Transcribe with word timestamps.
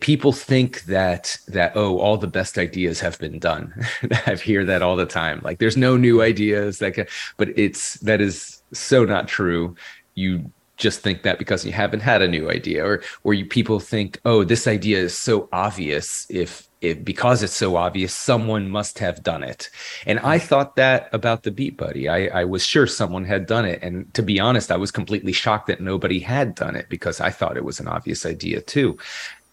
people 0.00 0.32
think 0.32 0.82
that 0.84 1.38
that 1.48 1.72
oh 1.76 1.98
all 1.98 2.16
the 2.16 2.26
best 2.26 2.58
ideas 2.58 3.00
have 3.00 3.18
been 3.18 3.38
done 3.38 3.72
i 4.26 4.34
hear 4.34 4.64
that 4.64 4.82
all 4.82 4.96
the 4.96 5.06
time 5.06 5.40
like 5.44 5.58
there's 5.58 5.76
no 5.76 5.96
new 5.96 6.22
ideas 6.22 6.78
that 6.78 6.94
can, 6.94 7.06
but 7.36 7.48
it's 7.58 7.94
that 8.00 8.20
is 8.20 8.62
so 8.72 9.04
not 9.04 9.28
true 9.28 9.74
you 10.14 10.50
just 10.76 11.00
think 11.00 11.22
that 11.22 11.38
because 11.38 11.64
you 11.64 11.72
haven't 11.72 12.00
had 12.00 12.22
a 12.22 12.28
new 12.28 12.50
idea 12.50 12.84
or 12.84 13.02
or 13.24 13.34
you 13.34 13.44
people 13.44 13.78
think 13.78 14.18
oh 14.24 14.44
this 14.44 14.66
idea 14.66 14.98
is 14.98 15.16
so 15.16 15.48
obvious 15.52 16.26
if 16.30 16.70
it, 16.80 17.04
because 17.04 17.42
it's 17.42 17.54
so 17.54 17.76
obvious, 17.76 18.14
someone 18.14 18.70
must 18.70 18.98
have 19.00 19.22
done 19.22 19.42
it. 19.42 19.70
And 20.06 20.18
I 20.20 20.38
thought 20.38 20.76
that 20.76 21.08
about 21.12 21.42
the 21.42 21.50
Beat 21.50 21.76
Buddy. 21.76 22.08
I, 22.08 22.26
I, 22.40 22.44
was 22.44 22.64
sure 22.64 22.86
someone 22.86 23.24
had 23.24 23.46
done 23.46 23.66
it. 23.66 23.82
And 23.82 24.12
to 24.14 24.22
be 24.22 24.40
honest, 24.40 24.70
I 24.70 24.76
was 24.76 24.90
completely 24.90 25.32
shocked 25.32 25.66
that 25.66 25.80
nobody 25.80 26.20
had 26.20 26.54
done 26.54 26.76
it 26.76 26.88
because 26.88 27.20
I 27.20 27.30
thought 27.30 27.56
it 27.56 27.64
was 27.64 27.80
an 27.80 27.88
obvious 27.88 28.24
idea 28.24 28.60
too. 28.62 28.98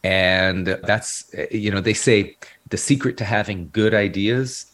And 0.04 0.68
that's, 0.84 1.34
you 1.52 1.72
know, 1.72 1.82
they 1.82 1.94
say 1.94 2.36
the 2.70 2.78
secret 2.78 3.18
to 3.18 3.26
having 3.26 3.70
good 3.72 3.94
ideas 3.94 4.72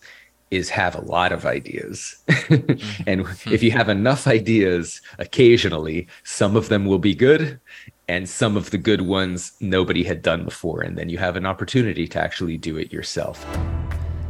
is 0.52 0.70
have 0.70 0.95
a 0.95 1.02
lot 1.02 1.31
of 1.31 1.45
ideas. 1.45 2.16
Mm-hmm. 2.44 3.04
and 3.08 3.22
if 3.52 3.64
you 3.64 3.72
have 3.72 3.90
enough 3.90 4.28
ideas, 4.28 5.02
occasionally, 5.17 6.08
some 6.23 6.55
of 6.55 6.70
them 6.70 6.86
will 6.86 7.00
be 7.00 7.16
good 7.16 7.59
and 8.08 8.28
some 8.30 8.58
of 8.58 8.70
the 8.70 8.78
good 8.78 9.02
ones 9.02 9.54
nobody 9.59 10.04
had 10.04 10.22
done 10.22 10.44
before. 10.44 10.81
And 10.81 10.98
then 10.98 11.09
you 11.09 11.17
have 11.17 11.36
an 11.36 11.45
opportunity 11.45 12.08
to 12.09 12.20
actually 12.20 12.58
do 12.58 12.78
it 12.78 12.92
yourself. 12.92 13.44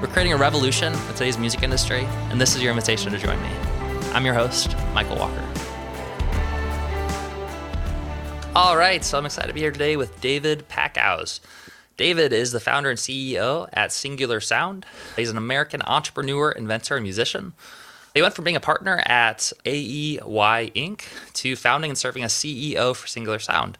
We're 0.00 0.06
creating 0.06 0.32
a 0.32 0.36
revolution 0.36 0.92
in 0.92 1.14
today's 1.14 1.38
music 1.38 1.64
industry, 1.64 2.04
and 2.30 2.40
this 2.40 2.54
is 2.54 2.62
your 2.62 2.70
invitation 2.70 3.10
to 3.10 3.18
join 3.18 3.42
me. 3.42 3.48
I'm 4.12 4.24
your 4.24 4.34
host, 4.34 4.76
Michael 4.94 5.16
Walker. 5.16 5.42
All 8.54 8.76
right, 8.76 9.02
so 9.02 9.18
I'm 9.18 9.26
excited 9.26 9.48
to 9.48 9.54
be 9.54 9.58
here 9.58 9.72
today 9.72 9.96
with 9.96 10.20
David 10.20 10.68
Packouz. 10.68 11.40
David 11.96 12.32
is 12.32 12.52
the 12.52 12.60
founder 12.60 12.90
and 12.90 12.98
CEO 12.98 13.68
at 13.72 13.90
Singular 13.90 14.38
Sound. 14.38 14.86
He's 15.16 15.30
an 15.30 15.36
American 15.36 15.82
entrepreneur, 15.82 16.52
inventor, 16.52 16.94
and 16.94 17.02
musician. 17.02 17.54
He 18.14 18.22
went 18.22 18.34
from 18.34 18.44
being 18.44 18.54
a 18.54 18.60
partner 18.60 19.02
at 19.04 19.52
AEY 19.66 20.20
Inc. 20.76 21.02
to 21.32 21.56
founding 21.56 21.90
and 21.90 21.98
serving 21.98 22.22
as 22.22 22.32
CEO 22.32 22.94
for 22.94 23.08
Singular 23.08 23.40
Sound. 23.40 23.76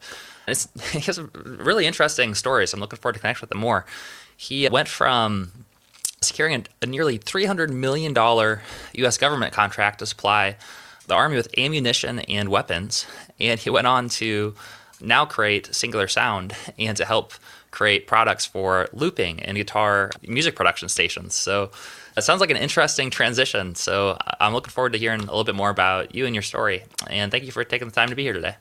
It's, 0.49 0.67
he 0.91 0.99
has 0.99 1.17
a 1.17 1.29
really 1.33 1.85
interesting 1.85 2.35
story, 2.35 2.67
so 2.67 2.75
I'm 2.75 2.81
looking 2.81 2.99
forward 2.99 3.13
to 3.13 3.19
connect 3.21 3.39
with 3.39 3.53
him 3.53 3.59
more. 3.59 3.85
He 4.35 4.67
went 4.67 4.89
from 4.89 5.65
securing 6.21 6.65
a, 6.81 6.85
nearly 6.85 7.19
$300 7.19 7.69
million 7.69 8.13
U.S. 8.15 9.17
government 9.17 9.53
contract 9.53 9.99
to 9.99 10.05
supply 10.05 10.57
the 11.07 11.15
Army 11.15 11.35
with 11.35 11.49
ammunition 11.57 12.19
and 12.19 12.49
weapons. 12.49 13.05
And 13.39 13.59
he 13.59 13.69
went 13.69 13.87
on 13.87 14.09
to 14.09 14.55
now 15.01 15.25
create 15.25 15.73
Singular 15.73 16.07
Sound 16.07 16.55
and 16.77 16.95
to 16.97 17.05
help 17.05 17.33
create 17.71 18.07
products 18.07 18.45
for 18.45 18.87
looping 18.93 19.41
and 19.43 19.55
guitar 19.55 20.11
music 20.27 20.55
production 20.55 20.89
stations. 20.89 21.35
So 21.35 21.71
it 22.17 22.23
sounds 22.23 22.41
like 22.41 22.49
an 22.49 22.57
interesting 22.57 23.09
transition. 23.09 23.75
So 23.75 24.17
I'm 24.39 24.53
looking 24.53 24.71
forward 24.71 24.93
to 24.93 24.99
hearing 24.99 25.21
a 25.21 25.25
little 25.25 25.43
bit 25.43 25.55
more 25.55 25.69
about 25.69 26.15
you 26.15 26.25
and 26.25 26.35
your 26.35 26.41
story. 26.41 26.83
And 27.07 27.31
thank 27.31 27.43
you 27.43 27.51
for 27.51 27.63
taking 27.63 27.87
the 27.87 27.93
time 27.93 28.09
to 28.09 28.15
be 28.15 28.23
here 28.23 28.33
today. 28.33 28.55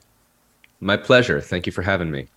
My 0.81 0.97
pleasure. 0.97 1.41
Thank 1.41 1.67
you 1.67 1.73
for 1.73 1.83
having 1.83 2.11
me. 2.11 2.29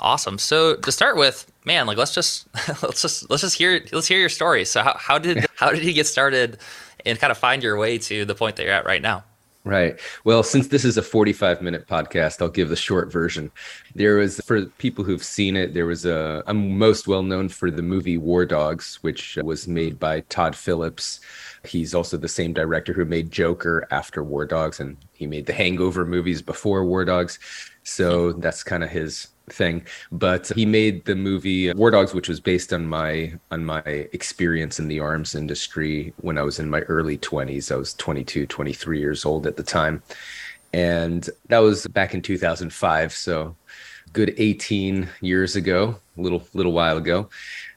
Awesome. 0.00 0.38
So 0.38 0.76
to 0.76 0.92
start 0.92 1.16
with, 1.16 1.50
man, 1.66 1.86
like 1.86 1.98
let's 1.98 2.14
just 2.14 2.46
let's 2.82 3.02
just 3.02 3.28
let's 3.28 3.42
just 3.42 3.58
hear 3.58 3.84
let's 3.92 4.06
hear 4.06 4.18
your 4.18 4.30
story. 4.30 4.64
So 4.64 4.82
how, 4.82 4.96
how 4.96 5.18
did 5.18 5.46
how 5.56 5.70
did 5.70 5.84
you 5.84 5.92
get 5.92 6.06
started 6.06 6.58
and 7.04 7.18
kind 7.18 7.30
of 7.30 7.36
find 7.36 7.62
your 7.62 7.76
way 7.76 7.98
to 7.98 8.24
the 8.24 8.34
point 8.34 8.56
that 8.56 8.62
you're 8.62 8.72
at 8.72 8.86
right 8.86 9.02
now? 9.02 9.24
Right. 9.64 9.98
Well, 10.22 10.44
since 10.44 10.68
this 10.68 10.84
is 10.84 10.96
a 10.96 11.02
45 11.02 11.60
minute 11.60 11.88
podcast, 11.88 12.40
I'll 12.40 12.48
give 12.48 12.68
the 12.68 12.76
short 12.76 13.10
version. 13.10 13.50
There 13.96 14.14
was, 14.14 14.40
for 14.46 14.66
people 14.66 15.02
who've 15.02 15.24
seen 15.24 15.56
it, 15.56 15.74
there 15.74 15.86
was 15.86 16.06
a, 16.06 16.44
I'm 16.46 16.78
most 16.78 17.08
well 17.08 17.24
known 17.24 17.48
for 17.48 17.72
the 17.72 17.82
movie 17.82 18.16
War 18.16 18.46
Dogs, 18.46 19.00
which 19.02 19.36
was 19.42 19.66
made 19.66 19.98
by 19.98 20.20
Todd 20.20 20.54
Phillips. 20.54 21.18
He's 21.64 21.96
also 21.96 22.16
the 22.16 22.28
same 22.28 22.52
director 22.52 22.92
who 22.92 23.04
made 23.04 23.32
Joker 23.32 23.88
after 23.90 24.22
War 24.22 24.46
Dogs, 24.46 24.78
and 24.78 24.96
he 25.14 25.26
made 25.26 25.46
the 25.46 25.52
Hangover 25.52 26.06
movies 26.06 26.42
before 26.42 26.84
War 26.84 27.04
Dogs. 27.04 27.40
So 27.82 28.34
hmm. 28.34 28.40
that's 28.40 28.62
kind 28.62 28.84
of 28.84 28.90
his 28.90 29.26
thing 29.48 29.84
but 30.10 30.48
he 30.56 30.66
made 30.66 31.04
the 31.04 31.14
movie 31.14 31.72
war 31.74 31.92
dogs 31.92 32.12
which 32.12 32.28
was 32.28 32.40
based 32.40 32.72
on 32.72 32.84
my 32.84 33.32
on 33.52 33.64
my 33.64 33.80
experience 34.12 34.80
in 34.80 34.88
the 34.88 34.98
arms 34.98 35.36
industry 35.36 36.12
when 36.22 36.36
i 36.36 36.42
was 36.42 36.58
in 36.58 36.68
my 36.68 36.80
early 36.82 37.16
20s 37.18 37.70
i 37.70 37.76
was 37.76 37.94
22 37.94 38.46
23 38.46 38.98
years 38.98 39.24
old 39.24 39.46
at 39.46 39.56
the 39.56 39.62
time. 39.62 40.02
And 40.72 41.28
that 41.48 41.58
was 41.58 41.86
back 41.88 42.14
in 42.14 42.22
2005 42.22 43.12
so 43.12 43.54
good 44.12 44.34
18 44.36 45.08
years 45.20 45.56
ago 45.56 45.98
a 46.16 46.20
little 46.20 46.42
little 46.54 46.72
while 46.72 46.96
ago 46.96 47.28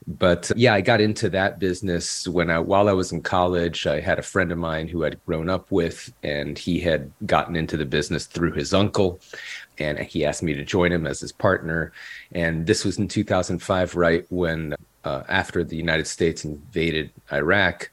but 0.07 0.51
yeah 0.55 0.73
i 0.73 0.81
got 0.81 1.01
into 1.01 1.29
that 1.29 1.59
business 1.59 2.27
when 2.27 2.49
i 2.49 2.57
while 2.57 2.89
i 2.89 2.93
was 2.93 3.11
in 3.11 3.21
college 3.21 3.85
i 3.85 3.99
had 3.99 4.17
a 4.17 4.23
friend 4.23 4.51
of 4.51 4.57
mine 4.57 4.87
who 4.87 5.05
i'd 5.05 5.23
grown 5.25 5.49
up 5.49 5.71
with 5.71 6.11
and 6.23 6.57
he 6.57 6.79
had 6.79 7.11
gotten 7.25 7.55
into 7.55 7.77
the 7.77 7.85
business 7.85 8.25
through 8.25 8.51
his 8.51 8.73
uncle 8.73 9.19
and 9.79 9.99
he 9.99 10.25
asked 10.25 10.43
me 10.43 10.53
to 10.53 10.63
join 10.63 10.91
him 10.91 11.07
as 11.07 11.19
his 11.19 11.31
partner. 11.31 11.91
And 12.31 12.67
this 12.67 12.85
was 12.85 12.97
in 12.97 13.07
2005, 13.07 13.95
right 13.95 14.25
when 14.29 14.75
uh, 15.03 15.23
after 15.27 15.63
the 15.63 15.75
United 15.75 16.07
States 16.07 16.45
invaded 16.45 17.11
Iraq, 17.31 17.89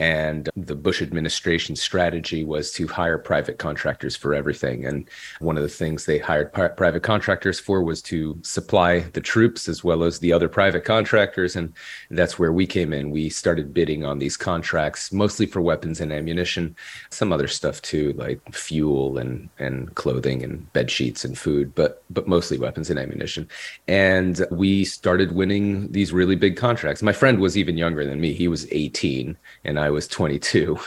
and 0.00 0.48
the 0.56 0.74
Bush 0.74 1.02
administration 1.02 1.76
strategy 1.76 2.42
was 2.42 2.72
to 2.72 2.88
hire 2.88 3.18
private 3.18 3.58
contractors 3.58 4.16
for 4.16 4.34
everything. 4.34 4.86
And 4.86 5.06
one 5.40 5.58
of 5.58 5.62
the 5.62 5.68
things 5.68 6.06
they 6.06 6.18
hired 6.18 6.54
pri- 6.54 6.68
private 6.68 7.02
contractors 7.02 7.60
for 7.60 7.84
was 7.84 8.00
to 8.02 8.38
supply 8.42 9.00
the 9.00 9.20
troops 9.20 9.68
as 9.68 9.84
well 9.84 10.02
as 10.02 10.18
the 10.18 10.32
other 10.32 10.48
private 10.48 10.86
contractors. 10.86 11.54
And 11.54 11.74
that's 12.10 12.38
where 12.38 12.50
we 12.50 12.66
came 12.66 12.94
in. 12.94 13.10
We 13.10 13.28
started 13.28 13.74
bidding 13.74 14.02
on 14.02 14.18
these 14.18 14.38
contracts, 14.38 15.12
mostly 15.12 15.44
for 15.44 15.60
weapons 15.60 16.00
and 16.00 16.14
ammunition, 16.14 16.74
some 17.10 17.30
other 17.30 17.46
stuff 17.46 17.82
too, 17.82 18.14
like 18.14 18.40
fuel 18.54 19.18
and, 19.18 19.50
and 19.58 19.94
clothing 19.96 20.42
and 20.42 20.72
bed 20.72 20.90
sheets 20.90 21.26
and 21.26 21.36
food, 21.36 21.74
but 21.74 22.02
but 22.08 22.26
mostly 22.26 22.56
weapons 22.56 22.88
and 22.88 22.98
ammunition. 22.98 23.46
And 23.86 24.46
we 24.50 24.86
started 24.86 25.32
winning 25.32 25.92
these 25.92 26.10
really 26.10 26.36
big 26.36 26.56
contracts. 26.56 27.02
My 27.02 27.12
friend 27.12 27.38
was 27.38 27.58
even 27.58 27.76
younger 27.76 28.06
than 28.06 28.18
me. 28.18 28.32
He 28.32 28.48
was 28.48 28.66
18 28.72 29.36
and 29.64 29.78
I 29.78 29.89
was 29.92 30.08
22. 30.08 30.78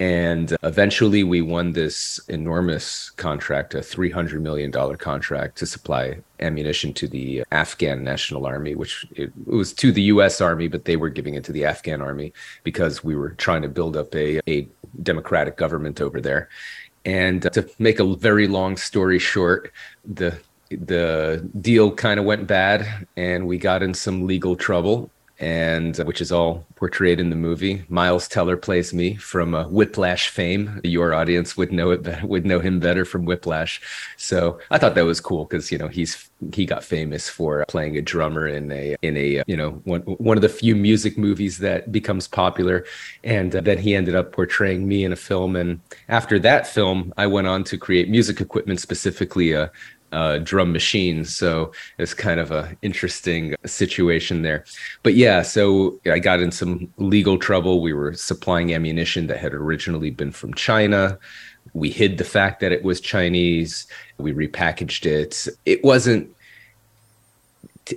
And 0.00 0.56
eventually 0.62 1.24
we 1.24 1.40
won 1.40 1.72
this 1.72 2.20
enormous 2.28 3.10
contract, 3.10 3.74
a 3.74 3.78
$300 3.78 4.40
million 4.40 4.72
contract 4.96 5.58
to 5.58 5.66
supply 5.66 6.18
ammunition 6.40 6.92
to 6.94 7.08
the 7.08 7.44
Afghan 7.52 8.04
National 8.04 8.46
Army, 8.46 8.74
which 8.74 9.06
it, 9.12 9.32
was 9.46 9.72
to 9.74 9.92
the 9.92 10.02
US 10.02 10.40
Army, 10.40 10.68
but 10.68 10.84
they 10.84 10.96
were 10.96 11.08
giving 11.08 11.34
it 11.34 11.44
to 11.44 11.52
the 11.52 11.64
Afghan 11.64 12.00
Army 12.00 12.32
because 12.62 13.04
we 13.04 13.16
were 13.16 13.30
trying 13.30 13.62
to 13.62 13.68
build 13.68 13.96
up 13.96 14.14
a, 14.14 14.40
a 14.48 14.68
democratic 15.02 15.56
government 15.56 16.00
over 16.00 16.20
there. 16.20 16.48
And 17.04 17.42
to 17.52 17.68
make 17.78 18.00
a 18.00 18.14
very 18.16 18.48
long 18.48 18.76
story 18.76 19.18
short, 19.18 19.72
the 20.04 20.38
the 20.70 21.48
deal 21.60 21.94
kind 21.94 22.18
of 22.18 22.26
went 22.26 22.46
bad 22.46 23.06
and 23.16 23.46
we 23.46 23.58
got 23.58 23.82
in 23.82 23.94
some 23.94 24.26
legal 24.26 24.56
trouble 24.56 25.10
and 25.40 25.98
uh, 25.98 26.04
which 26.04 26.20
is 26.20 26.30
all 26.30 26.64
portrayed 26.76 27.18
in 27.18 27.30
the 27.30 27.36
movie. 27.36 27.84
Miles 27.88 28.28
Teller 28.28 28.56
plays 28.56 28.94
me 28.94 29.16
from 29.16 29.54
uh, 29.54 29.66
Whiplash 29.68 30.28
fame. 30.28 30.80
Your 30.84 31.14
audience 31.14 31.56
would 31.56 31.72
know 31.72 31.90
it 31.90 32.22
would 32.22 32.46
know 32.46 32.60
him 32.60 32.78
better 32.80 33.04
from 33.04 33.24
Whiplash. 33.24 33.80
So 34.16 34.58
I 34.70 34.78
thought 34.78 34.94
that 34.94 35.04
was 35.04 35.20
cool 35.20 35.44
because 35.44 35.72
you 35.72 35.78
know 35.78 35.88
he's 35.88 36.30
he 36.52 36.66
got 36.66 36.84
famous 36.84 37.28
for 37.28 37.64
playing 37.68 37.96
a 37.96 38.02
drummer 38.02 38.46
in 38.46 38.70
a 38.70 38.96
in 39.02 39.16
a 39.16 39.42
you 39.46 39.56
know 39.56 39.72
one 39.84 40.02
one 40.02 40.36
of 40.36 40.42
the 40.42 40.48
few 40.48 40.76
music 40.76 41.18
movies 41.18 41.58
that 41.58 41.90
becomes 41.90 42.28
popular, 42.28 42.84
and 43.24 43.56
uh, 43.56 43.60
then 43.60 43.78
he 43.78 43.94
ended 43.94 44.14
up 44.14 44.32
portraying 44.32 44.86
me 44.86 45.04
in 45.04 45.12
a 45.12 45.16
film. 45.16 45.56
And 45.56 45.80
after 46.08 46.38
that 46.40 46.66
film, 46.66 47.12
I 47.16 47.26
went 47.26 47.48
on 47.48 47.64
to 47.64 47.78
create 47.78 48.08
music 48.08 48.40
equipment 48.40 48.80
specifically 48.80 49.52
a 49.52 49.70
uh, 50.14 50.38
drum 50.38 50.72
machines. 50.72 51.34
So 51.34 51.72
it's 51.98 52.14
kind 52.14 52.40
of 52.40 52.50
a 52.50 52.76
interesting 52.82 53.54
situation 53.66 54.42
there. 54.42 54.64
But 55.02 55.14
yeah, 55.14 55.42
so 55.42 56.00
I 56.06 56.18
got 56.18 56.40
in 56.40 56.50
some 56.50 56.92
legal 56.96 57.36
trouble. 57.38 57.82
We 57.82 57.92
were 57.92 58.14
supplying 58.14 58.72
ammunition 58.72 59.26
that 59.26 59.38
had 59.38 59.52
originally 59.52 60.10
been 60.10 60.32
from 60.32 60.54
China. 60.54 61.18
We 61.72 61.90
hid 61.90 62.18
the 62.18 62.24
fact 62.24 62.60
that 62.60 62.72
it 62.72 62.84
was 62.84 63.00
Chinese. 63.00 63.86
We 64.18 64.32
repackaged 64.32 65.06
it. 65.06 65.48
It 65.66 65.82
wasn't 65.82 66.30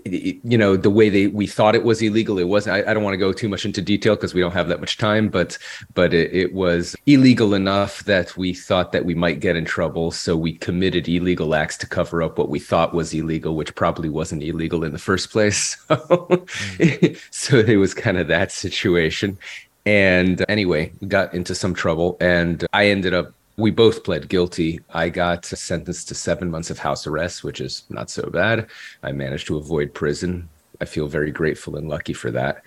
you 0.06 0.58
know 0.58 0.76
the 0.76 0.90
way 0.90 1.10
they 1.10 1.28
we 1.28 1.48
thought 1.48 1.76
it 1.76 1.84
was 1.84 2.02
illegal 2.02 2.40
it 2.40 2.48
wasn't 2.48 2.76
i, 2.76 2.90
I 2.90 2.94
don't 2.94 3.04
want 3.04 3.14
to 3.14 3.18
go 3.18 3.32
too 3.32 3.48
much 3.48 3.66
into 3.66 3.82
detail 3.82 4.16
because 4.16 4.34
we 4.34 4.42
don't 4.42 4.52
have 4.52 4.68
that 4.68 4.80
much 4.80 4.98
time 4.98 5.30
but 5.30 5.58
but 5.94 6.14
it, 6.14 6.34
it, 6.34 6.54
was 6.54 6.96
illegal 7.06 7.54
enough 7.54 8.04
that 8.04 8.36
we 8.36 8.54
thought 8.54 8.92
that 8.92 9.06
we 9.06 9.16
might 9.16 9.40
get 9.40 9.56
in 9.56 9.64
trouble 9.64 10.12
so 10.12 10.36
we 10.36 10.58
committed 10.58 11.08
illegal 11.08 11.56
acts 11.56 11.78
to 11.78 11.88
cover 11.88 12.22
up 12.22 12.38
what 12.38 12.50
we 12.50 12.60
thought 12.60 12.94
was 12.94 13.14
illegal 13.14 13.56
which 13.56 13.76
probably 13.76 14.10
wasn't 14.10 14.44
illegal 14.44 14.84
in 14.84 14.92
the 14.92 15.00
first 15.00 15.32
place 15.32 15.78
so, 15.88 15.98
mm. 15.98 17.18
so 17.32 17.58
it 17.60 17.78
was 17.78 17.94
kind 17.94 18.18
of 18.18 18.28
that 18.28 18.52
situation 18.52 19.38
and 19.86 20.44
anyway 20.50 20.92
got 21.08 21.34
into 21.34 21.56
some 21.56 21.74
trouble 21.74 22.18
and 22.20 22.66
i 22.74 22.88
ended 22.88 23.14
up 23.14 23.32
we 23.58 23.72
both 23.72 24.04
pled 24.04 24.30
guilty. 24.30 24.80
I 24.94 25.10
got 25.10 25.46
sentenced 25.46 26.08
to 26.10 26.16
seven 26.16 26.52
months 26.52 26.70
of 26.70 26.78
house 26.78 27.08
arrest, 27.08 27.44
which 27.44 27.60
is 27.60 27.84
not 27.90 28.10
so 28.10 28.30
bad. 28.30 28.68
I 29.02 29.12
managed 29.12 29.48
to 29.48 29.58
avoid 29.58 29.94
prison. 29.96 30.48
I 30.80 30.86
feel 30.86 31.08
very 31.08 31.32
grateful 31.32 31.76
and 31.76 31.90
lucky 31.90 32.14
for 32.14 32.30
that. 32.32 32.64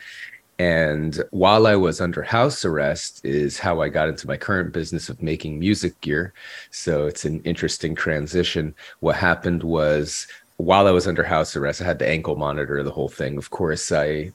And 0.59 1.23
while 1.31 1.67
I 1.67 1.77
was 1.77 2.01
under 2.01 2.23
house 2.23 2.65
arrest, 2.65 3.25
is 3.25 3.59
how 3.59 3.81
I 3.81 3.89
got 3.89 4.09
into 4.09 4.27
my 4.27 4.37
current 4.37 4.73
business 4.73 5.09
of 5.09 5.23
making 5.23 5.59
music 5.59 5.99
gear. 6.01 6.35
So 6.71 7.07
it's 7.07 7.25
an 7.25 7.41
interesting 7.45 7.95
transition. 7.95 8.75
What 8.99 9.17
happened 9.17 9.63
was 9.63 10.27
while 10.59 10.87
I 10.87 10.91
was 10.91 11.07
under 11.07 11.23
house 11.23 11.57
arrest, 11.57 11.81
I 11.81 11.85
had 11.85 11.99
the 11.99 12.09
ankle 12.09 12.37
monitor, 12.37 12.83
the 12.83 12.91
whole 12.91 13.09
thing. 13.09 13.39
Of 13.39 13.49
course, 13.49 13.91
I 13.93 14.33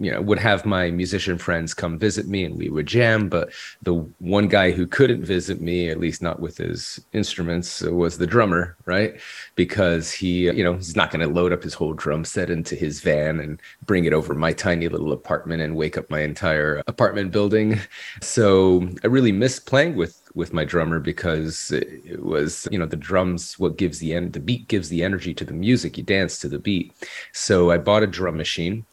you 0.00 0.10
know 0.10 0.20
would 0.20 0.38
have 0.38 0.64
my 0.64 0.90
musician 0.90 1.38
friends 1.38 1.74
come 1.74 1.98
visit 1.98 2.26
me 2.26 2.44
and 2.44 2.56
we 2.56 2.68
would 2.68 2.86
jam 2.86 3.28
but 3.28 3.50
the 3.82 3.94
one 4.18 4.48
guy 4.48 4.70
who 4.70 4.86
couldn't 4.86 5.24
visit 5.24 5.60
me 5.60 5.88
at 5.88 6.00
least 6.00 6.22
not 6.22 6.40
with 6.40 6.56
his 6.56 7.00
instruments 7.12 7.82
was 7.82 8.18
the 8.18 8.26
drummer 8.26 8.76
right? 8.86 9.20
Because 9.56 10.10
he 10.12 10.44
you 10.44 10.64
know 10.64 10.74
he's 10.74 10.96
not 10.96 11.10
going 11.10 11.26
to 11.26 11.32
load 11.32 11.52
up 11.52 11.62
his 11.62 11.74
whole 11.74 11.92
drum 11.92 12.24
set 12.24 12.48
into 12.48 12.74
his 12.74 13.00
van 13.00 13.40
and 13.40 13.60
bring 13.84 14.04
it 14.04 14.12
over 14.12 14.34
my 14.34 14.52
tiny 14.52 14.88
little 14.88 15.12
apartment 15.12 15.60
and 15.60 15.76
wake 15.76 15.98
up 15.98 16.08
my 16.08 16.20
entire 16.20 16.82
apartment 16.86 17.32
building. 17.32 17.78
So 18.22 18.88
i 19.04 19.06
really 19.08 19.32
missed 19.32 19.66
playing 19.66 19.96
with 19.96 20.22
with 20.34 20.52
my 20.52 20.64
drummer 20.64 21.00
because 21.00 21.70
it 21.72 22.22
was 22.22 22.68
you 22.70 22.78
know 22.78 22.86
the 22.86 22.96
drums 22.96 23.58
what 23.58 23.78
gives 23.78 23.98
the 23.98 24.14
end 24.14 24.32
the 24.32 24.40
beat 24.40 24.68
gives 24.68 24.88
the 24.88 25.02
energy 25.02 25.34
to 25.34 25.44
the 25.44 25.52
music. 25.52 25.98
You 25.98 26.04
dance 26.04 26.38
to 26.38 26.48
the 26.48 26.58
beat. 26.58 26.92
So 27.32 27.70
i 27.70 27.78
bought 27.78 28.02
a 28.04 28.06
drum 28.06 28.36
machine 28.36 28.86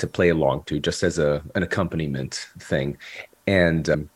to 0.00 0.06
play 0.06 0.28
along 0.28 0.62
to 0.64 0.78
just 0.80 1.02
as 1.02 1.18
a 1.18 1.42
an 1.54 1.62
accompaniment 1.62 2.48
thing 2.58 2.96
and 3.46 3.88
um, 3.88 4.10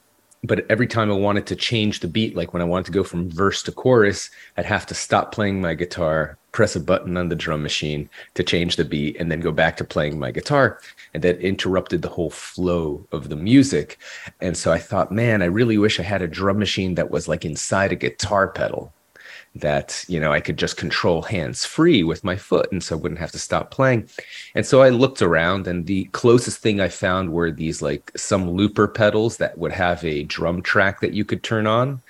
but 0.44 0.66
every 0.70 0.86
time 0.86 1.10
I 1.10 1.14
wanted 1.14 1.46
to 1.46 1.56
change 1.56 2.00
the 2.00 2.08
beat, 2.08 2.36
like 2.36 2.52
when 2.52 2.60
I 2.60 2.66
wanted 2.66 2.86
to 2.86 2.92
go 2.92 3.02
from 3.02 3.30
verse 3.30 3.62
to 3.62 3.72
chorus, 3.72 4.28
I'd 4.58 4.66
have 4.66 4.84
to 4.86 4.94
stop 4.94 5.32
playing 5.32 5.62
my 5.62 5.72
guitar, 5.72 6.36
press 6.52 6.76
a 6.76 6.80
button 6.80 7.16
on 7.16 7.30
the 7.30 7.34
drum 7.34 7.62
machine 7.62 8.10
to 8.34 8.42
change 8.42 8.76
the 8.76 8.84
beat, 8.84 9.16
and 9.18 9.32
then 9.32 9.40
go 9.40 9.52
back 9.52 9.78
to 9.78 9.84
playing 9.84 10.18
my 10.18 10.30
guitar. 10.30 10.80
And 11.14 11.24
that 11.24 11.40
interrupted 11.40 12.02
the 12.02 12.10
whole 12.10 12.28
flow 12.28 13.06
of 13.10 13.30
the 13.30 13.36
music. 13.36 13.98
And 14.42 14.54
so 14.54 14.70
I 14.70 14.78
thought, 14.78 15.10
man, 15.10 15.40
I 15.40 15.46
really 15.46 15.78
wish 15.78 15.98
I 15.98 16.02
had 16.02 16.20
a 16.20 16.28
drum 16.28 16.58
machine 16.58 16.94
that 16.96 17.10
was 17.10 17.26
like 17.26 17.46
inside 17.46 17.92
a 17.92 17.96
guitar 17.96 18.48
pedal 18.48 18.92
that 19.56 20.04
you 20.08 20.18
know 20.18 20.32
I 20.32 20.40
could 20.40 20.56
just 20.56 20.76
control 20.76 21.22
hands 21.22 21.64
free 21.64 22.02
with 22.02 22.24
my 22.24 22.36
foot, 22.36 22.70
and 22.72 22.82
so 22.82 22.96
I 22.96 23.00
wouldn't 23.00 23.20
have 23.20 23.32
to 23.32 23.38
stop 23.38 23.70
playing. 23.70 24.08
And 24.54 24.66
so 24.66 24.82
I 24.82 24.88
looked 24.88 25.22
around, 25.22 25.66
and 25.66 25.86
the 25.86 26.04
closest 26.06 26.58
thing 26.58 26.80
I 26.80 26.88
found 26.88 27.32
were 27.32 27.50
these 27.50 27.80
like 27.82 28.10
some 28.16 28.50
looper 28.50 28.88
pedals 28.88 29.36
that 29.38 29.58
would 29.58 29.72
have 29.72 30.04
a 30.04 30.24
drum 30.24 30.62
track 30.62 31.00
that 31.00 31.14
you 31.14 31.24
could 31.24 31.42
turn 31.42 31.66
on 31.66 32.02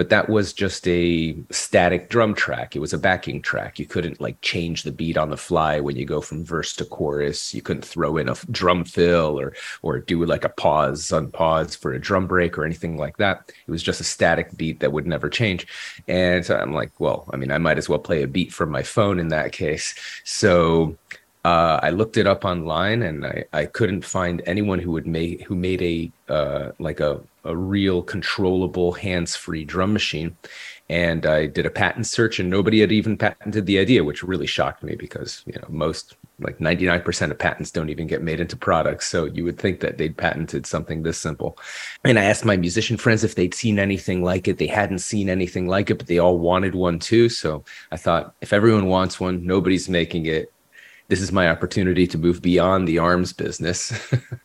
but 0.00 0.08
that 0.08 0.30
was 0.30 0.54
just 0.54 0.88
a 0.88 1.36
static 1.50 2.08
drum 2.08 2.34
track. 2.34 2.74
It 2.74 2.78
was 2.78 2.94
a 2.94 2.98
backing 2.98 3.42
track. 3.42 3.78
You 3.78 3.84
couldn't 3.84 4.18
like 4.18 4.40
change 4.40 4.82
the 4.82 4.92
beat 4.92 5.18
on 5.18 5.28
the 5.28 5.36
fly 5.36 5.78
when 5.78 5.94
you 5.94 6.06
go 6.06 6.22
from 6.22 6.42
verse 6.42 6.74
to 6.76 6.86
chorus. 6.86 7.52
You 7.52 7.60
couldn't 7.60 7.84
throw 7.84 8.16
in 8.16 8.26
a 8.26 8.34
drum 8.50 8.86
fill 8.86 9.38
or 9.38 9.52
or 9.82 9.98
do 9.98 10.24
like 10.24 10.46
a 10.46 10.48
pause 10.48 11.12
on 11.12 11.30
pause 11.30 11.76
for 11.76 11.92
a 11.92 12.00
drum 12.00 12.26
break 12.26 12.56
or 12.56 12.64
anything 12.64 12.96
like 12.96 13.18
that. 13.18 13.52
It 13.66 13.70
was 13.70 13.82
just 13.82 14.00
a 14.00 14.04
static 14.04 14.56
beat 14.56 14.80
that 14.80 14.92
would 14.92 15.06
never 15.06 15.28
change. 15.28 15.66
And 16.08 16.46
so 16.46 16.56
I'm 16.56 16.72
like, 16.72 16.98
well, 16.98 17.28
I 17.34 17.36
mean, 17.36 17.50
I 17.50 17.58
might 17.58 17.76
as 17.76 17.90
well 17.90 17.98
play 17.98 18.22
a 18.22 18.26
beat 18.26 18.54
from 18.54 18.70
my 18.70 18.82
phone 18.82 19.20
in 19.20 19.28
that 19.28 19.52
case. 19.52 19.94
So 20.24 20.96
uh, 21.44 21.80
I 21.82 21.90
looked 21.90 22.16
it 22.16 22.26
up 22.26 22.44
online 22.44 23.02
and 23.02 23.24
I, 23.24 23.44
I 23.52 23.66
couldn't 23.66 24.04
find 24.04 24.42
anyone 24.44 24.78
who 24.78 24.92
would 24.92 25.06
make 25.06 25.42
who 25.44 25.54
made 25.54 25.80
a 25.82 26.12
uh, 26.28 26.72
like 26.78 27.00
a 27.00 27.20
a 27.44 27.56
real 27.56 28.02
controllable 28.02 28.92
hands-free 28.92 29.64
drum 29.64 29.92
machine. 29.94 30.36
And 30.90 31.24
i 31.24 31.46
did 31.46 31.66
a 31.66 31.70
patent 31.70 32.06
search 32.08 32.40
and 32.40 32.50
nobody 32.50 32.80
had 32.80 32.90
even 32.90 33.16
patented 33.16 33.64
the 33.64 33.78
idea 33.78 34.02
which 34.02 34.24
really 34.24 34.48
shocked 34.48 34.82
me 34.82 34.96
because 34.96 35.42
you 35.46 35.54
know 35.54 35.66
most 35.68 36.16
like 36.40 36.58
99% 36.58 37.30
of 37.30 37.38
patents 37.38 37.70
don't 37.70 37.90
even 37.90 38.06
get 38.06 38.22
made 38.22 38.40
into 38.40 38.56
products. 38.56 39.06
So 39.06 39.26
you 39.26 39.44
would 39.44 39.58
think 39.58 39.80
that 39.80 39.98
they'd 39.98 40.16
patented 40.16 40.66
something 40.66 41.02
this 41.02 41.18
simple. 41.18 41.58
And 42.04 42.18
i 42.18 42.24
asked 42.24 42.44
my 42.44 42.56
musician 42.56 42.96
friends 42.96 43.24
if 43.24 43.34
they'd 43.34 43.54
seen 43.54 43.78
anything 43.78 44.24
like 44.24 44.48
it. 44.48 44.58
They 44.58 44.66
hadn't 44.66 44.98
seen 44.98 45.30
anything 45.30 45.68
like 45.68 45.90
it 45.90 45.96
but 45.98 46.08
they 46.08 46.18
all 46.18 46.38
wanted 46.38 46.74
one 46.74 46.98
too. 46.98 47.30
So 47.30 47.64
i 47.92 47.96
thought 47.96 48.34
if 48.42 48.52
everyone 48.52 48.86
wants 48.86 49.18
one 49.18 49.46
nobody's 49.46 49.88
making 49.88 50.26
it 50.26 50.52
this 51.10 51.20
is 51.20 51.32
my 51.32 51.50
opportunity 51.50 52.06
to 52.06 52.16
move 52.16 52.40
beyond 52.40 52.86
the 52.86 52.96
arms 52.96 53.32
business 53.32 53.92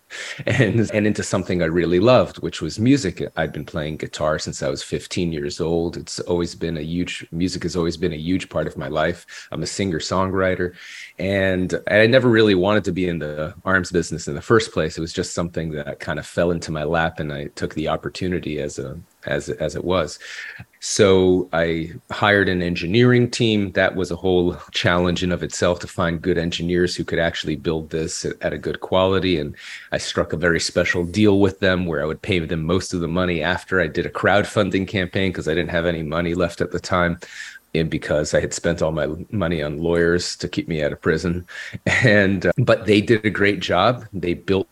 and 0.47 0.89
and 0.91 1.05
into 1.05 1.21
something 1.21 1.61
I 1.61 1.65
really 1.65 1.99
loved, 1.99 2.37
which 2.39 2.59
was 2.59 2.79
music. 2.79 3.21
I'd 3.37 3.53
been 3.53 3.65
playing 3.65 3.97
guitar 3.97 4.39
since 4.39 4.63
I 4.63 4.69
was 4.69 4.81
15 4.81 5.31
years 5.31 5.61
old. 5.61 5.95
It's 5.95 6.19
always 6.21 6.55
been 6.55 6.75
a 6.75 6.81
huge 6.81 7.27
music 7.31 7.61
has 7.63 7.75
always 7.75 7.97
been 7.97 8.13
a 8.13 8.17
huge 8.17 8.49
part 8.49 8.65
of 8.65 8.77
my 8.77 8.87
life. 8.87 9.47
I'm 9.51 9.61
a 9.61 9.67
singer 9.67 9.99
songwriter, 9.99 10.73
and 11.19 11.71
I 11.87 12.07
never 12.07 12.29
really 12.29 12.55
wanted 12.55 12.83
to 12.85 12.91
be 12.91 13.07
in 13.07 13.19
the 13.19 13.53
arms 13.63 13.91
business 13.91 14.27
in 14.27 14.33
the 14.33 14.41
first 14.41 14.71
place. 14.73 14.97
It 14.97 15.01
was 15.01 15.13
just 15.13 15.35
something 15.35 15.69
that 15.73 15.99
kind 15.99 16.17
of 16.17 16.25
fell 16.25 16.49
into 16.49 16.71
my 16.71 16.83
lap, 16.83 17.19
and 17.19 17.31
I 17.31 17.45
took 17.53 17.75
the 17.75 17.89
opportunity 17.89 18.59
as 18.59 18.79
a 18.79 18.99
as 19.27 19.49
as 19.49 19.75
it 19.75 19.85
was. 19.85 20.17
So 20.87 21.49
I 21.51 21.93
hired 22.11 22.47
an 22.47 22.61
engineering 22.61 23.31
team. 23.31 23.71
That 23.71 23.95
was 23.95 24.11
a 24.11 24.15
whole 24.15 24.55
challenge 24.71 25.23
in 25.23 25.31
of 25.31 25.41
itself 25.41 25.79
to 25.79 25.87
find 25.87 26.21
good 26.21 26.37
engineers 26.37 26.95
who 26.95 27.03
could 27.03 27.17
actually 27.17 27.55
build 27.55 27.89
this 27.89 28.23
at, 28.23 28.53
a 28.53 28.59
good 28.59 28.81
quality. 28.81 29.39
And 29.39 29.55
I 29.91 29.97
struck 29.97 30.31
a 30.31 30.37
very 30.37 30.59
special 30.59 31.03
deal 31.03 31.39
with 31.39 31.59
them 31.59 31.87
where 31.87 32.03
I 32.03 32.05
would 32.05 32.21
pay 32.21 32.37
them 32.37 32.63
most 32.63 32.93
of 32.93 32.99
the 33.01 33.07
money 33.07 33.41
after 33.41 33.81
I 33.81 33.87
did 33.87 34.05
a 34.05 34.11
crowdfunding 34.11 34.87
campaign 34.87 35.31
because 35.31 35.47
I 35.47 35.55
didn't 35.55 35.71
have 35.71 35.87
any 35.87 36.03
money 36.03 36.35
left 36.35 36.61
at 36.61 36.71
the 36.71 36.79
time 36.79 37.17
and 37.73 37.89
because 37.89 38.35
I 38.35 38.39
had 38.39 38.53
spent 38.53 38.83
all 38.83 38.91
my 38.91 39.07
money 39.31 39.63
on 39.63 39.79
lawyers 39.79 40.35
to 40.35 40.47
keep 40.47 40.67
me 40.67 40.83
out 40.83 40.93
of 40.93 41.01
prison. 41.01 41.47
And 41.87 42.45
uh, 42.45 42.51
but 42.57 42.85
they 42.85 43.01
did 43.01 43.25
a 43.25 43.31
great 43.31 43.59
job. 43.59 44.05
They 44.13 44.35
built 44.35 44.67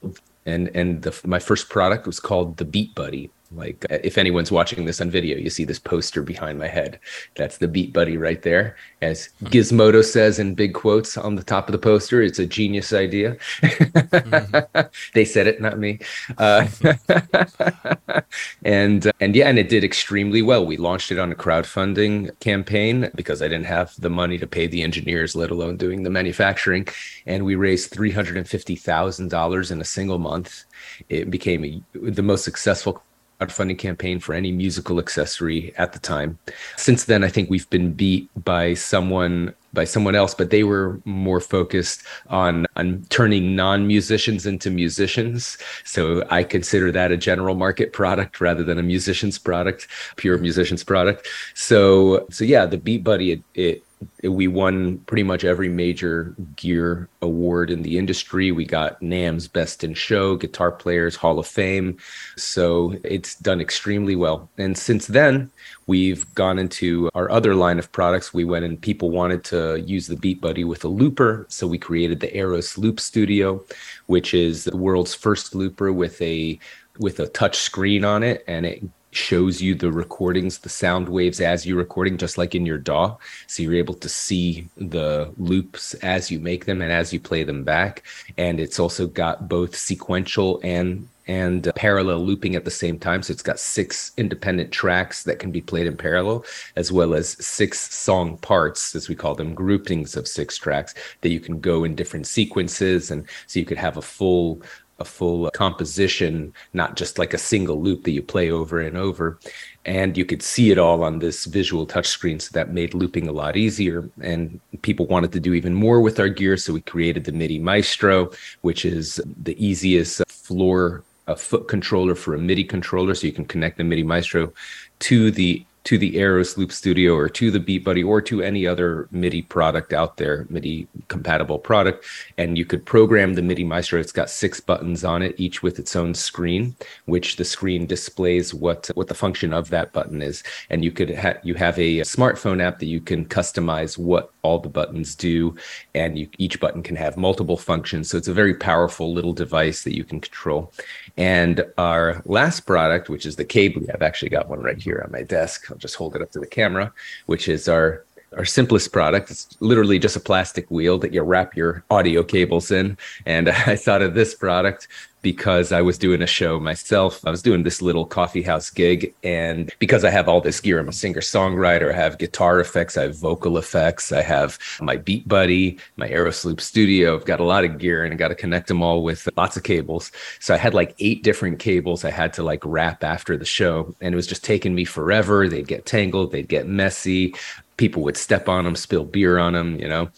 and 0.46 0.70
and 0.76 1.02
the, 1.02 1.20
my 1.26 1.40
first 1.40 1.70
product 1.70 2.06
was 2.06 2.20
called 2.20 2.58
the 2.58 2.66
Beat 2.66 2.94
Buddy 2.94 3.32
like 3.56 3.86
if 3.90 4.18
anyone's 4.18 4.52
watching 4.52 4.86
this 4.86 5.02
on 5.02 5.10
video, 5.10 5.38
you 5.38 5.50
see 5.50 5.64
this 5.64 5.80
poster 5.80 6.24
behind 6.24 6.60
my 6.60 6.68
head. 6.68 7.00
That's 7.36 7.58
the 7.58 7.68
Beat 7.68 7.94
Buddy 7.94 8.18
right 8.18 8.42
there. 8.42 8.76
As 9.02 9.30
hmm. 9.40 9.48
Gizmodo 9.48 10.04
says 10.04 10.40
in 10.40 10.56
big 10.56 10.74
quotes 10.74 11.18
on 11.18 11.36
the 11.36 11.44
top 11.44 11.68
of 11.68 11.72
the 11.74 11.78
poster, 11.78 12.22
it's 12.22 12.40
a 12.40 12.46
genius 12.46 12.94
idea. 12.94 13.38
mm-hmm. 13.62 14.82
they 15.14 15.26
said 15.26 15.48
it, 15.48 15.62
not 15.62 15.80
me. 15.80 16.00
Uh, 16.38 16.68
and 18.64 19.12
and 19.20 19.36
yeah, 19.36 19.48
and 19.48 19.60
it 19.60 19.70
did 19.70 19.84
extremely 19.84 20.42
well. 20.42 20.66
We 20.66 20.78
launched 20.78 21.12
it 21.12 21.20
on 21.20 21.32
a 21.32 21.36
crowdfunding 21.36 22.38
campaign 22.40 23.10
because 23.16 23.42
I 23.42 23.48
didn't 23.48 23.66
have 23.66 23.94
the 24.00 24.10
money 24.10 24.38
to 24.38 24.48
pay 24.48 24.68
the 24.68 24.82
engineers, 24.82 25.36
let 25.36 25.52
alone 25.52 25.78
doing 25.78 26.04
the 26.04 26.10
manufacturing. 26.10 26.88
And 27.26 27.46
we 27.46 27.56
raised 27.56 27.92
three 27.92 28.12
hundred 28.12 28.38
and 28.38 28.48
fifty 28.48 28.76
thousand 28.76 29.30
dollars 29.30 29.72
in 29.72 29.82
a 29.82 29.86
single 29.86 30.20
month. 30.20 30.66
It 31.10 31.30
became 31.30 31.64
a, 31.64 31.82
the 31.94 32.22
most 32.22 32.44
successful 32.44 33.02
crowdfunding 33.40 33.78
campaign 33.78 34.20
for 34.20 34.34
any 34.34 34.52
musical 34.52 35.00
accessory 35.00 35.74
at 35.78 35.94
the 35.94 36.00
time. 36.00 36.38
Since 36.78 37.06
then, 37.06 37.24
I 37.24 37.30
think 37.30 37.50
we've 37.50 37.70
been 37.70 37.94
beat 37.94 38.30
by 38.44 38.74
someone 38.74 39.54
by 39.74 39.86
someone 39.86 40.14
else, 40.14 40.36
but 40.36 40.52
they 40.52 40.64
were 40.64 41.02
more 41.04 41.40
focused 41.40 42.04
on 42.28 42.66
on 42.76 43.06
turning 43.10 43.56
non-musicians 43.56 44.46
into 44.46 44.70
musicians. 44.70 45.58
So 45.84 46.24
I 46.30 46.44
consider 46.44 46.92
that 46.92 47.12
a 47.12 47.18
general 47.18 47.56
market 47.56 47.92
product 47.92 48.40
rather 48.40 48.64
than 48.64 48.78
a 48.78 48.84
musician's 48.84 49.40
product, 49.40 49.88
pure 50.16 50.38
musician's 50.38 50.84
product. 50.84 51.28
So 51.56 52.28
so 52.30 52.44
yeah, 52.46 52.66
the 52.66 52.78
Beat 52.78 53.04
Buddy 53.04 53.32
it, 53.32 53.44
it 53.56 53.83
we 54.24 54.48
won 54.48 55.00
pretty 55.00 55.24
much 55.24 55.44
every 55.44 55.70
major 55.70 56.36
gear 56.56 57.10
award 57.22 57.70
in 57.70 57.82
the 57.82 57.98
industry. 57.98 58.52
We 58.52 58.66
got 58.66 59.00
NAMM's 59.02 59.48
Best 59.48 59.84
in 59.84 59.94
Show, 59.94 60.36
Guitar 60.36 60.72
Players 60.72 61.16
Hall 61.16 61.40
of 61.40 61.48
Fame. 61.48 61.98
So 62.38 62.96
it's 63.04 63.36
done 63.36 63.62
extremely 63.62 64.16
well. 64.16 64.50
And 64.58 64.78
since 64.78 65.08
then, 65.08 65.52
we've 65.88 66.32
gone 66.36 66.60
into 66.60 67.10
our 67.14 67.30
other 67.30 67.56
line 67.56 67.80
of 67.80 67.92
products. 67.92 68.34
We 68.34 68.46
went 68.46 68.66
and 68.66 68.82
people 68.82 69.10
wanted 69.10 69.44
to 69.46 69.82
use 69.86 70.08
the 70.08 70.18
Beat 70.18 70.42
Buddy 70.42 70.64
with 70.64 70.84
a 70.84 70.90
looper. 70.90 71.46
So 71.50 71.68
we 71.68 71.78
created 71.78 72.20
the 72.20 72.32
Aeros 72.32 72.78
Loop 72.78 73.00
Studio, 73.00 73.64
which 74.08 74.34
is 74.34 74.64
the 74.64 74.78
world's 74.78 75.14
first 75.14 75.56
looper 75.56 75.92
with 75.92 76.22
a 76.22 76.60
with 77.00 77.20
a 77.20 77.28
touch 77.28 77.58
screen 77.58 78.06
on 78.06 78.22
it 78.22 78.44
and 78.48 78.68
it 78.68 78.84
shows 79.16 79.62
you 79.62 79.76
the 79.76 79.92
recordings, 79.92 80.60
the 80.60 80.70
sound 80.70 81.10
waves 81.10 81.40
as 81.40 81.66
you're 81.66 81.78
recording, 81.78 82.18
just 82.18 82.38
like 82.38 82.56
in 82.56 82.66
your 82.66 82.78
DAW. 82.78 83.18
So 83.48 83.64
you're 83.64 83.76
able 83.76 83.96
to 83.96 84.10
see 84.10 84.68
the 84.78 85.32
loops 85.38 85.94
as 85.96 86.32
you 86.32 86.40
make 86.40 86.66
them 86.66 86.82
and 86.82 86.92
as 86.92 87.14
you 87.14 87.20
play 87.20 87.44
them 87.44 87.64
back. 87.64 88.04
And 88.38 88.60
it's 88.60 88.80
also 88.80 89.08
got 89.08 89.48
both 89.48 89.76
sequential 89.76 90.60
and 90.64 91.08
and 91.28 91.68
uh, 91.68 91.74
parallel 91.74 92.20
looping 92.20 92.56
at 92.56 92.66
the 92.66 92.72
same 92.72 93.00
time. 93.00 93.24
So 93.24 93.32
it's 93.32 93.42
got 93.42 93.60
six 93.60 94.12
independent 94.18 94.72
tracks 94.72 95.24
that 95.24 95.40
can 95.40 95.52
be 95.52 95.62
played 95.62 95.88
in 95.88 95.98
parallel, 95.98 96.44
as 96.76 96.92
well 96.92 97.14
as 97.14 97.30
six 97.46 97.94
song 97.94 98.38
parts, 98.38 98.96
as 98.96 99.08
we 99.08 99.16
call 99.16 99.36
them, 99.36 99.54
groupings 99.54 100.16
of 100.16 100.28
six 100.28 100.58
tracks 100.58 100.94
that 101.22 101.30
you 101.30 101.40
can 101.40 101.60
go 101.60 101.84
in 101.84 101.96
different 101.96 102.28
sequences. 102.28 103.12
And 103.12 103.26
so 103.48 103.60
you 103.60 103.66
could 103.66 103.78
have 103.78 103.98
a 103.98 104.02
full 104.02 104.62
a 105.04 105.06
full 105.06 105.52
composition, 105.52 106.54
not 106.74 106.96
just 106.96 107.20
like 107.20 107.34
a 107.34 107.38
single 107.38 107.80
loop 107.82 108.04
that 108.04 108.12
you 108.12 108.24
play 108.24 108.50
over 108.50 108.80
and 108.80 108.98
over. 108.98 109.38
And 109.86 110.18
you 110.18 110.26
could 110.26 110.42
see 110.42 110.72
it 110.72 110.78
all 110.78 111.04
on 111.04 111.20
this 111.20 111.46
visual 111.46 111.86
touchscreen. 111.86 112.42
So 112.42 112.50
that 112.54 112.74
made 112.80 112.94
looping 112.94 113.28
a 113.28 113.34
lot 113.34 113.58
easier. 113.58 114.10
And 114.22 114.60
people 114.82 115.06
wanted 115.08 115.32
to 115.34 115.40
do 115.40 115.54
even 115.54 115.74
more 115.74 116.00
with 116.00 116.20
our 116.20 116.30
gear. 116.30 116.56
So 116.58 116.74
we 116.74 116.82
created 116.82 117.26
the 117.26 117.34
MIDI 117.34 117.60
Maestro, 117.60 118.32
which 118.62 118.86
is 118.86 119.22
the 119.44 119.58
easiest 119.64 120.26
floor 120.28 121.04
a 121.28 121.36
foot 121.36 121.68
controller 121.70 122.16
for 122.16 122.36
a 122.36 122.40
MIDI 122.40 122.66
controller, 122.66 123.16
so 123.16 123.26
you 123.26 123.32
can 123.32 123.46
connect 123.46 123.78
the 123.78 123.84
MIDI 123.84 124.04
Maestro 124.04 124.52
to 125.00 125.32
the 125.32 125.66
to 125.86 125.98
the 125.98 126.16
Aeros 126.16 126.58
Loop 126.58 126.72
Studio 126.72 127.14
or 127.16 127.28
to 127.30 127.52
the 127.52 127.60
Beat 127.60 127.84
Buddy 127.84 128.04
or 128.04 128.22
to 128.22 128.42
any 128.42 128.66
other 128.66 129.08
MIDI 129.12 129.42
product 129.42 129.92
out 129.92 130.18
there, 130.18 130.48
MIDI 130.50 130.88
compatible 131.10 131.60
product. 131.60 132.06
And 132.38 132.58
you 132.58 132.66
could 132.66 132.86
program 132.86 133.34
the 133.34 133.42
MIDI 133.42 133.64
Maestro. 133.64 134.00
It's 134.00 134.12
got 134.12 134.30
six 134.30 134.60
buttons 134.60 135.04
on 135.04 135.22
it, 135.22 135.36
each 135.38 135.62
with 135.62 135.80
its 135.80 135.96
own 135.96 136.14
screen, 136.14 136.76
which 137.06 137.36
the 137.36 137.46
screen 137.46 137.86
displays 137.86 138.54
what 138.54 138.90
what 138.96 139.08
the 139.08 139.14
function 139.14 139.54
of 139.54 139.70
that 139.70 139.92
button 139.92 140.22
is. 140.22 140.44
And 140.70 140.84
you 140.84 140.92
could 140.92 141.16
ha- 141.16 141.40
you 141.44 141.56
have 141.56 141.78
a 141.78 142.00
smartphone 142.02 142.62
app 142.62 142.80
that 142.80 142.86
you 142.86 143.02
can 143.02 143.26
customize 143.26 143.98
what 143.98 144.32
all 144.44 144.60
the 144.60 144.70
buttons 144.70 145.16
do, 145.16 145.56
and 145.96 146.18
you, 146.18 146.28
each 146.38 146.60
button 146.60 146.84
can 146.84 146.96
have 146.96 147.18
multiple 147.18 147.58
functions. 147.58 148.10
So 148.10 148.18
it's 148.18 148.28
a 148.28 148.34
very 148.34 148.54
powerful 148.54 149.14
little 149.14 149.34
device 149.34 149.84
that 149.84 149.96
you 149.96 150.04
can 150.04 150.20
control. 150.20 150.72
And 151.18 151.66
our 151.78 152.22
last 152.26 152.62
product, 152.62 153.10
which 153.10 153.26
is 153.26 153.36
the 153.36 153.46
Cably, 153.46 153.94
I've 153.94 154.02
actually 154.02 154.30
got 154.30 154.50
one 154.50 154.62
right 154.62 154.78
here 154.78 155.02
on 155.04 155.12
my 155.12 155.24
desk. 155.24 155.73
I'll 155.74 155.80
just 155.80 155.96
hold 155.96 156.16
it 156.16 156.22
up 156.22 156.32
to 156.32 156.40
the 156.40 156.46
camera, 156.46 156.94
which 157.26 157.48
is 157.48 157.68
our 157.68 158.06
our 158.38 158.46
simplest 158.46 158.92
product. 158.92 159.32
It's 159.32 159.48
literally 159.60 160.00
just 160.00 160.16
a 160.16 160.20
plastic 160.20 160.70
wheel 160.70 160.98
that 161.00 161.14
you 161.14 161.22
wrap 161.22 161.56
your 161.56 161.84
audio 161.90 162.24
cables 162.24 162.72
in. 162.72 162.98
And 163.26 163.50
I 163.50 163.76
thought 163.76 164.02
of 164.02 164.14
this 164.14 164.34
product 164.36 164.88
because 165.24 165.72
I 165.72 165.82
was 165.82 165.98
doing 165.98 166.22
a 166.22 166.28
show 166.28 166.60
myself. 166.60 167.26
I 167.26 167.32
was 167.32 167.42
doing 167.42 167.64
this 167.64 167.82
little 167.82 168.06
coffee 168.06 168.44
house 168.44 168.70
gig. 168.70 169.16
And 169.24 169.74
because 169.80 170.04
I 170.04 170.12
have 170.12 170.28
all 170.30 170.42
this 170.42 170.60
gear, 170.60 170.80
I'm 170.80 170.90
a 170.90 170.94
singer 170.94 171.22
songwriter, 171.22 171.92
I 171.92 171.96
have 171.96 172.20
guitar 172.20 172.60
effects, 172.60 172.98
I 172.98 173.04
have 173.04 173.18
vocal 173.18 173.58
effects, 173.58 174.12
I 174.12 174.22
have 174.22 174.60
my 174.82 174.98
Beat 174.98 175.28
Buddy, 175.28 175.80
my 175.96 176.10
Aeros 176.10 176.46
Loop 176.46 176.62
Studio. 176.62 177.16
I've 177.16 177.26
got 177.26 177.40
a 177.40 177.46
lot 177.46 177.64
of 177.64 177.80
gear 177.80 178.04
and 178.04 178.14
I 178.14 178.18
got 178.18 178.28
to 178.28 178.36
connect 178.36 178.68
them 178.68 178.84
all 178.84 179.02
with 179.02 179.28
lots 179.38 179.58
of 179.58 179.64
cables. 179.64 180.12
So 180.40 180.54
I 180.54 180.58
had 180.58 180.74
like 180.74 180.94
eight 181.00 181.24
different 181.24 181.58
cables 181.58 182.04
I 182.04 182.12
had 182.12 182.34
to 182.34 182.44
like 182.44 182.62
wrap 182.66 183.04
after 183.04 183.38
the 183.38 183.46
show. 183.46 183.96
And 184.02 184.14
it 184.14 184.18
was 184.18 184.28
just 184.28 184.44
taking 184.44 184.76
me 184.76 184.84
forever. 184.84 185.48
They'd 185.48 185.68
get 185.68 185.86
tangled, 185.86 186.34
they'd 186.34 186.50
get 186.50 186.68
messy 186.68 187.34
people 187.78 188.04
would 188.04 188.18
step 188.18 188.48
on 188.50 188.66
them, 188.66 188.76
spill 188.76 189.06
beer 189.06 189.38
on 189.38 189.54
them, 189.54 189.80
you 189.80 189.88
know. 189.88 190.10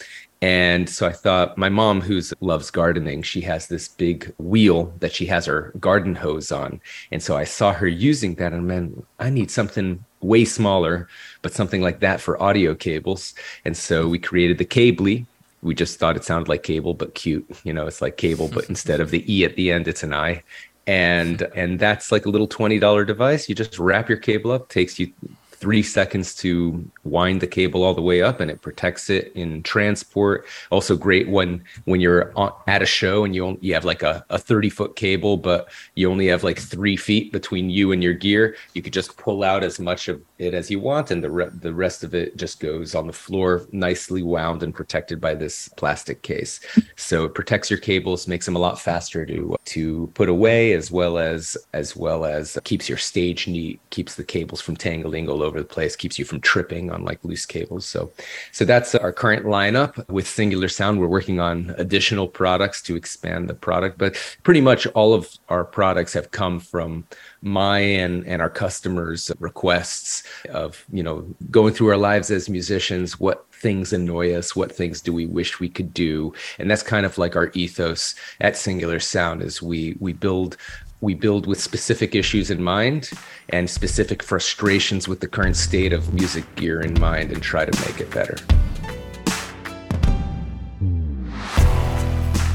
And 0.42 0.90
so 0.90 1.08
I 1.08 1.12
thought 1.12 1.58
my 1.58 1.70
mom, 1.70 2.02
who 2.02 2.22
loves 2.40 2.70
gardening, 2.70 3.24
she 3.24 3.42
has 3.42 3.68
this 3.68 3.88
big 3.88 4.34
wheel 4.38 4.94
that 5.00 5.14
she 5.14 5.26
has 5.26 5.46
her 5.46 5.74
garden 5.80 6.14
hose 6.14 6.52
on. 6.52 6.82
And 7.12 7.24
so 7.24 7.36
I 7.38 7.46
saw 7.46 7.74
her 7.74 7.88
using 7.88 8.36
that 8.36 8.54
and 8.54 8.68
man, 8.68 9.04
I 9.20 9.30
need 9.30 9.50
something 9.50 10.04
way 10.22 10.46
smaller, 10.46 11.08
but 11.42 11.54
something 11.54 11.82
like 11.82 12.00
that 12.02 12.22
for 12.22 12.42
audio 12.42 12.76
cables. 12.76 13.34
And 13.64 13.76
so 13.76 14.08
we 14.08 14.20
created 14.20 14.58
the 14.58 14.66
Cably. 14.66 15.26
We 15.62 15.74
just 15.74 15.98
thought 15.98 16.16
it 16.16 16.24
sounded 16.24 16.48
like 16.48 16.64
cable, 16.64 16.94
but 16.94 17.16
cute. 17.16 17.50
You 17.64 17.74
know, 17.74 17.88
it's 17.88 18.02
like 18.02 18.18
cable, 18.18 18.50
but 18.50 18.70
instead 18.70 19.00
of 19.00 19.10
the 19.10 19.24
E 19.34 19.46
at 19.46 19.56
the 19.56 19.72
end, 19.72 19.88
it's 19.88 20.04
an 20.04 20.14
I. 20.14 20.44
And 20.86 21.42
and 21.56 21.80
that's 21.80 22.12
like 22.12 22.28
a 22.28 22.30
little 22.30 22.48
$20 22.48 23.08
device. 23.08 23.50
You 23.50 23.56
just 23.56 23.80
wrap 23.80 24.08
your 24.08 24.20
cable 24.20 24.52
up, 24.52 24.70
takes 24.70 25.00
you 25.00 25.12
three 25.56 25.84
seconds 25.84 26.36
to 26.36 26.90
wind 27.04 27.42
the 27.42 27.48
cable 27.48 27.84
all 27.84 27.94
the 27.94 28.02
way 28.02 28.22
up 28.22 28.40
and 28.40 28.52
it 28.52 28.62
protects 28.62 29.10
it 29.10 29.32
in 29.36 29.64
transport. 29.64 30.46
Also 30.72 30.96
great 30.96 31.30
when 31.30 31.64
when 31.86 32.02
you're 32.02 32.34
at 32.68 32.82
a 32.82 32.86
show 32.86 33.24
and 33.24 33.36
you 33.36 33.58
you 33.62 33.74
have 33.74 33.86
like 33.86 34.04
a, 34.04 34.26
a 34.30 34.38
30 34.38 34.70
foot 34.70 34.96
cable 34.96 35.38
but 35.38 35.70
you 35.96 36.10
only 36.10 36.28
have 36.28 36.44
like 36.44 36.60
three 36.60 36.98
feet 36.98 37.32
between 37.32 37.70
you 37.70 37.92
and 37.92 38.04
your 38.04 38.14
gear 38.14 38.56
you 38.74 38.82
could 38.82 38.94
just 38.94 39.18
pull 39.18 39.44
out 39.44 39.64
as 39.64 39.80
much 39.80 40.08
of 40.08 40.22
it 40.38 40.54
as 40.54 40.70
you 40.70 40.80
want 40.80 41.12
and 41.12 41.24
the, 41.24 41.32
re- 41.32 41.50
the 41.62 41.74
rest 41.74 42.04
of 42.04 42.14
it 42.14 42.36
just 42.38 42.60
goes 42.60 42.96
on 42.96 43.08
the 43.08 43.14
floor 43.14 43.66
nicely 43.72 44.24
wound 44.24 44.64
and 44.64 44.74
protected 44.74 45.22
by 45.22 45.34
this 45.34 45.70
plastic 45.78 46.22
case. 46.22 46.60
So 46.96 47.26
it 47.26 47.34
protects 47.34 47.70
your 47.70 47.80
cables 47.80 48.28
makes 48.28 48.46
them 48.46 48.56
a 48.56 48.60
lot 48.60 48.80
faster 48.80 49.26
to 49.26 49.56
to 49.66 50.12
put 50.14 50.30
away 50.30 50.74
as 50.74 50.92
well 50.92 51.18
as 51.18 51.58
as 51.74 51.96
well 51.96 52.26
as 52.26 52.58
keeps 52.64 52.90
your 52.90 52.98
stage 52.98 53.48
neat 53.48 53.80
keeps 53.90 54.16
the 54.16 54.24
cables 54.24 54.62
from 54.62 54.76
tangling 54.76 55.30
all 55.30 55.44
over 55.46 55.60
the 55.60 55.66
place 55.66 55.96
keeps 55.96 56.20
you 56.20 56.26
from 56.26 56.42
tripping 56.42 56.92
on 56.92 57.04
like 57.04 57.24
loose 57.24 57.46
cables. 57.46 57.86
So, 57.86 58.12
so 58.52 58.66
that's 58.66 58.96
our 58.96 59.14
current 59.14 59.46
lineup 59.46 60.08
with 60.10 60.28
Singular 60.28 60.68
Sound. 60.68 61.00
We're 61.00 61.08
working 61.08 61.40
on 61.40 61.74
additional 61.78 62.28
products 62.28 62.82
to 62.84 62.96
expand 62.96 63.50
the 63.50 63.54
product, 63.54 63.98
but 63.98 64.16
pretty 64.44 64.62
much 64.62 64.88
all 64.88 65.14
of 65.14 65.30
our 65.50 65.64
products 65.64 66.14
have 66.14 66.32
come 66.32 66.60
from 66.60 67.06
my 67.42 67.80
and, 67.80 68.26
and 68.26 68.42
our 68.42 68.50
customers' 68.50 69.32
requests 69.40 70.24
of 70.50 70.84
you 70.92 71.04
know 71.04 71.22
going 71.52 71.74
through 71.74 71.90
our 71.90 71.98
lives 71.98 72.32
as 72.32 72.50
musicians. 72.50 73.20
What 73.20 73.46
things 73.52 73.94
annoy 73.94 74.34
us? 74.34 74.56
What 74.56 74.72
things 74.72 75.02
do 75.02 75.14
we 75.14 75.26
wish 75.26 75.60
we 75.60 75.70
could 75.70 75.94
do? 75.94 76.34
And 76.60 76.70
that's 76.70 76.84
kind 76.84 77.06
of 77.06 77.18
like 77.18 77.36
our 77.36 77.52
ethos 77.54 78.16
at 78.42 78.58
Singular 78.58 79.00
Sound. 79.00 79.42
Is 79.42 79.62
we 79.62 79.96
we 80.00 80.14
build 80.14 80.58
we 81.06 81.14
build 81.14 81.46
with 81.46 81.62
specific 81.62 82.16
issues 82.16 82.50
in 82.50 82.62
mind 82.62 83.12
and 83.50 83.70
specific 83.70 84.24
frustrations 84.24 85.08
with 85.08 85.20
the 85.20 85.28
current 85.28 85.56
state 85.56 85.94
of 85.94 86.14
music 86.16 86.44
gear 86.56 86.82
in 86.82 87.00
mind 87.00 87.32
and 87.32 87.44
try 87.44 87.64
to 87.64 87.86
make 87.88 88.02
it 88.02 88.10
better. 88.10 88.36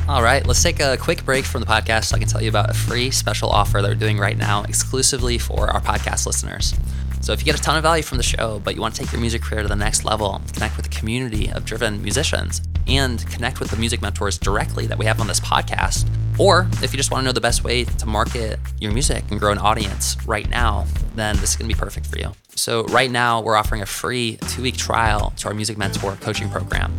All 0.08 0.24
right, 0.24 0.44
let's 0.44 0.60
take 0.60 0.80
a 0.80 0.96
quick 0.96 1.24
break 1.24 1.44
from 1.44 1.60
the 1.60 1.66
podcast 1.68 2.06
so 2.06 2.16
I 2.16 2.18
can 2.18 2.26
tell 2.26 2.42
you 2.42 2.48
about 2.48 2.68
a 2.68 2.74
free 2.74 3.12
special 3.12 3.48
offer 3.48 3.80
that 3.80 3.88
we're 3.88 3.94
doing 3.94 4.18
right 4.18 4.36
now 4.36 4.64
exclusively 4.64 5.38
for 5.38 5.70
our 5.70 5.80
podcast 5.80 6.26
listeners. 6.26 6.74
So, 7.20 7.32
if 7.32 7.40
you 7.40 7.44
get 7.44 7.56
a 7.56 7.62
ton 7.62 7.76
of 7.76 7.84
value 7.84 8.02
from 8.02 8.16
the 8.16 8.24
show, 8.24 8.60
but 8.64 8.74
you 8.74 8.80
want 8.80 8.94
to 8.96 9.02
take 9.02 9.12
your 9.12 9.20
music 9.20 9.42
career 9.42 9.62
to 9.62 9.68
the 9.68 9.76
next 9.76 10.04
level, 10.04 10.40
connect 10.52 10.76
with 10.76 10.86
a 10.86 10.88
community 10.88 11.52
of 11.52 11.64
driven 11.64 12.02
musicians, 12.02 12.60
and 12.88 13.24
connect 13.30 13.60
with 13.60 13.70
the 13.70 13.76
music 13.76 14.02
mentors 14.02 14.36
directly 14.36 14.86
that 14.86 14.98
we 14.98 15.04
have 15.04 15.20
on 15.20 15.28
this 15.28 15.38
podcast, 15.38 16.08
or 16.40 16.66
if 16.82 16.90
you 16.92 16.96
just 16.96 17.10
want 17.10 17.22
to 17.22 17.26
know 17.26 17.32
the 17.32 17.40
best 17.40 17.62
way 17.64 17.84
to 17.84 18.06
market 18.06 18.58
your 18.80 18.92
music 18.92 19.22
and 19.30 19.38
grow 19.38 19.52
an 19.52 19.58
audience 19.58 20.16
right 20.26 20.48
now, 20.48 20.86
then 21.14 21.36
this 21.36 21.50
is 21.50 21.56
going 21.56 21.68
to 21.68 21.74
be 21.74 21.78
perfect 21.78 22.06
for 22.06 22.18
you. 22.18 22.32
So, 22.54 22.84
right 22.84 23.10
now, 23.10 23.42
we're 23.42 23.56
offering 23.56 23.82
a 23.82 23.86
free 23.86 24.38
two 24.48 24.62
week 24.62 24.78
trial 24.78 25.34
to 25.36 25.48
our 25.48 25.54
Music 25.54 25.76
Mentor 25.76 26.16
coaching 26.22 26.48
program. 26.48 26.92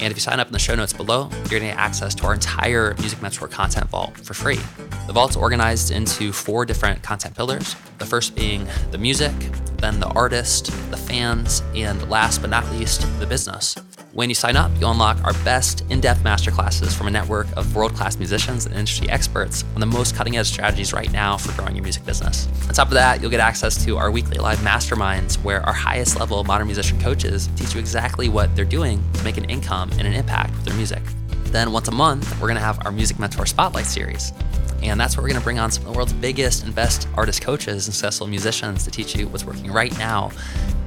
And 0.00 0.10
if 0.10 0.16
you 0.16 0.20
sign 0.20 0.40
up 0.40 0.48
in 0.48 0.52
the 0.52 0.58
show 0.58 0.74
notes 0.74 0.92
below, 0.92 1.28
you're 1.30 1.60
going 1.60 1.62
to 1.62 1.68
get 1.68 1.76
access 1.76 2.12
to 2.16 2.24
our 2.24 2.34
entire 2.34 2.94
Music 2.98 3.22
Mentor 3.22 3.46
content 3.46 3.88
vault 3.88 4.18
for 4.18 4.34
free. 4.34 4.58
The 5.06 5.12
vault's 5.12 5.36
organized 5.36 5.92
into 5.92 6.32
four 6.32 6.66
different 6.66 7.04
content 7.04 7.36
pillars. 7.36 7.76
The 7.98 8.06
first 8.06 8.34
being 8.34 8.66
the 8.90 8.98
music, 8.98 9.32
then 9.76 10.00
the 10.00 10.08
artist, 10.08 10.66
the 10.90 10.96
fans, 10.96 11.62
and 11.76 12.10
last 12.10 12.40
but 12.40 12.50
not 12.50 12.68
least, 12.72 13.02
the 13.20 13.26
business. 13.26 13.76
When 14.14 14.28
you 14.28 14.34
sign 14.34 14.56
up, 14.56 14.70
you'll 14.78 14.90
unlock 14.90 15.24
our 15.24 15.32
best 15.42 15.86
in 15.88 16.02
depth 16.02 16.22
masterclasses 16.22 16.94
from 16.94 17.06
a 17.06 17.10
network 17.10 17.46
of 17.56 17.74
world 17.74 17.94
class 17.94 18.18
musicians 18.18 18.66
and 18.66 18.74
industry 18.74 19.08
experts 19.08 19.64
on 19.74 19.80
the 19.80 19.86
most 19.86 20.14
cutting 20.14 20.36
edge 20.36 20.48
strategies 20.48 20.92
right 20.92 21.10
now 21.10 21.38
for 21.38 21.50
growing 21.52 21.74
your 21.74 21.82
music 21.82 22.04
business. 22.04 22.46
On 22.68 22.74
top 22.74 22.88
of 22.88 22.94
that, 22.94 23.22
you'll 23.22 23.30
get 23.30 23.40
access 23.40 23.82
to 23.86 23.96
our 23.96 24.10
weekly 24.10 24.36
live 24.36 24.58
masterminds 24.58 25.42
where 25.42 25.62
our 25.62 25.72
highest 25.72 26.20
level 26.20 26.44
modern 26.44 26.66
musician 26.66 27.00
coaches 27.00 27.48
teach 27.56 27.72
you 27.72 27.80
exactly 27.80 28.28
what 28.28 28.54
they're 28.54 28.66
doing 28.66 29.02
to 29.14 29.24
make 29.24 29.38
an 29.38 29.46
income 29.46 29.90
and 29.92 30.02
an 30.02 30.12
impact 30.12 30.52
with 30.56 30.66
their 30.66 30.74
music. 30.74 31.02
Then, 31.52 31.70
once 31.70 31.86
a 31.88 31.92
month, 31.92 32.32
we're 32.40 32.48
going 32.48 32.56
to 32.56 32.64
have 32.64 32.84
our 32.84 32.90
Music 32.90 33.18
Mentor 33.18 33.46
Spotlight 33.46 33.86
series. 33.86 34.32
And 34.82 34.98
that's 34.98 35.16
where 35.16 35.22
we're 35.22 35.28
going 35.28 35.40
to 35.40 35.44
bring 35.44 35.60
on 35.60 35.70
some 35.70 35.84
of 35.84 35.92
the 35.92 35.96
world's 35.96 36.12
biggest 36.12 36.64
and 36.64 36.74
best 36.74 37.06
artist 37.14 37.42
coaches 37.42 37.86
and 37.86 37.94
successful 37.94 38.26
musicians 38.26 38.84
to 38.84 38.90
teach 38.90 39.14
you 39.14 39.28
what's 39.28 39.44
working 39.44 39.70
right 39.70 39.96
now 39.98 40.32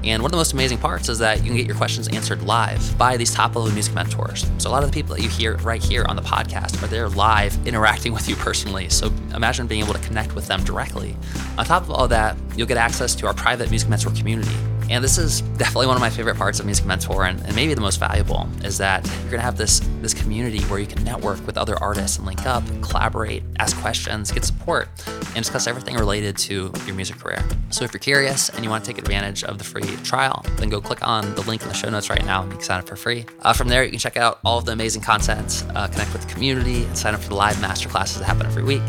and 0.05 0.21
one 0.21 0.29
of 0.29 0.33
the 0.33 0.37
most 0.37 0.53
amazing 0.53 0.77
parts 0.77 1.09
is 1.09 1.17
that 1.17 1.39
you 1.39 1.45
can 1.45 1.55
get 1.55 1.65
your 1.65 1.75
questions 1.75 2.07
answered 2.09 2.43
live 2.43 2.95
by 2.95 3.17
these 3.17 3.33
top 3.33 3.55
level 3.55 3.71
music 3.71 3.95
mentors. 3.95 4.45
So 4.59 4.69
a 4.69 4.71
lot 4.71 4.83
of 4.83 4.91
the 4.91 4.93
people 4.93 5.15
that 5.15 5.23
you 5.23 5.29
hear 5.29 5.57
right 5.57 5.83
here 5.83 6.05
on 6.07 6.15
the 6.15 6.21
podcast 6.21 6.81
are 6.83 6.87
there 6.87 7.09
live 7.09 7.57
interacting 7.65 8.13
with 8.13 8.29
you 8.29 8.35
personally. 8.35 8.87
So 8.89 9.07
imagine 9.33 9.65
being 9.65 9.83
able 9.83 9.93
to 9.93 9.99
connect 10.01 10.35
with 10.35 10.47
them 10.47 10.63
directly. 10.63 11.17
On 11.57 11.65
top 11.65 11.81
of 11.81 11.89
all 11.89 12.07
that, 12.09 12.37
you'll 12.55 12.67
get 12.67 12.77
access 12.77 13.15
to 13.15 13.25
our 13.25 13.33
private 13.33 13.71
music 13.71 13.89
mentor 13.89 14.11
community 14.11 14.55
And 14.89 15.03
this 15.03 15.17
is 15.17 15.41
definitely 15.41 15.87
one 15.87 15.95
of 15.95 16.01
my 16.01 16.09
favorite 16.09 16.37
parts 16.37 16.59
of 16.59 16.65
Music 16.65 16.85
Mentor 16.85 17.25
and, 17.25 17.41
and 17.41 17.55
maybe 17.55 17.73
the 17.73 17.81
most 17.81 17.99
valuable 17.99 18.47
is 18.63 18.77
that 18.77 19.05
you're 19.21 19.31
gonna 19.31 19.41
have 19.41 19.57
this 19.57 19.79
this 20.01 20.13
community 20.13 20.61
where 20.65 20.79
you 20.79 20.85
can 20.85 21.03
network 21.03 21.45
with 21.47 21.57
other 21.57 21.75
artists 21.81 22.17
and 22.17 22.27
link 22.27 22.45
up, 22.45 22.63
collaborate, 22.81 23.43
ask 23.59 23.75
questions, 23.77 24.31
get 24.31 24.45
support, 24.45 24.87
and 25.07 25.35
discuss 25.35 25.67
everything 25.67 25.95
related 25.95 26.37
to 26.37 26.71
your 26.85 26.95
music 26.95 27.17
career. 27.17 27.43
So 27.71 27.83
if 27.83 27.93
you're 27.93 27.99
curious 27.99 28.49
and 28.49 28.63
you 28.63 28.69
want 28.69 28.83
to 28.85 28.91
take 28.91 28.99
advantage 28.99 29.43
of 29.43 29.57
the 29.57 29.63
free 29.63 29.95
trial, 30.03 30.45
then 30.57 30.69
go 30.69 30.79
click 30.79 31.05
on 31.05 31.33
the 31.35 31.41
link 31.41 31.63
in 31.63 31.67
the 31.67 31.73
show 31.73 31.89
notes 31.89 32.09
right 32.09 32.23
now 32.25 32.43
and 32.43 32.51
you 32.51 32.57
can 32.57 32.65
sign 32.65 32.79
up 32.79 32.87
for 32.87 32.95
free. 32.95 33.25
Uh, 33.41 33.53
from 33.53 33.67
there, 33.67 33.83
you 33.83 33.89
can 33.89 33.99
check 33.99 34.17
out 34.17 34.39
all 34.45 34.59
of 34.59 34.65
the 34.65 34.71
amazing 34.71 35.01
content, 35.01 35.65
uh, 35.75 35.87
connect 35.87 36.13
with 36.13 36.21
the 36.21 36.31
community, 36.31 36.83
and 36.85 36.97
sign 36.97 37.13
up 37.13 37.21
for 37.21 37.29
the 37.29 37.35
live 37.35 37.55
masterclasses 37.55 38.19
that 38.19 38.25
happen 38.25 38.45
every 38.45 38.63
week. 38.63 38.83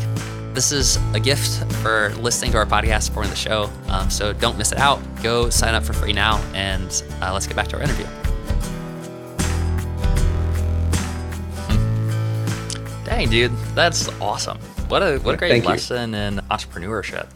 This 0.57 0.71
is 0.71 0.97
a 1.13 1.19
gift 1.19 1.71
for 1.83 2.09
listening 2.15 2.51
to 2.53 2.57
our 2.57 2.65
podcast, 2.65 3.03
supporting 3.03 3.29
the 3.29 3.37
show. 3.37 3.69
Um, 3.89 4.09
so 4.09 4.33
don't 4.33 4.57
miss 4.57 4.71
it 4.71 4.79
out. 4.79 4.99
Go 5.21 5.51
sign 5.51 5.75
up 5.75 5.83
for 5.83 5.93
free 5.93 6.13
now, 6.13 6.37
and 6.55 7.03
uh, 7.21 7.31
let's 7.31 7.45
get 7.45 7.55
back 7.55 7.67
to 7.67 7.75
our 7.75 7.83
interview. 7.83 8.05
Dang, 13.05 13.29
dude, 13.29 13.51
that's 13.75 14.09
awesome. 14.19 14.57
What 14.87 15.03
a 15.03 15.19
what 15.19 15.35
a 15.35 15.37
great 15.37 15.49
Thank 15.49 15.65
lesson 15.65 16.13
you. 16.13 16.17
in 16.17 16.37
entrepreneurship. 16.49 17.27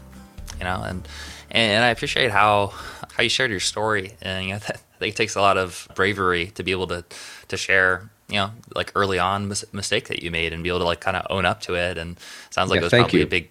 You 0.58 0.64
know, 0.64 0.82
and 0.82 1.06
and 1.52 1.84
I 1.84 1.90
appreciate 1.90 2.32
how 2.32 2.74
how 3.12 3.22
you 3.22 3.28
shared 3.28 3.52
your 3.52 3.60
story. 3.60 4.16
And 4.20 4.46
you 4.46 4.52
know, 4.54 4.56
I 4.68 4.98
think 4.98 5.14
it 5.14 5.16
takes 5.16 5.36
a 5.36 5.40
lot 5.40 5.58
of 5.58 5.86
bravery 5.94 6.48
to 6.56 6.64
be 6.64 6.72
able 6.72 6.88
to 6.88 7.04
to 7.46 7.56
share 7.56 8.10
you 8.28 8.36
know, 8.36 8.50
like 8.74 8.92
early 8.94 9.18
on 9.18 9.48
mis- 9.48 9.64
mistake 9.72 10.08
that 10.08 10.22
you 10.22 10.30
made 10.30 10.52
and 10.52 10.62
be 10.62 10.68
able 10.70 10.80
to 10.80 10.84
like 10.84 11.00
kind 11.00 11.16
of 11.16 11.26
own 11.30 11.44
up 11.44 11.60
to 11.62 11.74
it. 11.74 11.98
And 11.98 12.18
sounds 12.50 12.70
like 12.70 12.76
yeah, 12.76 12.82
it 12.82 12.84
was 12.84 12.92
probably 12.92 13.20
you. 13.20 13.26
a 13.26 13.28
big 13.28 13.50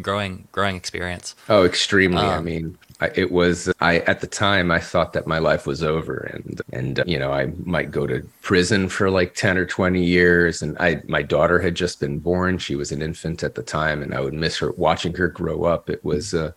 growing, 0.00 0.48
growing 0.52 0.76
experience. 0.76 1.34
Oh, 1.48 1.64
extremely. 1.64 2.22
Um, 2.22 2.30
I 2.30 2.40
mean, 2.40 2.78
I, 3.00 3.10
it 3.14 3.32
was, 3.32 3.72
I, 3.80 3.98
at 4.00 4.20
the 4.20 4.26
time 4.26 4.70
I 4.70 4.78
thought 4.78 5.12
that 5.12 5.26
my 5.26 5.38
life 5.38 5.66
was 5.66 5.82
over 5.82 6.18
and, 6.18 6.60
and, 6.72 7.00
uh, 7.00 7.04
you 7.06 7.18
know, 7.18 7.32
I 7.32 7.46
might 7.64 7.90
go 7.90 8.06
to 8.06 8.26
prison 8.42 8.88
for 8.88 9.10
like 9.10 9.34
10 9.34 9.56
or 9.58 9.66
20 9.66 10.04
years. 10.04 10.62
And 10.62 10.76
I, 10.78 11.02
my 11.06 11.22
daughter 11.22 11.58
had 11.58 11.74
just 11.74 12.00
been 12.00 12.18
born. 12.18 12.58
She 12.58 12.76
was 12.76 12.92
an 12.92 13.02
infant 13.02 13.42
at 13.42 13.54
the 13.54 13.62
time 13.62 14.02
and 14.02 14.14
I 14.14 14.20
would 14.20 14.34
miss 14.34 14.58
her 14.58 14.72
watching 14.72 15.14
her 15.14 15.28
grow 15.28 15.64
up. 15.64 15.88
It 15.88 16.04
was, 16.04 16.34
uh, 16.34 16.52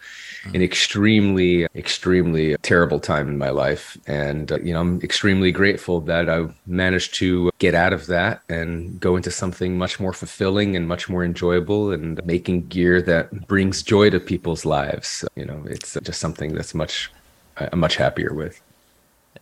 an 0.54 0.62
extremely, 0.62 1.66
extremely 1.76 2.56
terrible 2.62 3.00
time 3.00 3.28
in 3.28 3.38
my 3.38 3.50
life. 3.50 3.98
And, 4.08 4.52
uh, 4.52 4.60
you 4.60 4.74
know, 4.74 4.82
I'm 4.82 5.02
extremely 5.02 5.52
grateful 5.52 6.02
that 6.02 6.30
I 6.30 6.48
managed 6.68 7.16
to 7.16 7.52
get 7.60 7.74
out 7.74 7.94
of 7.94 8.08
that 8.08 8.42
and 8.50 9.00
go 9.00 9.16
into 9.16 9.32
something 9.32 9.78
much 9.78 10.00
more 10.00 10.14
fulfilling 10.14 10.76
and 10.76 10.88
much 10.88 11.10
more 11.10 11.24
enjoyable 11.24 11.92
and 11.92 12.24
making 12.26 12.68
gear 12.68 13.02
that 13.02 13.48
brings 13.48 13.82
joy 13.84 14.10
to 14.10 14.20
people's 14.20 14.66
lives. 14.66 15.26
You 15.36 15.46
know, 15.46 15.64
it's 15.68 15.98
just 16.04 16.20
something 16.20 16.35
that's 16.38 16.74
much, 16.74 17.12
I'm 17.58 17.80
much 17.80 17.96
happier 17.98 18.34
with. 18.34 18.62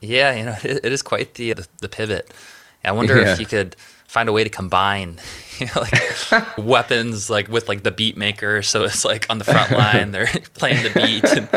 Yeah, 0.02 0.36
you 0.36 0.46
know, 0.46 0.56
it, 0.64 0.86
it 0.86 0.92
is 0.92 1.02
quite 1.02 1.36
the, 1.36 1.54
the, 1.54 1.68
the 1.80 1.90
pivot. 1.90 2.32
I 2.86 2.92
wonder 2.92 3.20
yeah. 3.20 3.34
if 3.34 3.40
you 3.40 3.46
could 3.46 3.76
find 4.14 4.30
a 4.30 4.32
way 4.32 4.44
to 4.44 4.50
combine 4.50 5.18
you 5.58 5.66
know, 5.66 5.82
like 5.82 6.58
weapons 6.60 7.32
like 7.32 7.48
with 7.48 7.68
like 7.68 7.82
the 7.82 7.90
beat 7.90 8.16
maker 8.16 8.62
so 8.62 8.84
it's 8.84 9.04
like 9.04 9.26
on 9.28 9.40
the 9.40 9.44
front 9.44 9.72
line 9.72 10.12
they're 10.12 10.30
playing 10.54 10.84
the 10.84 10.92
beat 10.94 11.26
and... 11.34 11.50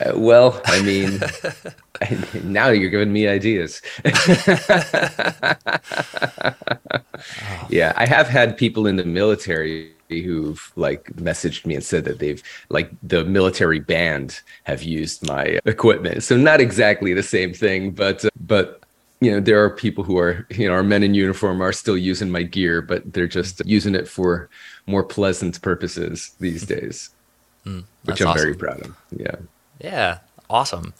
uh, 0.00 0.18
well 0.18 0.58
i 0.64 0.80
mean 0.80 1.20
now 2.42 2.70
you're 2.70 2.88
giving 2.88 3.12
me 3.12 3.28
ideas 3.28 3.82
yeah 7.68 7.92
i 7.96 8.06
have 8.06 8.26
had 8.26 8.56
people 8.56 8.86
in 8.86 8.96
the 8.96 9.04
military 9.04 9.92
who've 10.10 10.72
like 10.76 11.04
messaged 11.14 11.64
me 11.64 11.74
and 11.74 11.84
said 11.84 12.04
that 12.04 12.18
they've 12.18 12.42
like 12.68 12.90
the 13.02 13.24
military 13.24 13.78
band 13.78 14.40
have 14.64 14.82
used 14.82 15.26
my 15.26 15.58
equipment 15.64 16.22
so 16.22 16.36
not 16.36 16.60
exactly 16.60 17.14
the 17.14 17.22
same 17.22 17.52
thing 17.52 17.90
but 17.90 18.24
uh, 18.24 18.30
but 18.40 18.80
you 19.20 19.30
know, 19.30 19.40
there 19.40 19.62
are 19.62 19.70
people 19.70 20.02
who 20.02 20.18
are, 20.18 20.46
you 20.50 20.66
know, 20.66 20.72
our 20.72 20.82
men 20.82 21.02
in 21.02 21.14
uniform 21.14 21.60
are 21.60 21.72
still 21.72 21.96
using 21.96 22.30
my 22.30 22.42
gear, 22.42 22.80
but 22.80 23.12
they're 23.12 23.28
just 23.28 23.64
using 23.66 23.94
it 23.94 24.08
for 24.08 24.48
more 24.86 25.04
pleasant 25.04 25.60
purposes 25.60 26.34
these 26.40 26.64
days, 26.64 27.10
mm, 27.66 27.84
which 28.04 28.20
I'm 28.22 28.28
awesome. 28.28 28.42
very 28.42 28.54
proud 28.54 28.80
of. 28.80 28.96
Yeah. 29.10 29.36
Yeah. 29.78 30.18
Awesome. 30.48 30.94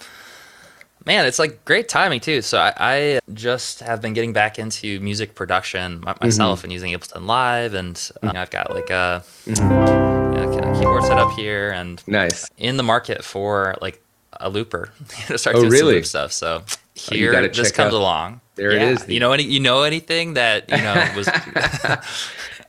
Man, 1.07 1.27
it's 1.27 1.39
like 1.39 1.65
great 1.65 1.89
timing 1.89 2.21
too. 2.21 2.43
So 2.43 2.59
I, 2.59 2.73
I 2.77 3.21
just 3.33 3.81
have 3.81 4.03
been 4.03 4.13
getting 4.13 4.33
back 4.33 4.59
into 4.59 5.01
music 5.01 5.35
production 5.35 6.05
myself 6.21 6.59
mm-hmm. 6.59 6.67
and 6.67 6.73
using 6.73 6.93
Ableton 6.93 7.27
Live, 7.27 7.75
and 7.75 8.11
you 8.23 8.33
know, 8.33 8.41
I've 8.41 8.51
got 8.51 8.75
like 8.75 8.91
a, 8.91 9.25
mm-hmm. 9.47 10.55
you 10.55 10.61
know, 10.61 10.79
keyboard 10.79 11.05
set 11.05 11.19
up 11.19 11.33
here, 11.33 11.71
and 11.71 12.03
nice 12.07 12.49
in 12.59 12.77
the 12.77 12.83
market 12.83 13.25
for 13.25 13.77
like 13.81 14.03
a 14.35 14.51
looper 14.51 14.93
to 15.27 15.39
start 15.39 15.57
oh, 15.57 15.61
doing 15.61 15.73
really? 15.73 15.81
some 15.81 15.95
loop 15.95 16.05
stuff. 16.05 16.33
So 16.33 16.65
Oh, 17.09 17.15
here 17.15 17.35
oh, 17.35 17.49
this 17.49 17.73
comes 17.73 17.95
out. 17.95 17.99
along. 17.99 18.41
There 18.57 18.73
yeah. 18.73 18.83
it 18.83 18.93
is. 18.93 19.05
The, 19.05 19.15
you 19.15 19.21
know 19.21 19.33
any 19.33 19.45
you 19.45 19.61
know 19.61 19.83
anything 19.83 20.35
that 20.35 20.71
you 20.71 20.77
know 20.77 21.13
was 21.17 21.29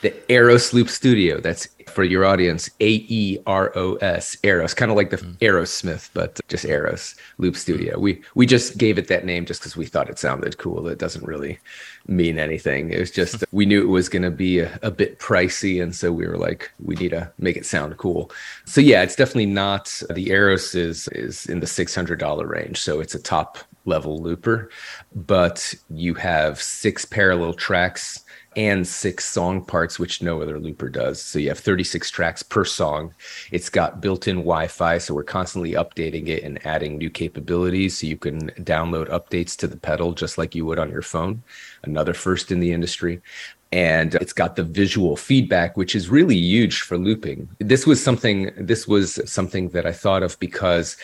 the 0.00 0.10
Aeros 0.28 0.72
Loop 0.72 0.88
Studio. 0.88 1.40
That's 1.40 1.68
for 1.88 2.04
your 2.04 2.24
audience. 2.24 2.70
A 2.80 3.04
E 3.08 3.38
R 3.46 3.72
O 3.76 3.96
S 3.96 4.36
Aeros, 4.44 4.74
kind 4.74 4.90
of 4.90 4.96
like 4.96 5.10
the 5.10 5.16
mm. 5.16 5.36
Aerosmith, 5.38 6.10
but 6.14 6.40
just 6.48 6.64
Aeros 6.64 7.16
Loop 7.38 7.56
Studio. 7.56 7.96
Mm. 7.96 8.00
We 8.00 8.22
we 8.34 8.46
just 8.46 8.78
gave 8.78 8.98
it 8.98 9.08
that 9.08 9.24
name 9.24 9.46
just 9.46 9.60
because 9.60 9.76
we 9.76 9.86
thought 9.86 10.10
it 10.10 10.18
sounded 10.18 10.58
cool. 10.58 10.88
It 10.88 10.98
doesn't 10.98 11.26
really 11.26 11.58
mean 12.06 12.38
anything. 12.38 12.90
It 12.90 13.00
was 13.00 13.10
just 13.10 13.44
we 13.52 13.66
knew 13.66 13.82
it 13.82 13.86
was 13.86 14.08
going 14.08 14.22
to 14.22 14.30
be 14.30 14.60
a, 14.60 14.78
a, 14.82 14.90
bit 14.90 15.18
pricey, 15.18 15.82
and 15.82 15.94
so 15.94 16.12
we 16.12 16.26
were 16.26 16.38
like, 16.38 16.70
we 16.82 16.94
need 16.94 17.10
to 17.10 17.30
make 17.38 17.56
it 17.56 17.66
sound 17.66 17.96
cool. 17.98 18.30
So 18.64 18.80
yeah, 18.80 19.02
it's 19.02 19.16
definitely 19.16 19.46
not 19.46 19.86
the 20.10 20.26
Aeros 20.26 20.74
is 20.74 21.08
is 21.08 21.46
in 21.46 21.60
the 21.60 21.66
six 21.66 21.94
hundred 21.94 22.18
dollar 22.18 22.46
range. 22.46 22.80
So 22.80 23.00
it's 23.00 23.14
a 23.14 23.22
top 23.22 23.58
level 23.84 24.22
looper, 24.22 24.70
but 25.14 25.74
you 25.90 26.14
have 26.14 26.60
six 26.60 27.04
parallel 27.04 27.54
tracks 27.54 28.24
and 28.58 28.84
six 28.84 29.24
song 29.24 29.64
parts, 29.64 30.00
which 30.00 30.20
no 30.20 30.42
other 30.42 30.58
looper 30.58 30.88
does. 30.88 31.22
So 31.22 31.38
you 31.38 31.48
have 31.50 31.60
36 31.60 32.10
tracks 32.10 32.42
per 32.42 32.64
song. 32.64 33.14
It's 33.52 33.70
got 33.70 34.00
built 34.00 34.26
in 34.26 34.38
Wi 34.38 34.66
Fi. 34.66 34.98
So 34.98 35.14
we're 35.14 35.22
constantly 35.22 35.72
updating 35.74 36.26
it 36.26 36.42
and 36.42 36.66
adding 36.66 36.98
new 36.98 37.08
capabilities. 37.08 37.98
So 38.00 38.08
you 38.08 38.16
can 38.16 38.50
download 38.58 39.08
updates 39.10 39.56
to 39.58 39.68
the 39.68 39.76
pedal 39.76 40.12
just 40.12 40.38
like 40.38 40.56
you 40.56 40.66
would 40.66 40.80
on 40.80 40.90
your 40.90 41.02
phone. 41.02 41.44
Another 41.84 42.12
first 42.12 42.50
in 42.50 42.58
the 42.58 42.72
industry 42.72 43.22
and 43.70 44.14
it's 44.14 44.32
got 44.32 44.56
the 44.56 44.62
visual 44.62 45.14
feedback 45.14 45.76
which 45.76 45.94
is 45.94 46.08
really 46.08 46.36
huge 46.36 46.80
for 46.80 46.96
looping 46.96 47.46
this 47.58 47.86
was 47.86 48.02
something 48.02 48.50
this 48.56 48.88
was 48.88 49.20
something 49.30 49.68
that 49.68 49.84
i 49.84 49.92
thought 49.92 50.22
of 50.22 50.38
because 50.40 50.96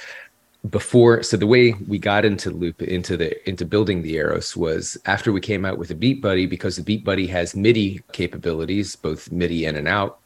before 0.70 1.22
so 1.22 1.36
the 1.36 1.46
way 1.46 1.74
we 1.86 1.98
got 1.98 2.24
into 2.24 2.50
loop 2.50 2.80
into 2.80 3.16
the 3.16 3.48
into 3.48 3.66
building 3.66 4.00
the 4.00 4.16
Aeros 4.16 4.56
was 4.56 4.96
after 5.04 5.30
we 5.30 5.40
came 5.40 5.64
out 5.64 5.76
with 5.76 5.88
the 5.88 5.94
beat 5.94 6.22
buddy 6.22 6.46
because 6.46 6.76
the 6.76 6.82
beat 6.82 7.04
buddy 7.04 7.26
has 7.26 7.54
midi 7.54 8.00
capabilities 8.12 8.96
both 8.96 9.30
midi 9.30 9.66
in 9.66 9.76
and 9.76 9.88
out. 9.88 10.20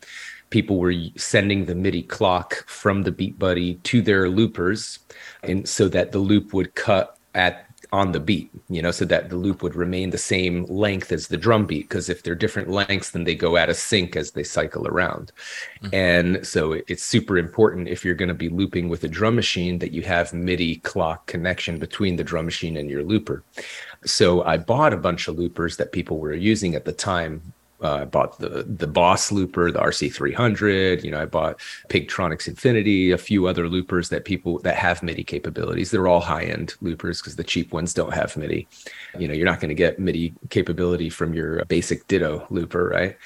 People 0.50 0.78
were 0.78 0.94
sending 1.16 1.64
the 1.64 1.74
midi 1.74 2.02
clock 2.02 2.64
from 2.68 3.02
the 3.02 3.10
beat 3.10 3.38
buddy 3.38 3.74
to 3.82 4.00
their 4.00 4.30
loopers 4.30 5.00
and 5.42 5.68
so 5.68 5.88
that 5.88 6.12
the 6.12 6.18
loop 6.18 6.54
would 6.54 6.74
cut 6.74 7.18
at 7.34 7.67
on 7.92 8.12
the 8.12 8.20
beat, 8.20 8.50
you 8.68 8.82
know, 8.82 8.90
so 8.90 9.04
that 9.04 9.30
the 9.30 9.36
loop 9.36 9.62
would 9.62 9.74
remain 9.74 10.10
the 10.10 10.18
same 10.18 10.64
length 10.64 11.10
as 11.10 11.28
the 11.28 11.36
drum 11.36 11.66
beat. 11.66 11.88
Because 11.88 12.08
if 12.08 12.22
they're 12.22 12.34
different 12.34 12.68
lengths, 12.68 13.10
then 13.10 13.24
they 13.24 13.34
go 13.34 13.56
out 13.56 13.70
of 13.70 13.76
sync 13.76 14.16
as 14.16 14.32
they 14.32 14.42
cycle 14.42 14.86
around. 14.86 15.32
Mm-hmm. 15.82 15.94
And 15.94 16.46
so 16.46 16.80
it's 16.86 17.02
super 17.02 17.38
important 17.38 17.88
if 17.88 18.04
you're 18.04 18.14
going 18.14 18.28
to 18.28 18.34
be 18.34 18.48
looping 18.48 18.88
with 18.88 19.04
a 19.04 19.08
drum 19.08 19.34
machine 19.34 19.78
that 19.78 19.92
you 19.92 20.02
have 20.02 20.34
MIDI 20.34 20.76
clock 20.76 21.26
connection 21.26 21.78
between 21.78 22.16
the 22.16 22.24
drum 22.24 22.44
machine 22.44 22.76
and 22.76 22.90
your 22.90 23.02
looper. 23.02 23.42
So 24.04 24.42
I 24.44 24.58
bought 24.58 24.92
a 24.92 24.98
bunch 24.98 25.28
of 25.28 25.38
loopers 25.38 25.76
that 25.78 25.92
people 25.92 26.18
were 26.18 26.34
using 26.34 26.74
at 26.74 26.84
the 26.84 26.92
time 26.92 27.52
uh, 27.82 27.94
I 27.94 28.04
bought 28.04 28.38
the 28.38 28.64
the 28.66 28.86
Boss 28.86 29.30
looper, 29.30 29.70
the 29.70 29.78
RC300. 29.78 31.04
You 31.04 31.10
know, 31.10 31.20
I 31.20 31.26
bought 31.26 31.60
Pigtronix 31.88 32.48
Infinity, 32.48 33.10
a 33.10 33.18
few 33.18 33.46
other 33.46 33.68
loopers 33.68 34.08
that 34.08 34.24
people 34.24 34.58
that 34.60 34.76
have 34.76 35.02
MIDI 35.02 35.24
capabilities. 35.24 35.90
They're 35.90 36.08
all 36.08 36.20
high 36.20 36.44
end 36.44 36.74
loopers 36.80 37.20
because 37.20 37.36
the 37.36 37.44
cheap 37.44 37.72
ones 37.72 37.94
don't 37.94 38.14
have 38.14 38.36
MIDI. 38.36 38.66
You 39.18 39.28
know, 39.28 39.34
you're 39.34 39.46
not 39.46 39.60
going 39.60 39.68
to 39.68 39.74
get 39.74 39.98
MIDI 39.98 40.34
capability 40.50 41.10
from 41.10 41.34
your 41.34 41.64
basic 41.66 42.06
Ditto 42.08 42.46
looper, 42.50 42.88
right? 42.88 43.16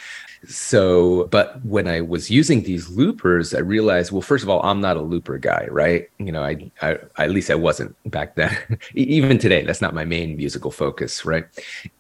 So, 0.47 1.29
but 1.31 1.65
when 1.65 1.87
I 1.87 2.01
was 2.01 2.31
using 2.31 2.63
these 2.63 2.89
loopers, 2.89 3.55
I 3.55 3.61
realized, 3.61 4.11
well, 4.11 4.23
first 4.23 4.43
of 4.43 4.51
all, 4.51 4.61
I'm 4.63 4.81
not 4.81 4.97
a 4.97 5.03
looper 5.03 5.39
guy, 5.39 5.69
right? 5.71 6.09
You 6.19 6.33
know, 6.33 6.43
I, 6.43 6.71
I 6.81 6.99
at 7.17 7.31
least 7.31 7.51
I 7.51 7.55
wasn't 7.55 7.95
back 8.11 8.35
then. 8.35 8.57
Even 8.95 9.39
today, 9.39 9.65
that's 9.65 9.81
not 9.81 9.95
my 9.95 10.05
main 10.05 10.37
musical 10.37 10.73
focus, 10.73 11.25
right? 11.25 11.45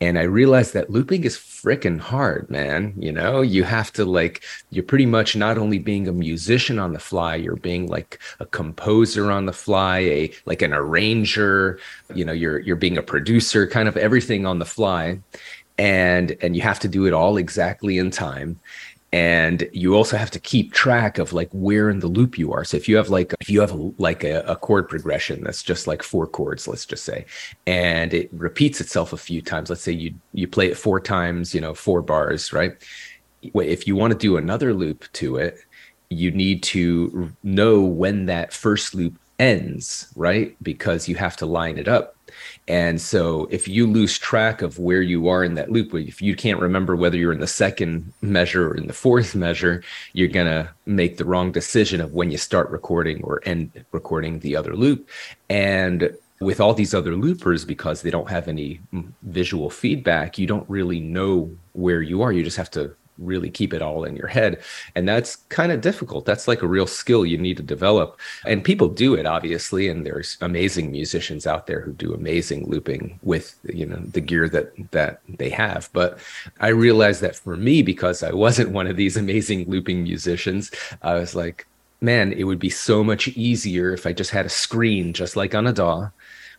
And 0.00 0.18
I 0.18 0.22
realized 0.22 0.74
that 0.74 0.90
looping 0.90 1.22
is 1.22 1.36
freaking 1.36 2.00
hard, 2.00 2.50
man. 2.50 2.94
You 2.98 3.12
know, 3.12 3.42
you 3.42 3.62
have 3.62 3.92
to 3.92 4.04
like, 4.04 4.42
you're 4.70 4.82
pretty 4.84 5.06
much 5.06 5.36
not 5.36 5.56
only 5.56 5.78
being 5.78 6.08
a 6.08 6.12
musician 6.12 6.80
on 6.80 6.92
the 6.94 6.98
fly, 6.98 7.36
you're 7.36 7.56
being 7.56 7.86
like 7.86 8.18
a 8.40 8.46
composer 8.46 9.30
on 9.30 9.46
the 9.46 9.52
fly, 9.52 9.98
a 9.98 10.32
like 10.46 10.62
an 10.62 10.72
arranger. 10.72 11.78
You 12.12 12.24
know, 12.24 12.32
you're 12.32 12.58
you're 12.58 12.76
being 12.76 12.98
a 12.98 13.02
producer, 13.02 13.68
kind 13.68 13.88
of 13.88 13.96
everything 13.96 14.46
on 14.46 14.58
the 14.58 14.64
fly 14.64 15.20
and 15.82 16.36
and 16.40 16.54
you 16.54 16.62
have 16.62 16.78
to 16.78 16.88
do 16.88 17.06
it 17.06 17.12
all 17.12 17.36
exactly 17.36 17.98
in 17.98 18.12
time. 18.12 18.60
And 19.12 19.68
you 19.72 19.94
also 19.94 20.16
have 20.16 20.30
to 20.30 20.38
keep 20.38 20.72
track 20.72 21.18
of 21.18 21.32
like 21.34 21.50
where 21.52 21.90
in 21.90 21.98
the 21.98 22.06
loop 22.06 22.38
you 22.38 22.52
are. 22.52 22.64
So 22.64 22.76
if 22.76 22.88
you 22.88 22.96
have 22.96 23.10
like 23.10 23.34
if 23.40 23.50
you 23.50 23.60
have 23.60 23.72
a, 23.72 23.92
like 23.98 24.22
a, 24.22 24.42
a 24.42 24.54
chord 24.54 24.88
progression 24.88 25.42
that's 25.42 25.62
just 25.62 25.88
like 25.88 26.04
four 26.04 26.28
chords 26.28 26.68
let's 26.68 26.86
just 26.86 27.04
say 27.04 27.26
and 27.66 28.14
it 28.14 28.30
repeats 28.32 28.80
itself 28.80 29.12
a 29.12 29.16
few 29.16 29.42
times 29.42 29.70
let's 29.70 29.82
say 29.82 29.92
you 29.92 30.14
you 30.32 30.46
play 30.46 30.68
it 30.68 30.78
four 30.78 31.00
times 31.00 31.52
you 31.52 31.60
know 31.60 31.74
four 31.74 32.00
bars 32.00 32.52
right? 32.52 32.74
If 33.42 33.88
you 33.88 33.96
want 33.96 34.12
to 34.12 34.18
do 34.18 34.36
another 34.36 34.72
loop 34.72 35.04
to 35.14 35.36
it 35.36 35.58
you 36.10 36.30
need 36.30 36.62
to 36.62 37.32
know 37.42 37.80
when 37.80 38.26
that 38.26 38.52
first 38.52 38.94
loop 38.94 39.14
ends 39.40 40.12
right? 40.14 40.56
Because 40.62 41.08
you 41.08 41.16
have 41.16 41.36
to 41.38 41.46
line 41.46 41.76
it 41.76 41.88
up 41.88 42.14
and 42.68 43.00
so 43.00 43.48
if 43.50 43.66
you 43.66 43.86
lose 43.86 44.18
track 44.18 44.62
of 44.62 44.78
where 44.78 45.02
you 45.02 45.28
are 45.28 45.42
in 45.42 45.54
that 45.54 45.72
loop, 45.72 45.94
if 45.94 46.22
you 46.22 46.36
can't 46.36 46.60
remember 46.60 46.94
whether 46.94 47.16
you're 47.16 47.32
in 47.32 47.40
the 47.40 47.46
second 47.46 48.12
measure 48.22 48.68
or 48.68 48.76
in 48.76 48.86
the 48.86 48.92
fourth 48.92 49.34
measure, 49.34 49.82
you're 50.12 50.28
going 50.28 50.46
to 50.46 50.70
make 50.86 51.16
the 51.16 51.24
wrong 51.24 51.50
decision 51.50 52.00
of 52.00 52.12
when 52.12 52.30
you 52.30 52.38
start 52.38 52.70
recording 52.70 53.22
or 53.24 53.40
end 53.44 53.84
recording 53.90 54.38
the 54.38 54.54
other 54.54 54.76
loop. 54.76 55.08
And 55.50 56.16
with 56.40 56.60
all 56.60 56.74
these 56.74 56.94
other 56.94 57.16
loopers, 57.16 57.64
because 57.64 58.02
they 58.02 58.10
don't 58.10 58.30
have 58.30 58.46
any 58.46 58.80
visual 59.22 59.68
feedback, 59.68 60.38
you 60.38 60.46
don't 60.46 60.68
really 60.68 61.00
know 61.00 61.50
where 61.72 62.02
you 62.02 62.22
are. 62.22 62.32
You 62.32 62.44
just 62.44 62.56
have 62.56 62.70
to 62.72 62.94
really 63.24 63.50
keep 63.50 63.72
it 63.72 63.82
all 63.82 64.04
in 64.04 64.16
your 64.16 64.28
head. 64.28 64.60
And 64.94 65.08
that's 65.08 65.36
kind 65.48 65.72
of 65.72 65.80
difficult. 65.80 66.24
That's 66.24 66.48
like 66.48 66.62
a 66.62 66.66
real 66.66 66.86
skill 66.86 67.24
you 67.24 67.38
need 67.38 67.56
to 67.58 67.62
develop. 67.62 68.18
And 68.46 68.64
people 68.64 68.88
do 68.88 69.14
it 69.14 69.26
obviously 69.26 69.88
and 69.88 70.04
there's 70.04 70.36
amazing 70.40 70.90
musicians 70.90 71.46
out 71.46 71.66
there 71.66 71.80
who 71.80 71.92
do 71.92 72.14
amazing 72.14 72.68
looping 72.68 73.18
with 73.22 73.58
you 73.64 73.86
know 73.86 73.96
the 73.96 74.20
gear 74.20 74.48
that 74.48 74.72
that 74.92 75.20
they 75.28 75.50
have. 75.50 75.88
But 75.92 76.18
i 76.60 76.68
realized 76.68 77.20
that 77.20 77.36
for 77.36 77.56
me 77.56 77.82
because 77.82 78.22
i 78.22 78.32
wasn't 78.32 78.70
one 78.70 78.86
of 78.86 78.96
these 78.96 79.16
amazing 79.16 79.68
looping 79.68 80.02
musicians 80.02 80.70
i 81.02 81.14
was 81.14 81.34
like 81.34 81.66
man 82.00 82.32
it 82.32 82.44
would 82.44 82.58
be 82.58 82.70
so 82.70 83.04
much 83.04 83.28
easier 83.28 83.92
if 83.92 84.06
i 84.06 84.12
just 84.12 84.30
had 84.30 84.46
a 84.46 84.50
screen 84.50 85.12
just 85.12 85.36
like 85.36 85.54
on 85.54 85.66
a 85.66 85.72
daw 85.72 86.10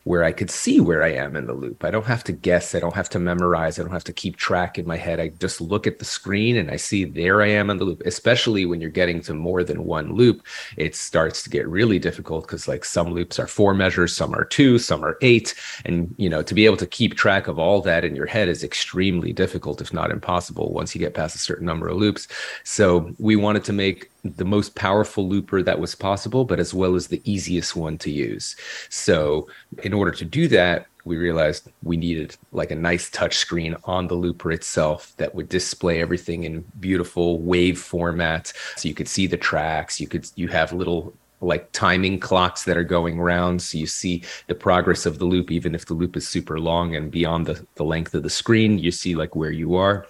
where 0.03 0.23
I 0.23 0.33
could 0.33 0.49
see 0.49 0.81
where 0.81 1.01
I 1.01 1.13
am 1.13 1.35
in 1.35 1.47
the 1.47 1.53
loop. 1.53 1.83
I 1.83 1.91
don't 1.91 2.05
have 2.05 2.23
to 2.25 2.33
guess. 2.33 2.75
I 2.75 2.79
don't 2.79 2.95
have 2.95 3.09
to 3.09 3.19
memorize. 3.19 3.79
I 3.79 3.83
don't 3.83 3.91
have 3.91 4.03
to 4.05 4.13
keep 4.13 4.35
track 4.35 4.77
in 4.77 4.85
my 4.85 4.97
head. 4.97 5.19
I 5.19 5.29
just 5.29 5.61
look 5.61 5.87
at 5.87 5.99
the 5.99 6.05
screen 6.05 6.57
and 6.57 6.69
I 6.69 6.75
see 6.75 7.05
there 7.05 7.41
I 7.41 7.47
am 7.47 7.69
in 7.69 7.77
the 7.77 7.85
loop. 7.85 8.01
Especially 8.05 8.65
when 8.65 8.81
you're 8.81 8.89
getting 8.89 9.21
to 9.21 9.33
more 9.33 9.63
than 9.63 9.85
one 9.85 10.13
loop, 10.13 10.45
it 10.75 10.95
starts 10.95 11.41
to 11.43 11.49
get 11.49 11.67
really 11.67 11.99
difficult 11.99 12.45
because 12.45 12.67
like 12.67 12.83
some 12.83 13.13
loops 13.13 13.39
are 13.39 13.47
four 13.47 13.73
measures, 13.73 14.15
some 14.15 14.35
are 14.35 14.45
two, 14.45 14.77
some 14.77 15.05
are 15.05 15.17
eight. 15.21 15.55
And, 15.85 16.13
you 16.17 16.29
know, 16.29 16.43
to 16.43 16.53
be 16.53 16.65
able 16.65 16.77
to 16.77 16.87
keep 16.87 17.15
track 17.15 17.47
of 17.47 17.57
all 17.57 17.81
that 17.81 18.03
in 18.03 18.15
your 18.15 18.25
head 18.25 18.49
is 18.49 18.63
extremely 18.63 19.31
difficult, 19.31 19.79
if 19.79 19.93
not 19.93 20.11
impossible, 20.11 20.73
once 20.73 20.93
you 20.93 20.99
get 20.99 21.13
past 21.13 21.35
a 21.35 21.39
certain 21.39 21.65
number 21.65 21.87
of 21.87 21.97
loops. 21.97 22.27
So 22.63 23.13
we 23.19 23.37
wanted 23.37 23.63
to 23.65 23.73
make 23.73 24.09
the 24.23 24.45
most 24.45 24.75
powerful 24.75 25.27
looper 25.27 25.61
that 25.61 25.79
was 25.79 25.95
possible, 25.95 26.45
but 26.45 26.59
as 26.59 26.73
well 26.73 26.95
as 26.95 27.07
the 27.07 27.21
easiest 27.25 27.75
one 27.75 27.97
to 27.99 28.11
use. 28.11 28.55
So, 28.89 29.47
in 29.83 29.93
order 29.93 30.11
to 30.11 30.25
do 30.25 30.47
that, 30.49 30.87
we 31.05 31.17
realized 31.17 31.69
we 31.81 31.97
needed 31.97 32.35
like 32.51 32.71
a 32.71 32.75
nice 32.75 33.09
touch 33.09 33.35
screen 33.35 33.75
on 33.83 34.07
the 34.07 34.13
looper 34.13 34.51
itself 34.51 35.13
that 35.17 35.35
would 35.35 35.49
display 35.49 36.01
everything 36.01 36.43
in 36.43 36.63
beautiful 36.79 37.39
wave 37.39 37.79
format 37.79 38.53
so 38.77 38.87
you 38.87 38.93
could 38.93 39.07
see 39.07 39.27
the 39.27 39.37
tracks 39.37 39.99
you 39.99 40.07
could 40.07 40.25
you 40.35 40.47
have 40.47 40.71
little 40.71 41.13
like 41.43 41.71
timing 41.71 42.19
clocks 42.19 42.63
that 42.63 42.77
are 42.77 42.83
going 42.83 43.19
around 43.19 43.61
so 43.61 43.77
you 43.77 43.87
see 43.87 44.23
the 44.47 44.55
progress 44.55 45.05
of 45.05 45.19
the 45.19 45.25
loop 45.25 45.51
even 45.51 45.75
if 45.75 45.85
the 45.85 45.93
loop 45.93 46.15
is 46.15 46.27
super 46.27 46.59
long 46.59 46.95
and 46.95 47.11
beyond 47.11 47.45
the, 47.45 47.65
the 47.75 47.83
length 47.83 48.13
of 48.13 48.23
the 48.23 48.29
screen 48.29 48.79
you 48.79 48.91
see 48.91 49.15
like 49.15 49.35
where 49.35 49.51
you 49.51 49.75
are. 49.75 50.05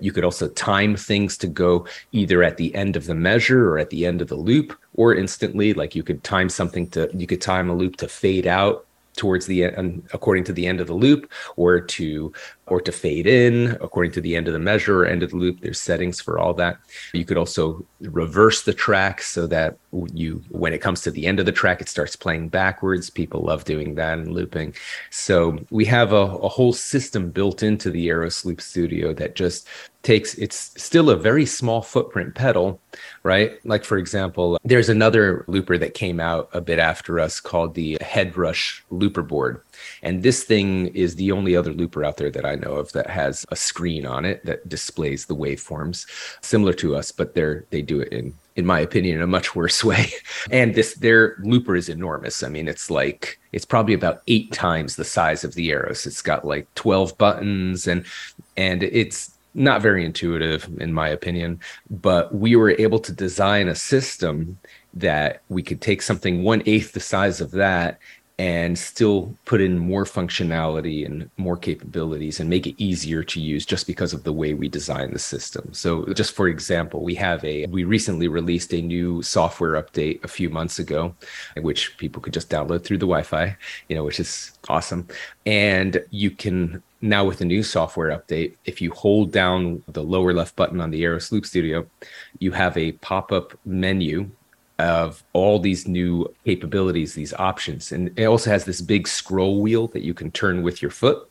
You 0.00 0.12
could 0.12 0.24
also 0.24 0.48
time 0.48 0.96
things 0.96 1.36
to 1.38 1.46
go 1.46 1.86
either 2.12 2.42
at 2.42 2.56
the 2.56 2.74
end 2.74 2.96
of 2.96 3.06
the 3.06 3.14
measure 3.14 3.68
or 3.68 3.78
at 3.78 3.90
the 3.90 4.06
end 4.06 4.20
of 4.20 4.28
the 4.28 4.36
loop 4.36 4.78
or 4.94 5.14
instantly 5.14 5.74
like 5.74 5.94
you 5.94 6.02
could 6.02 6.22
time 6.24 6.48
something 6.48 6.88
to 6.90 7.10
you 7.14 7.26
could 7.26 7.40
time 7.40 7.70
a 7.70 7.74
loop 7.74 7.96
to 7.96 8.08
fade 8.08 8.46
out 8.46 8.86
towards 9.16 9.46
the 9.46 9.64
end 9.64 10.02
according 10.12 10.44
to 10.44 10.52
the 10.52 10.66
end 10.66 10.80
of 10.80 10.86
the 10.86 10.94
loop 10.94 11.30
or 11.56 11.80
to 11.80 12.32
or 12.70 12.80
to 12.80 12.92
fade 12.92 13.26
in 13.26 13.76
according 13.80 14.12
to 14.12 14.20
the 14.20 14.36
end 14.36 14.46
of 14.46 14.52
the 14.52 14.58
measure 14.58 15.02
or 15.02 15.06
end 15.06 15.22
of 15.22 15.30
the 15.30 15.36
loop 15.36 15.60
there's 15.60 15.80
settings 15.80 16.20
for 16.20 16.38
all 16.38 16.54
that. 16.54 16.78
You 17.12 17.24
could 17.24 17.36
also 17.36 17.84
reverse 18.00 18.62
the 18.62 18.74
track 18.74 19.22
so 19.22 19.46
that 19.46 19.78
you 19.92 20.42
when 20.50 20.72
it 20.72 20.78
comes 20.78 21.00
to 21.02 21.10
the 21.10 21.26
end 21.26 21.40
of 21.40 21.46
the 21.46 21.52
track 21.52 21.80
it 21.80 21.88
starts 21.88 22.16
playing 22.16 22.48
backwards. 22.48 23.10
People 23.10 23.42
love 23.42 23.64
doing 23.64 23.94
that 23.96 24.18
and 24.18 24.32
looping. 24.32 24.74
So 25.10 25.58
we 25.70 25.84
have 25.86 26.12
a, 26.12 26.16
a 26.16 26.48
whole 26.48 26.72
system 26.72 27.30
built 27.30 27.62
into 27.62 27.90
the 27.90 28.08
Aeros 28.08 28.44
Loop 28.44 28.60
Studio 28.60 29.12
that 29.14 29.34
just 29.34 29.66
takes 30.02 30.34
it's 30.34 30.72
still 30.80 31.10
a 31.10 31.16
very 31.16 31.44
small 31.44 31.82
footprint 31.82 32.34
pedal 32.34 32.80
right? 33.22 33.64
Like 33.64 33.84
for 33.84 33.98
example 33.98 34.58
there's 34.64 34.88
another 34.88 35.44
looper 35.48 35.78
that 35.78 35.94
came 35.94 36.20
out 36.20 36.48
a 36.52 36.60
bit 36.60 36.78
after 36.78 37.20
us 37.20 37.40
called 37.40 37.74
the 37.74 37.98
headrush 38.00 38.82
looper 38.90 39.22
board 39.22 39.62
and 40.02 40.22
this 40.22 40.44
thing 40.44 40.88
is 40.88 41.16
the 41.16 41.32
only 41.32 41.56
other 41.56 41.72
looper 41.72 42.04
out 42.04 42.16
there 42.16 42.30
that 42.30 42.44
i 42.44 42.54
know 42.54 42.74
of 42.74 42.92
that 42.92 43.08
has 43.08 43.44
a 43.50 43.56
screen 43.56 44.06
on 44.06 44.24
it 44.24 44.44
that 44.44 44.68
displays 44.68 45.26
the 45.26 45.36
waveforms 45.36 46.06
similar 46.42 46.72
to 46.72 46.94
us 46.94 47.12
but 47.12 47.34
they're 47.34 47.64
they 47.70 47.82
do 47.82 48.00
it 48.00 48.12
in 48.12 48.34
in 48.58 48.66
my 48.66 48.80
opinion 48.80 49.14
in 49.14 49.22
a 49.22 49.26
much 49.26 49.54
worse 49.54 49.84
way. 49.90 50.10
And 50.50 50.74
this 50.74 50.94
their 50.94 51.36
looper 51.44 51.76
is 51.76 51.88
enormous. 51.88 52.42
I 52.42 52.48
mean 52.48 52.66
it's 52.68 52.90
like 52.90 53.38
it's 53.52 53.64
probably 53.64 53.94
about 53.94 54.22
eight 54.26 54.52
times 54.52 54.96
the 54.96 55.04
size 55.04 55.44
of 55.44 55.54
the 55.54 55.70
Aeros. 55.70 56.06
It's 56.06 56.20
got 56.20 56.44
like 56.44 56.66
12 56.74 57.16
buttons 57.16 57.86
and 57.86 58.04
and 58.56 58.82
it's 58.82 59.38
not 59.54 59.80
very 59.80 60.04
intuitive 60.04 60.68
in 60.80 60.92
my 60.92 61.08
opinion. 61.08 61.60
But 61.88 62.34
we 62.34 62.56
were 62.56 62.70
able 62.70 62.98
to 62.98 63.12
design 63.12 63.68
a 63.68 63.76
system 63.76 64.58
that 64.92 65.42
we 65.48 65.62
could 65.62 65.80
take 65.80 66.02
something 66.02 66.42
one 66.42 66.62
eighth 66.66 66.92
the 66.92 67.00
size 67.00 67.40
of 67.40 67.52
that 67.52 68.00
and 68.38 68.78
still 68.78 69.34
put 69.46 69.60
in 69.60 69.76
more 69.76 70.04
functionality 70.04 71.04
and 71.04 71.28
more 71.38 71.56
capabilities 71.56 72.38
and 72.38 72.48
make 72.48 72.68
it 72.68 72.80
easier 72.80 73.24
to 73.24 73.40
use 73.40 73.66
just 73.66 73.86
because 73.86 74.14
of 74.14 74.22
the 74.22 74.32
way 74.32 74.54
we 74.54 74.68
design 74.68 75.12
the 75.12 75.18
system. 75.18 75.68
So 75.72 76.06
just 76.12 76.32
for 76.34 76.46
example, 76.46 77.02
we 77.02 77.16
have 77.16 77.44
a 77.44 77.66
we 77.66 77.82
recently 77.82 78.28
released 78.28 78.72
a 78.72 78.80
new 78.80 79.22
software 79.22 79.82
update 79.82 80.22
a 80.22 80.28
few 80.28 80.50
months 80.50 80.78
ago 80.78 81.14
which 81.56 81.98
people 81.98 82.22
could 82.22 82.32
just 82.32 82.48
download 82.48 82.84
through 82.84 82.98
the 82.98 83.06
Wi-Fi, 83.06 83.56
you 83.88 83.96
know, 83.96 84.04
which 84.04 84.20
is 84.20 84.52
awesome. 84.68 85.08
And 85.44 86.04
you 86.10 86.30
can 86.30 86.82
now 87.00 87.24
with 87.24 87.38
the 87.38 87.44
new 87.44 87.62
software 87.62 88.16
update, 88.16 88.54
if 88.64 88.80
you 88.80 88.92
hold 88.92 89.32
down 89.32 89.82
the 89.88 90.02
lower 90.02 90.32
left 90.32 90.54
button 90.56 90.80
on 90.80 90.90
the 90.90 91.02
Aeros 91.02 91.32
Loop 91.32 91.46
Studio, 91.46 91.86
you 92.38 92.52
have 92.52 92.76
a 92.76 92.92
pop-up 92.92 93.58
menu 93.64 94.30
of 94.78 95.22
all 95.38 95.58
these 95.58 95.86
new 95.86 96.32
capabilities, 96.44 97.14
these 97.14 97.34
options. 97.34 97.92
And 97.92 98.16
it 98.18 98.24
also 98.26 98.50
has 98.50 98.64
this 98.64 98.80
big 98.80 99.08
scroll 99.08 99.60
wheel 99.60 99.88
that 99.88 100.02
you 100.02 100.14
can 100.14 100.30
turn 100.30 100.62
with 100.62 100.82
your 100.82 100.90
foot 100.90 101.30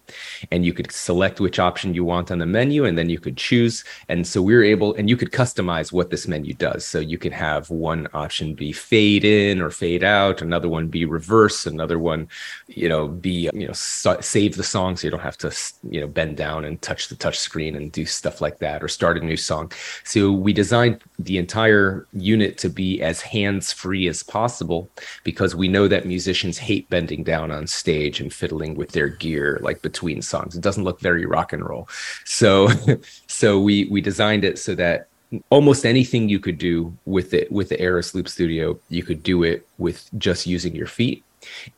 and 0.51 0.65
you 0.65 0.73
could 0.73 0.91
select 0.91 1.39
which 1.39 1.59
option 1.59 1.93
you 1.93 2.03
want 2.03 2.31
on 2.31 2.39
the 2.39 2.45
menu 2.45 2.85
and 2.85 2.97
then 2.97 3.09
you 3.09 3.19
could 3.19 3.37
choose. 3.37 3.83
And 4.09 4.25
so 4.25 4.41
we 4.41 4.55
are 4.55 4.63
able, 4.63 4.95
and 4.95 5.09
you 5.09 5.17
could 5.17 5.31
customize 5.31 5.91
what 5.91 6.09
this 6.09 6.27
menu 6.27 6.53
does. 6.53 6.85
So 6.85 6.99
you 6.99 7.17
can 7.17 7.31
have 7.31 7.69
one 7.69 8.07
option 8.13 8.53
be 8.53 8.71
fade 8.71 9.25
in 9.25 9.61
or 9.61 9.69
fade 9.69 10.03
out, 10.03 10.41
another 10.41 10.69
one 10.69 10.87
be 10.87 11.05
reverse, 11.05 11.65
another 11.65 11.99
one, 11.99 12.27
you 12.67 12.89
know, 12.89 13.07
be, 13.07 13.49
you 13.53 13.67
know, 13.67 13.73
so, 13.73 14.19
save 14.21 14.55
the 14.55 14.63
song 14.63 14.95
so 14.95 15.07
you 15.07 15.11
don't 15.11 15.19
have 15.19 15.37
to, 15.37 15.51
you 15.89 16.01
know, 16.01 16.07
bend 16.07 16.37
down 16.37 16.65
and 16.65 16.81
touch 16.81 17.09
the 17.09 17.15
touch 17.15 17.37
screen 17.37 17.75
and 17.75 17.91
do 17.91 18.05
stuff 18.05 18.41
like 18.41 18.59
that 18.59 18.83
or 18.83 18.87
start 18.87 19.17
a 19.17 19.25
new 19.25 19.37
song. 19.37 19.71
So 20.03 20.31
we 20.31 20.53
designed 20.53 21.01
the 21.19 21.37
entire 21.37 22.07
unit 22.13 22.57
to 22.59 22.69
be 22.69 23.01
as 23.01 23.21
hands 23.21 23.71
free 23.97 24.07
as 24.07 24.21
possible 24.21 24.89
because 25.23 25.55
we 25.55 25.67
know 25.67 25.87
that 25.87 26.05
musicians 26.05 26.57
hate 26.57 26.87
bending 26.89 27.23
down 27.23 27.51
on 27.51 27.65
stage 27.65 28.21
and 28.21 28.31
fiddling 28.31 28.75
with 28.75 28.91
their 28.91 29.09
gear 29.09 29.59
like 29.61 29.81
between 29.81 30.21
songs. 30.21 30.55
It 30.55 30.61
doesn't 30.61 30.83
look 30.83 30.99
very 30.99 31.25
rock 31.25 31.51
and 31.53 31.67
roll. 31.67 31.87
So 32.25 32.67
so 33.27 33.59
we 33.59 33.85
we 33.85 34.01
designed 34.01 34.43
it 34.43 34.59
so 34.59 34.75
that 34.75 35.07
almost 35.49 35.85
anything 35.85 36.29
you 36.29 36.39
could 36.39 36.57
do 36.57 36.95
with 37.05 37.33
it 37.33 37.51
with 37.51 37.69
the 37.69 37.77
Aeros 37.77 38.13
Loop 38.13 38.29
Studio, 38.29 38.79
you 38.89 39.03
could 39.03 39.23
do 39.23 39.43
it 39.43 39.67
with 39.77 40.09
just 40.17 40.47
using 40.47 40.75
your 40.75 40.87
feet 40.87 41.23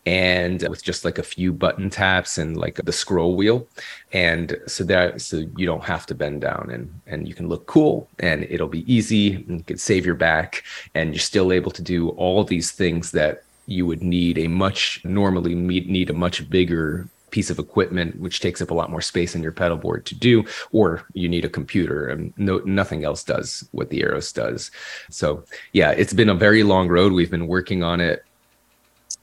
and 0.05 0.61
with 0.69 0.83
just 0.83 1.05
like 1.05 1.17
a 1.17 1.23
few 1.23 1.51
button 1.51 1.89
taps 1.89 2.37
and 2.37 2.57
like 2.57 2.75
the 2.75 2.91
scroll 2.91 3.35
wheel. 3.35 3.67
And 4.13 4.57
so 4.67 4.83
that 4.85 5.21
so 5.21 5.43
you 5.57 5.65
don't 5.65 5.83
have 5.83 6.05
to 6.07 6.15
bend 6.15 6.41
down 6.41 6.69
and 6.71 7.01
and 7.07 7.27
you 7.27 7.33
can 7.33 7.47
look 7.47 7.65
cool 7.67 8.07
and 8.19 8.43
it'll 8.43 8.67
be 8.67 8.91
easy 8.91 9.35
and 9.35 9.59
you 9.59 9.63
can 9.63 9.77
save 9.77 10.05
your 10.05 10.15
back. 10.15 10.63
And 10.95 11.13
you're 11.13 11.19
still 11.19 11.51
able 11.51 11.71
to 11.71 11.81
do 11.81 12.09
all 12.09 12.43
these 12.43 12.71
things 12.71 13.11
that 13.11 13.43
you 13.69 13.85
would 13.85 14.01
need 14.01 14.37
a 14.37 14.47
much 14.47 15.01
normally 15.05 15.53
need 15.53 16.09
a 16.09 16.13
much 16.13 16.49
bigger 16.49 17.07
piece 17.29 17.51
of 17.51 17.59
equipment 17.59 18.19
which 18.19 18.39
takes 18.39 18.61
up 18.61 18.71
a 18.71 18.73
lot 18.73 18.89
more 18.89 19.01
space 19.01 19.35
in 19.35 19.43
your 19.43 19.51
pedal 19.51 19.77
board 19.77 20.05
to 20.05 20.15
do 20.15 20.43
or 20.71 21.03
you 21.13 21.29
need 21.29 21.45
a 21.45 21.49
computer 21.49 22.07
and 22.07 22.33
no 22.37 22.57
nothing 22.59 23.03
else 23.03 23.23
does 23.23 23.67
what 23.71 23.89
the 23.89 24.01
Aeros 24.01 24.33
does. 24.33 24.71
So 25.09 25.43
yeah 25.73 25.91
it's 25.91 26.13
been 26.13 26.29
a 26.29 26.35
very 26.35 26.63
long 26.63 26.87
road. 26.87 27.13
We've 27.13 27.29
been 27.29 27.47
working 27.47 27.83
on 27.83 28.01
it 28.01 28.25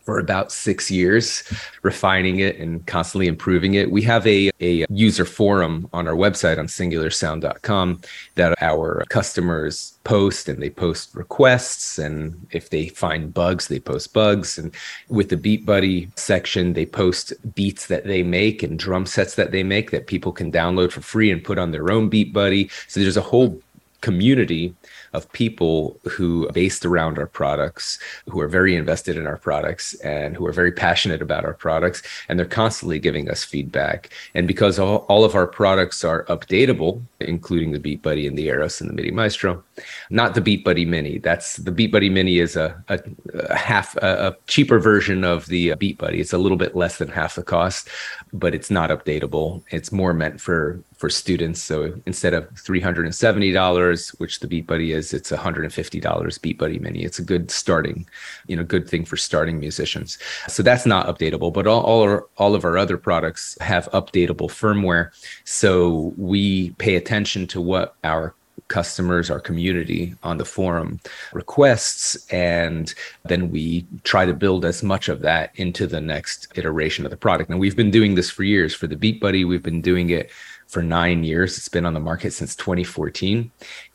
for 0.07 0.21
about 0.21 0.53
six 0.53 0.89
years, 0.89 1.43
refining 1.83 2.39
it 2.39 2.57
and 2.59 2.87
constantly 2.87 3.27
improving 3.27 3.75
it. 3.75 3.91
We 3.91 4.03
have 4.03 4.25
a, 4.25 4.53
a 4.61 4.87
user 4.89 5.25
forum 5.25 5.89
on 5.93 6.07
our 6.07 6.15
website 6.15 6.59
on 6.59 6.69
singularsound.com 6.69 8.01
that 8.37 8.55
our 8.63 9.05
customers 9.09 9.99
post 10.05 10.49
and 10.49 10.63
they 10.63 10.71
post 10.71 11.13
requests. 11.17 11.99
And 11.99 12.47
if 12.53 12.71
they 12.71 12.87
find 12.87 13.35
bugs, 13.35 13.67
they 13.67 13.81
post 13.81 14.15
bugs. 14.15 14.57
And 14.59 14.73
with 15.09 15.29
the 15.29 15.37
Beat 15.37 15.67
Buddy 15.67 16.09
section, 16.15 16.75
they 16.75 16.87
post 16.87 17.33
beats 17.57 17.87
that 17.89 18.05
they 18.05 18.23
make 18.23 18.63
and 18.63 18.79
drum 18.79 19.07
sets 19.07 19.35
that 19.35 19.51
they 19.51 19.65
make 19.65 19.91
that 19.91 20.07
people 20.07 20.31
can 20.31 20.53
download 20.53 20.93
for 20.93 21.01
free 21.01 21.33
and 21.33 21.43
put 21.43 21.59
on 21.59 21.73
their 21.73 21.91
own 21.91 22.09
Beat 22.09 22.33
Buddy. 22.33 22.71
So 22.87 23.01
there's 23.01 23.17
a 23.17 23.23
whole 23.23 23.61
community 24.03 24.73
of 25.13 25.31
people 25.33 26.01
who 26.05 26.51
based 26.53 26.85
around 26.85 27.19
our 27.19 27.27
products, 27.27 27.99
who 28.29 28.41
are 28.41 28.49
very 28.49 28.77
invested 28.77 29.17
in 29.17 29.27
our 29.27 29.37
products 29.37 29.95
and 30.01 30.37
who 30.37 30.47
are 30.47 30.53
very 30.53 30.73
passionate 30.73 31.23
about 31.23 31.45
our 31.45 31.55
products. 31.55 32.03
And 32.29 32.39
they're 32.39 32.47
constantly 32.47 32.99
giving 32.99 33.31
us 33.31 33.45
feedback. 33.45 34.11
And 34.35 34.47
because 34.47 34.79
all, 34.79 34.99
all 35.09 35.25
of 35.25 35.35
our 35.35 35.47
products 35.47 36.05
are 36.05 36.25
updatable, 36.25 37.03
including 37.21 37.73
the 37.73 37.81
Beat 37.81 38.03
Buddy 38.03 38.27
and 38.27 38.37
the 38.37 38.49
Aeros 38.49 38.81
and 38.81 38.91
the 38.91 38.95
MIDI 38.95 39.11
Maestro, 39.11 39.63
not 40.11 40.35
the 40.35 40.41
Beat 40.41 40.65
Buddy 40.65 40.85
Mini. 40.85 41.19
That's 41.19 41.57
the 41.57 41.73
Beat 41.73 41.93
Buddy 41.93 42.11
Mini 42.11 42.39
is 42.39 42.57
a, 42.57 42.83
a, 42.89 43.01
a 43.35 43.57
half, 43.57 43.97
a, 43.97 44.29
a 44.29 44.37
cheaper 44.47 44.79
version 44.79 45.25
of 45.25 45.47
the 45.47 45.73
uh, 45.73 45.77
Beat 45.77 45.99
Buddy. 45.99 46.21
It's 46.21 46.33
a 46.33 46.39
little 46.39 46.59
bit 46.59 46.77
less 46.77 46.99
than 46.99 47.09
half 47.09 47.37
the 47.37 47.43
cost, 47.43 47.89
but 48.33 48.55
it's 48.55 48.71
not 48.71 48.91
updatable. 48.91 49.63
It's 49.71 49.93
more 49.93 50.13
meant 50.13 50.41
for 50.41 50.83
for 50.97 51.11
students. 51.11 51.63
So 51.63 51.95
instead 52.07 52.33
of 52.33 52.49
$370, 52.55 54.19
which 54.19 54.41
the 54.41 54.47
Beat 54.47 54.67
Buddy 54.67 54.93
is, 54.93 55.13
it's 55.13 55.31
$150 55.31 56.43
Beat 56.43 56.59
Buddy 56.59 56.79
Mini. 56.79 57.05
It's 57.05 57.19
a 57.19 57.25
good 57.25 57.51
starting, 57.51 58.07
you 58.47 58.57
know, 58.57 58.65
good 58.65 58.89
thing 58.89 59.05
for 59.05 59.17
starting 59.17 59.61
musicians. 59.61 60.19
So 60.49 60.63
that's 60.63 60.87
not 60.87 61.07
updatable, 61.07 61.53
but 61.53 61.67
all, 61.67 61.83
all, 61.83 62.03
our, 62.03 62.27
all 62.39 62.55
of 62.55 62.65
our 62.65 62.79
other 62.79 62.97
products 62.97 63.59
have 63.61 63.91
updatable 63.93 64.49
firmware. 64.49 65.11
So 65.45 66.15
we 66.17 66.71
pay 66.73 66.97
attention 66.97 67.47
to 67.49 67.61
what 67.61 67.95
our 68.03 68.35
customers, 68.69 69.31
our 69.31 69.41
community 69.41 70.15
on 70.23 70.39
the 70.39 70.45
forum 70.45 71.01
requests, 71.33 72.17
and 72.33 72.95
then 73.25 73.51
we 73.51 73.87
try 74.03 74.27
to 74.27 74.35
build 74.35 74.65
as 74.65 74.83
much 74.83 75.09
of 75.09 75.21
that 75.21 75.53
into 75.57 75.87
the 75.87 76.01
next 76.01 76.49
iteration 76.57 77.05
of 77.05 77.11
the 77.11 77.17
product. 77.17 77.51
And 77.51 77.61
we've 77.61 77.77
been 77.77 77.91
doing 77.91 78.15
this 78.15 78.31
for 78.31 78.43
years. 78.43 78.75
For 78.75 78.87
the 78.87 78.97
Beat 78.97 79.21
Buddy, 79.21 79.45
we've 79.45 79.63
been 79.63 79.83
doing 79.83 80.11
it 80.11 80.31
for 80.67 80.83
nine 80.83 81.23
years. 81.25 81.57
It's 81.57 81.69
been 81.69 81.87
on 81.87 81.95
the 81.95 82.01
market 82.01 82.33
since 82.33 82.57
2014. 82.57 83.51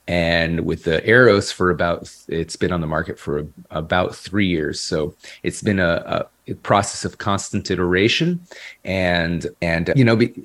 And 0.07 0.65
with 0.65 0.83
the 0.83 1.01
Aeros 1.01 1.53
for 1.53 1.69
about, 1.69 2.13
it's 2.27 2.55
been 2.55 2.71
on 2.71 2.81
the 2.81 2.87
market 2.87 3.19
for 3.19 3.47
about 3.69 4.15
three 4.15 4.47
years. 4.47 4.81
So 4.81 5.15
it's 5.43 5.61
been 5.61 5.79
a, 5.79 6.03
a 6.05 6.25
process 6.55 7.05
of 7.05 7.17
constant 7.17 7.69
iteration. 7.71 8.41
And, 8.83 9.47
and, 9.61 9.91
you 9.95 10.03
know, 10.03 10.19
it, 10.19 10.35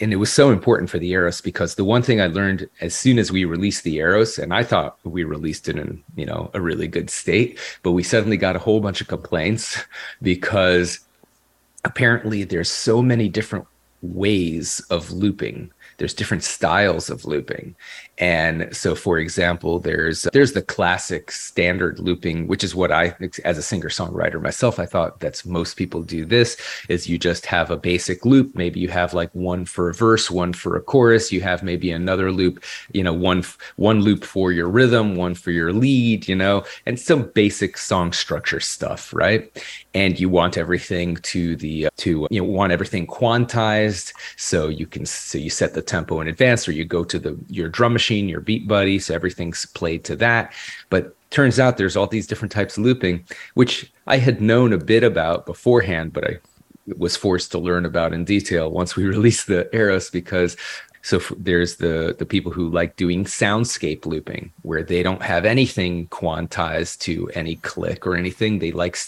and 0.00 0.12
it 0.12 0.16
was 0.16 0.32
so 0.32 0.50
important 0.50 0.90
for 0.90 0.98
the 0.98 1.12
Aeros 1.12 1.42
because 1.42 1.74
the 1.74 1.84
one 1.84 2.02
thing 2.02 2.20
I 2.20 2.26
learned 2.26 2.68
as 2.80 2.94
soon 2.94 3.18
as 3.18 3.32
we 3.32 3.44
released 3.44 3.84
the 3.84 3.98
Aeros, 3.98 4.38
and 4.38 4.52
I 4.54 4.62
thought 4.62 4.98
we 5.04 5.24
released 5.24 5.68
it 5.68 5.76
in, 5.76 6.02
you 6.16 6.26
know, 6.26 6.50
a 6.54 6.60
really 6.60 6.88
good 6.88 7.10
state, 7.10 7.58
but 7.82 7.92
we 7.92 8.02
suddenly 8.02 8.36
got 8.36 8.56
a 8.56 8.60
whole 8.60 8.80
bunch 8.80 9.00
of 9.00 9.08
complaints 9.08 9.82
because 10.22 11.00
apparently 11.84 12.44
there's 12.44 12.70
so 12.70 13.02
many 13.02 13.28
different 13.28 13.66
ways 14.02 14.80
of 14.90 15.10
looping 15.10 15.70
there's 15.98 16.14
different 16.14 16.42
styles 16.44 17.10
of 17.10 17.24
looping. 17.24 17.74
And 18.18 18.74
so 18.74 18.94
for 18.94 19.18
example 19.18 19.78
there's 19.78 20.22
there's 20.32 20.52
the 20.52 20.62
classic 20.62 21.30
standard 21.30 21.98
looping 21.98 22.48
which 22.48 22.64
is 22.64 22.74
what 22.74 22.90
i 22.90 23.14
as 23.44 23.58
a 23.58 23.62
singer 23.62 23.88
songwriter 23.88 24.42
myself 24.42 24.78
i 24.78 24.86
thought 24.86 25.20
that's 25.20 25.44
most 25.44 25.74
people 25.74 26.02
do 26.02 26.24
this 26.24 26.56
is 26.88 27.08
you 27.08 27.18
just 27.18 27.46
have 27.46 27.70
a 27.70 27.76
basic 27.76 28.24
loop. 28.24 28.54
Maybe 28.54 28.80
you 28.80 28.88
have 28.88 29.14
like 29.14 29.34
one 29.34 29.64
for 29.64 29.88
a 29.88 29.94
verse 29.94 30.30
one 30.30 30.52
for 30.52 30.76
a 30.76 30.80
chorus. 30.80 31.32
You 31.32 31.40
have 31.42 31.62
maybe 31.62 31.90
another 31.90 32.32
loop 32.32 32.62
you 32.92 33.02
know 33.02 33.12
one 33.12 33.44
one 33.76 34.00
loop 34.00 34.24
for 34.24 34.52
your 34.52 34.68
rhythm 34.68 35.16
one 35.16 35.34
for 35.34 35.50
your 35.50 35.72
lead 35.72 36.28
you 36.28 36.34
know 36.34 36.64
and 36.86 36.98
some 36.98 37.30
basic 37.34 37.78
song 37.78 38.12
structure 38.12 38.60
stuff 38.60 39.12
right? 39.12 39.64
And 39.94 40.18
you 40.18 40.28
want 40.28 40.56
everything 40.56 41.16
to 41.16 41.56
the 41.56 41.88
to 41.98 42.26
you 42.30 42.40
know 42.40 42.48
want 42.48 42.72
everything 42.72 43.06
quantized. 43.06 44.12
So 44.36 44.68
you 44.68 44.86
can 44.86 45.06
so 45.06 45.38
you 45.38 45.50
set 45.50 45.74
the 45.74 45.82
tempo 45.88 46.20
in 46.20 46.28
advance 46.28 46.68
or 46.68 46.72
you 46.72 46.84
go 46.84 47.02
to 47.02 47.18
the 47.18 47.36
your 47.48 47.68
drum 47.68 47.92
machine 47.92 48.28
your 48.28 48.40
beat 48.40 48.68
buddy 48.68 48.98
so 48.98 49.14
everything's 49.14 49.66
played 49.66 50.04
to 50.04 50.14
that. 50.16 50.52
But 50.90 51.16
turns 51.30 51.58
out 51.58 51.76
there's 51.76 51.96
all 51.96 52.06
these 52.06 52.26
different 52.26 52.52
types 52.52 52.78
of 52.78 52.84
looping 52.84 53.24
which 53.54 53.92
i 54.06 54.16
had 54.16 54.40
known 54.40 54.72
a 54.72 54.78
bit 54.78 55.04
about 55.04 55.44
beforehand 55.44 56.12
but 56.12 56.24
i 56.24 56.38
was 56.96 57.16
forced 57.16 57.50
to 57.50 57.58
learn 57.58 57.84
about 57.84 58.14
in 58.14 58.24
detail 58.24 58.70
once 58.70 58.96
we 58.96 59.04
released 59.16 59.46
the 59.46 59.68
Aeros 59.72 60.10
because 60.10 60.56
so 61.08 61.18
there's 61.38 61.76
the 61.76 62.14
the 62.18 62.26
people 62.26 62.52
who 62.52 62.68
like 62.68 62.96
doing 62.96 63.24
soundscape 63.24 64.04
looping 64.04 64.52
where 64.60 64.82
they 64.82 65.02
don't 65.02 65.22
have 65.22 65.46
anything 65.46 66.06
quantized 66.08 66.98
to 66.98 67.30
any 67.32 67.56
click 67.56 68.06
or 68.06 68.14
anything. 68.14 68.58
They 68.58 68.72
like 68.72 68.98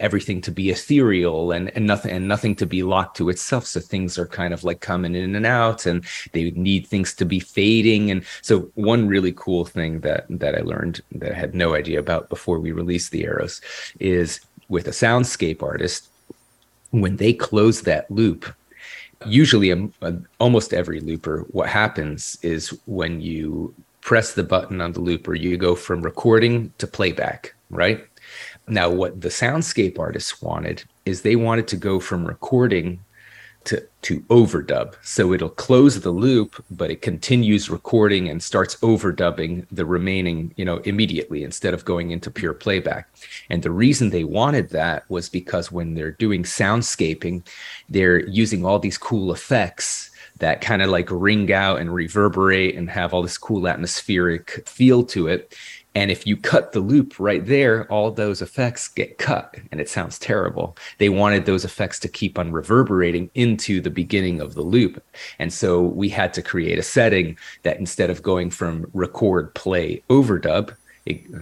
everything 0.00 0.40
to 0.40 0.50
be 0.50 0.70
ethereal 0.70 1.52
and, 1.52 1.70
and 1.76 1.86
nothing 1.86 2.12
and 2.12 2.26
nothing 2.26 2.56
to 2.56 2.64
be 2.64 2.82
locked 2.82 3.18
to 3.18 3.28
itself. 3.28 3.66
So 3.66 3.78
things 3.78 4.16
are 4.16 4.26
kind 4.26 4.54
of 4.54 4.64
like 4.64 4.80
coming 4.80 5.14
in 5.14 5.34
and 5.34 5.44
out 5.44 5.84
and 5.84 6.02
they 6.32 6.50
need 6.52 6.86
things 6.86 7.12
to 7.16 7.26
be 7.26 7.40
fading. 7.40 8.10
And 8.10 8.24
so 8.40 8.60
one 8.74 9.06
really 9.06 9.34
cool 9.36 9.66
thing 9.66 10.00
that 10.00 10.24
that 10.30 10.54
i 10.54 10.60
learned 10.60 11.02
that 11.12 11.32
i 11.32 11.34
had 11.34 11.54
no 11.54 11.74
idea 11.74 11.98
about 11.98 12.30
before 12.30 12.58
we 12.58 12.72
released 12.72 13.10
the 13.10 13.24
Aeros 13.24 13.60
is 14.00 14.40
with 14.70 14.88
a 14.88 14.92
soundscape 15.04 15.62
artist 15.62 16.08
when 16.90 17.16
they 17.16 17.34
close 17.34 17.82
that 17.82 18.10
loop 18.10 18.46
usually 19.26 19.90
almost 20.38 20.72
every 20.72 21.00
looper 21.00 21.44
what 21.50 21.68
happens 21.68 22.38
is 22.42 22.68
when 22.86 23.20
you 23.20 23.74
press 24.00 24.34
the 24.34 24.44
button 24.44 24.80
on 24.80 24.92
the 24.92 25.00
looper 25.00 25.34
you 25.34 25.56
go 25.56 25.74
from 25.74 26.02
recording 26.02 26.72
to 26.78 26.86
playback 26.86 27.54
right? 27.70 28.04
Now, 28.66 28.90
what 28.90 29.20
the 29.20 29.28
soundscape 29.28 29.98
artists 29.98 30.42
wanted 30.42 30.84
is 31.04 31.22
they 31.22 31.36
wanted 31.36 31.68
to 31.68 31.76
go 31.76 32.00
from 32.00 32.26
recording 32.26 33.00
to, 33.68 33.86
to 34.00 34.20
overdub. 34.22 34.94
So 35.02 35.34
it'll 35.34 35.50
close 35.50 36.00
the 36.00 36.10
loop, 36.10 36.64
but 36.70 36.90
it 36.90 37.02
continues 37.02 37.68
recording 37.68 38.26
and 38.28 38.42
starts 38.42 38.76
overdubbing 38.76 39.66
the 39.70 39.84
remaining, 39.84 40.54
you 40.56 40.64
know, 40.64 40.78
immediately 40.78 41.44
instead 41.44 41.74
of 41.74 41.84
going 41.84 42.10
into 42.10 42.30
pure 42.30 42.54
playback. 42.54 43.10
And 43.50 43.62
the 43.62 43.70
reason 43.70 44.08
they 44.08 44.24
wanted 44.24 44.70
that 44.70 45.04
was 45.10 45.28
because 45.28 45.70
when 45.70 45.94
they're 45.94 46.12
doing 46.12 46.44
soundscaping, 46.44 47.46
they're 47.90 48.26
using 48.26 48.64
all 48.64 48.78
these 48.78 48.96
cool 48.96 49.32
effects 49.32 50.10
that 50.38 50.60
kind 50.60 50.80
of 50.80 50.88
like 50.88 51.08
ring 51.10 51.52
out 51.52 51.80
and 51.80 51.92
reverberate 51.92 52.74
and 52.74 52.88
have 52.88 53.12
all 53.12 53.22
this 53.22 53.36
cool 53.36 53.68
atmospheric 53.68 54.66
feel 54.66 55.04
to 55.04 55.26
it. 55.26 55.54
And 55.98 56.12
if 56.12 56.28
you 56.28 56.36
cut 56.36 56.70
the 56.70 56.78
loop 56.78 57.18
right 57.18 57.44
there, 57.44 57.90
all 57.90 58.12
those 58.12 58.40
effects 58.40 58.86
get 58.86 59.18
cut 59.18 59.56
and 59.72 59.80
it 59.80 59.88
sounds 59.88 60.16
terrible. 60.16 60.76
They 60.98 61.08
wanted 61.08 61.44
those 61.44 61.64
effects 61.64 61.98
to 61.98 62.08
keep 62.08 62.38
on 62.38 62.52
reverberating 62.52 63.30
into 63.34 63.80
the 63.80 63.90
beginning 63.90 64.40
of 64.40 64.54
the 64.54 64.62
loop. 64.62 65.02
And 65.40 65.52
so 65.52 65.82
we 65.82 66.08
had 66.08 66.32
to 66.34 66.42
create 66.42 66.78
a 66.78 66.84
setting 66.84 67.36
that 67.64 67.80
instead 67.80 68.10
of 68.10 68.22
going 68.22 68.50
from 68.50 68.88
record, 68.94 69.52
play, 69.56 70.00
overdub, 70.08 70.72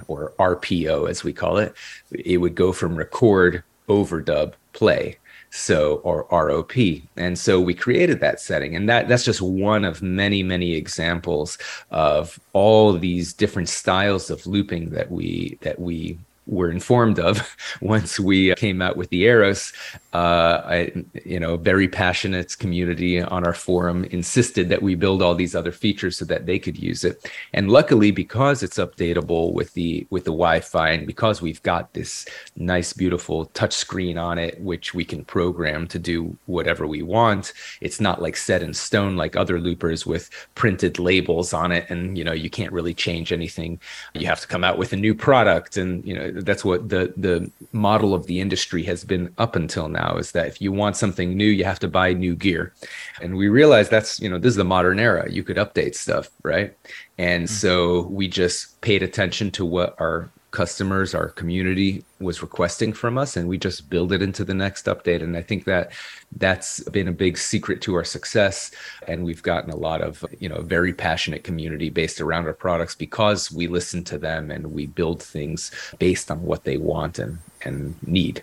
or 0.09 0.33
RPO 0.39 1.11
as 1.11 1.23
we 1.23 1.35
call 1.35 1.59
it, 1.59 1.75
it 2.11 2.39
would 2.39 2.55
go 2.55 2.73
from 2.73 2.97
record, 2.97 3.63
overdub, 3.91 4.55
play 4.73 5.19
so 5.57 5.97
or 6.05 6.27
ROP. 6.29 7.03
And 7.17 7.39
so 7.39 7.61
we 7.61 7.75
created 7.75 8.21
that 8.21 8.41
setting. 8.41 8.77
And 8.77 8.89
that 8.89 9.09
that's 9.09 9.25
just 9.25 9.41
one 9.41 9.85
of 9.85 10.03
many, 10.03 10.43
many 10.43 10.75
examples 10.75 11.59
of 11.91 12.39
all 12.53 12.93
these 12.93 13.33
different 13.33 13.69
styles 13.69 14.31
of 14.31 14.47
looping 14.47 14.91
that 14.91 15.11
we 15.11 15.59
that 15.63 15.79
we 15.79 16.19
were 16.47 16.71
informed 16.71 17.19
of 17.19 17.57
once 17.81 18.19
we 18.19 18.55
came 18.55 18.81
out 18.81 18.97
with 18.97 19.11
the 19.11 19.25
Aeros. 19.25 19.73
Uh, 20.13 20.63
I, 20.65 20.93
you 21.25 21.39
know, 21.39 21.57
very 21.57 21.89
passionate 21.89 22.59
community 22.59 23.21
on 23.21 23.45
our 23.45 23.53
forum 23.53 24.05
insisted 24.05 24.69
that 24.71 24.81
we 24.81 24.95
build 24.95 25.21
all 25.21 25.35
these 25.35 25.55
other 25.55 25.73
features 25.73 26.17
so 26.17 26.25
that 26.25 26.47
they 26.47 26.59
could 26.59 26.79
use 26.79 27.05
it. 27.05 27.31
And 27.53 27.71
luckily, 27.71 28.11
because 28.11 28.63
it's 28.63 28.79
updatable 28.79 29.53
with 29.53 29.75
the 29.75 30.07
with 30.11 30.25
the 30.25 30.31
Wi-Fi, 30.31 30.91
and 30.91 31.07
because 31.07 31.43
we've 31.43 31.63
got 31.63 31.93
this 31.93 32.27
nice, 32.57 32.93
beautiful 32.93 33.47
touch 33.47 33.75
screen 33.75 34.17
on 34.17 34.39
it, 34.39 34.59
which 34.61 34.95
we 34.95 35.05
can 35.05 35.25
program 35.25 35.87
to 35.89 35.99
do 35.99 36.37
whatever 36.47 36.87
we 36.87 37.03
want, 37.03 37.53
it's 37.81 38.01
not 38.01 38.23
like 38.23 38.37
set 38.37 38.63
in 38.63 38.73
stone 38.73 39.17
like 39.17 39.37
other 39.37 39.61
loopers 39.61 40.07
with 40.07 40.31
printed 40.55 40.99
labels 40.99 41.53
on 41.53 41.73
it, 41.73 41.91
and 41.91 42.17
you 42.17 42.25
know 42.25 42.33
you 42.33 42.49
can't 42.49 42.73
really 42.73 42.95
change 42.95 43.33
anything. 43.33 43.79
You 44.15 44.27
have 44.27 44.41
to 44.41 44.47
come 44.47 44.65
out 44.65 44.79
with 44.79 44.93
a 44.93 44.97
new 44.97 45.15
product, 45.15 45.77
and 45.77 46.05
you 46.07 46.15
know 46.15 46.36
that's 46.43 46.65
what 46.65 46.89
the 46.89 47.13
the 47.17 47.51
model 47.73 48.15
of 48.15 48.27
the 48.27 48.41
industry 48.41 48.83
has 48.83 49.05
been 49.05 49.33
up 49.39 49.57
until 49.57 49.89
now 49.89 50.17
is 50.17 50.33
that 50.33 50.47
if 50.47 50.61
you 50.61 50.73
want 50.73 50.97
something 50.97 51.37
new 51.37 51.47
you 51.47 51.65
have 51.65 51.79
to 51.79 51.89
buy 51.89 52.13
new 52.13 52.35
gear. 52.35 52.73
And 53.21 53.37
we 53.37 53.49
realize 53.49 53.89
that's 53.89 54.21
you 54.21 54.29
know 54.29 54.39
this 54.39 54.51
is 54.51 54.57
the 54.57 54.65
modern 54.65 54.99
era. 54.99 55.31
You 55.31 55.43
could 55.43 55.57
update 55.57 55.95
stuff 55.95 56.31
right? 56.43 56.77
And 57.19 57.45
mm-hmm. 57.45 57.55
so 57.55 58.03
we 58.03 58.29
just 58.29 58.81
paid 58.81 59.03
attention 59.03 59.51
to 59.53 59.65
what 59.65 59.95
our 60.01 60.31
customers, 60.57 61.15
our 61.15 61.29
community 61.29 62.03
was 62.19 62.41
requesting 62.41 62.95
from 62.95 63.19
us, 63.19 63.37
and 63.37 63.47
we 63.47 63.59
just 63.59 63.91
build 63.91 64.11
it 64.11 64.23
into 64.23 64.43
the 64.43 64.55
next 64.55 64.87
update. 64.87 65.23
And 65.23 65.37
I 65.37 65.43
think 65.43 65.67
that 65.67 65.93
that's 66.33 66.81
been 66.89 67.09
a 67.09 67.13
big 67.13 67.37
secret 67.37 67.83
to 67.83 67.95
our 67.95 68.05
success. 68.05 68.71
And 69.07 69.23
we've 69.23 69.43
gotten 69.43 69.71
a 69.71 69.77
lot 69.77 70.01
of, 70.01 70.25
you 70.41 70.49
know, 70.49 70.63
very 70.63 70.95
passionate 70.95 71.45
community 71.45 71.91
based 71.91 72.23
around 72.23 72.47
our 72.47 72.55
products 72.55 72.95
because 72.95 73.53
we 73.53 73.69
listen 73.69 74.03
to 74.05 74.17
them 74.17 74.51
and 74.51 74.73
we 74.73 74.87
build 74.87 75.23
things 75.23 75.71
based 75.99 76.31
on 76.31 76.43
what 76.43 76.65
they 76.65 76.79
want 76.79 77.19
and, 77.19 77.37
and 77.61 78.03
need. 78.03 78.43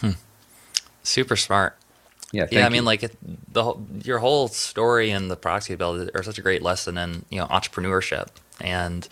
Hmm. 0.00 0.18
Super 1.04 1.36
smart. 1.36 1.76
Yeah, 2.32 2.48
yeah. 2.50 2.62
I 2.62 2.64
you. 2.64 2.70
mean, 2.70 2.84
like 2.84 3.08
the 3.52 3.62
whole, 3.62 3.86
your 4.02 4.18
whole 4.18 4.48
story 4.48 5.10
and 5.12 5.30
the 5.30 5.36
proxy 5.36 5.74
you 5.74 5.76
build 5.76 6.10
are 6.12 6.24
such 6.24 6.38
a 6.38 6.42
great 6.42 6.62
lesson 6.62 6.98
in 6.98 7.24
you 7.30 7.38
know 7.38 7.46
entrepreneurship 7.46 8.30
and 8.60 9.08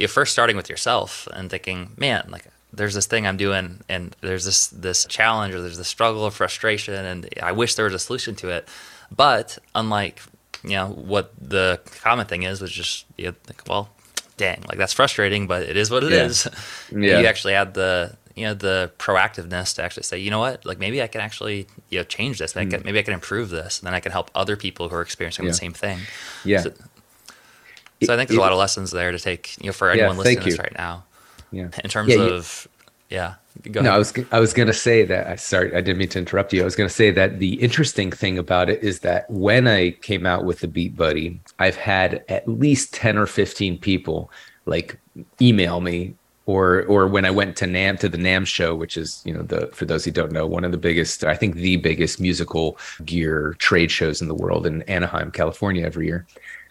you 0.00 0.08
first 0.08 0.32
starting 0.32 0.56
with 0.56 0.70
yourself 0.70 1.28
and 1.34 1.50
thinking, 1.50 1.92
man, 1.98 2.26
like 2.30 2.46
there's 2.72 2.94
this 2.94 3.06
thing 3.06 3.26
I'm 3.26 3.36
doing 3.36 3.80
and 3.88 4.16
there's 4.22 4.44
this 4.44 4.68
this 4.68 5.04
challenge 5.04 5.54
or 5.54 5.60
there's 5.60 5.76
this 5.76 5.88
struggle 5.88 6.22
or 6.22 6.30
frustration 6.30 6.94
and 6.94 7.28
I 7.42 7.52
wish 7.52 7.74
there 7.74 7.84
was 7.84 7.94
a 7.94 7.98
solution 7.98 8.34
to 8.36 8.48
it. 8.48 8.68
But 9.14 9.58
unlike 9.74 10.22
you 10.64 10.70
know 10.70 10.88
what 10.88 11.32
the 11.40 11.80
common 12.00 12.26
thing 12.26 12.44
is 12.44 12.60
was 12.60 12.72
just 12.72 13.04
you 13.18 13.32
think, 13.32 13.62
well, 13.68 13.90
dang, 14.38 14.64
like 14.68 14.78
that's 14.78 14.94
frustrating, 14.94 15.46
but 15.46 15.62
it 15.62 15.76
is 15.76 15.90
what 15.90 16.02
it 16.02 16.12
yeah. 16.12 16.24
is. 16.24 16.48
yeah. 16.90 17.20
You 17.20 17.26
actually 17.26 17.52
had 17.52 17.74
the 17.74 18.16
you 18.36 18.46
know 18.46 18.54
the 18.54 18.90
proactiveness 18.98 19.74
to 19.74 19.82
actually 19.82 20.04
say 20.04 20.16
you 20.16 20.30
know 20.30 20.38
what 20.38 20.64
like 20.64 20.78
maybe 20.78 21.02
i 21.02 21.06
can 21.06 21.20
actually 21.20 21.66
you 21.90 21.98
know 21.98 22.04
change 22.04 22.38
this 22.38 22.54
maybe, 22.54 22.70
mm. 22.70 22.74
I, 22.74 22.76
can, 22.78 22.86
maybe 22.86 22.98
I 22.98 23.02
can 23.02 23.12
improve 23.12 23.50
this 23.50 23.80
and 23.80 23.86
then 23.86 23.94
i 23.94 24.00
can 24.00 24.12
help 24.12 24.30
other 24.34 24.56
people 24.56 24.88
who 24.88 24.96
are 24.96 25.02
experiencing 25.02 25.44
yeah. 25.44 25.50
the 25.50 25.56
same 25.56 25.72
thing 25.72 25.98
yeah 26.44 26.60
so, 26.60 26.72
so 28.02 28.14
i 28.14 28.16
think 28.16 28.28
there's 28.28 28.38
a 28.38 28.40
lot 28.40 28.52
of 28.52 28.58
lessons 28.58 28.90
there 28.90 29.12
to 29.12 29.18
take 29.18 29.56
you 29.60 29.66
know 29.66 29.72
for 29.72 29.90
anyone 29.90 30.12
yeah, 30.12 30.18
listening 30.18 30.38
to 30.38 30.44
this 30.44 30.58
right 30.58 30.74
now 30.76 31.04
yeah 31.52 31.68
in 31.82 31.90
terms 31.90 32.14
of 32.14 32.68
yeah 33.08 33.34
Go 33.72 33.82
no, 33.82 33.90
I 33.90 33.98
was 33.98 34.14
I 34.30 34.40
was 34.40 34.52
gonna 34.52 34.72
say 34.72 35.04
that. 35.04 35.26
I 35.26 35.36
sorry, 35.36 35.74
I 35.74 35.80
didn't 35.80 35.98
mean 35.98 36.08
to 36.10 36.18
interrupt 36.18 36.52
you. 36.52 36.62
I 36.62 36.64
was 36.64 36.76
gonna 36.76 36.88
say 36.88 37.10
that 37.10 37.40
the 37.40 37.54
interesting 37.54 38.10
thing 38.10 38.38
about 38.38 38.70
it 38.70 38.82
is 38.82 39.00
that 39.00 39.28
when 39.28 39.66
I 39.66 39.90
came 39.90 40.24
out 40.24 40.44
with 40.44 40.60
the 40.60 40.68
BeatBuddy, 40.68 41.38
I've 41.58 41.76
had 41.76 42.24
at 42.28 42.48
least 42.48 42.94
ten 42.94 43.18
or 43.18 43.26
fifteen 43.26 43.76
people 43.76 44.30
like 44.66 44.98
email 45.42 45.80
me 45.80 46.14
or 46.46 46.84
or 46.84 47.06
when 47.08 47.24
I 47.24 47.30
went 47.30 47.56
to 47.56 47.66
NAMM 47.66 47.98
to 48.00 48.08
the 48.08 48.18
NAMM 48.18 48.46
show, 48.46 48.74
which 48.74 48.96
is 48.96 49.20
you 49.26 49.34
know 49.34 49.42
the 49.42 49.66
for 49.72 49.84
those 49.84 50.04
who 50.04 50.12
don't 50.12 50.32
know 50.32 50.46
one 50.46 50.64
of 50.64 50.70
the 50.70 50.78
biggest 50.78 51.24
I 51.24 51.34
think 51.34 51.56
the 51.56 51.76
biggest 51.76 52.20
musical 52.20 52.78
gear 53.04 53.56
trade 53.58 53.90
shows 53.90 54.22
in 54.22 54.28
the 54.28 54.34
world 54.34 54.66
in 54.66 54.82
Anaheim, 54.82 55.32
California 55.32 55.84
every 55.84 56.06
year. 56.06 56.26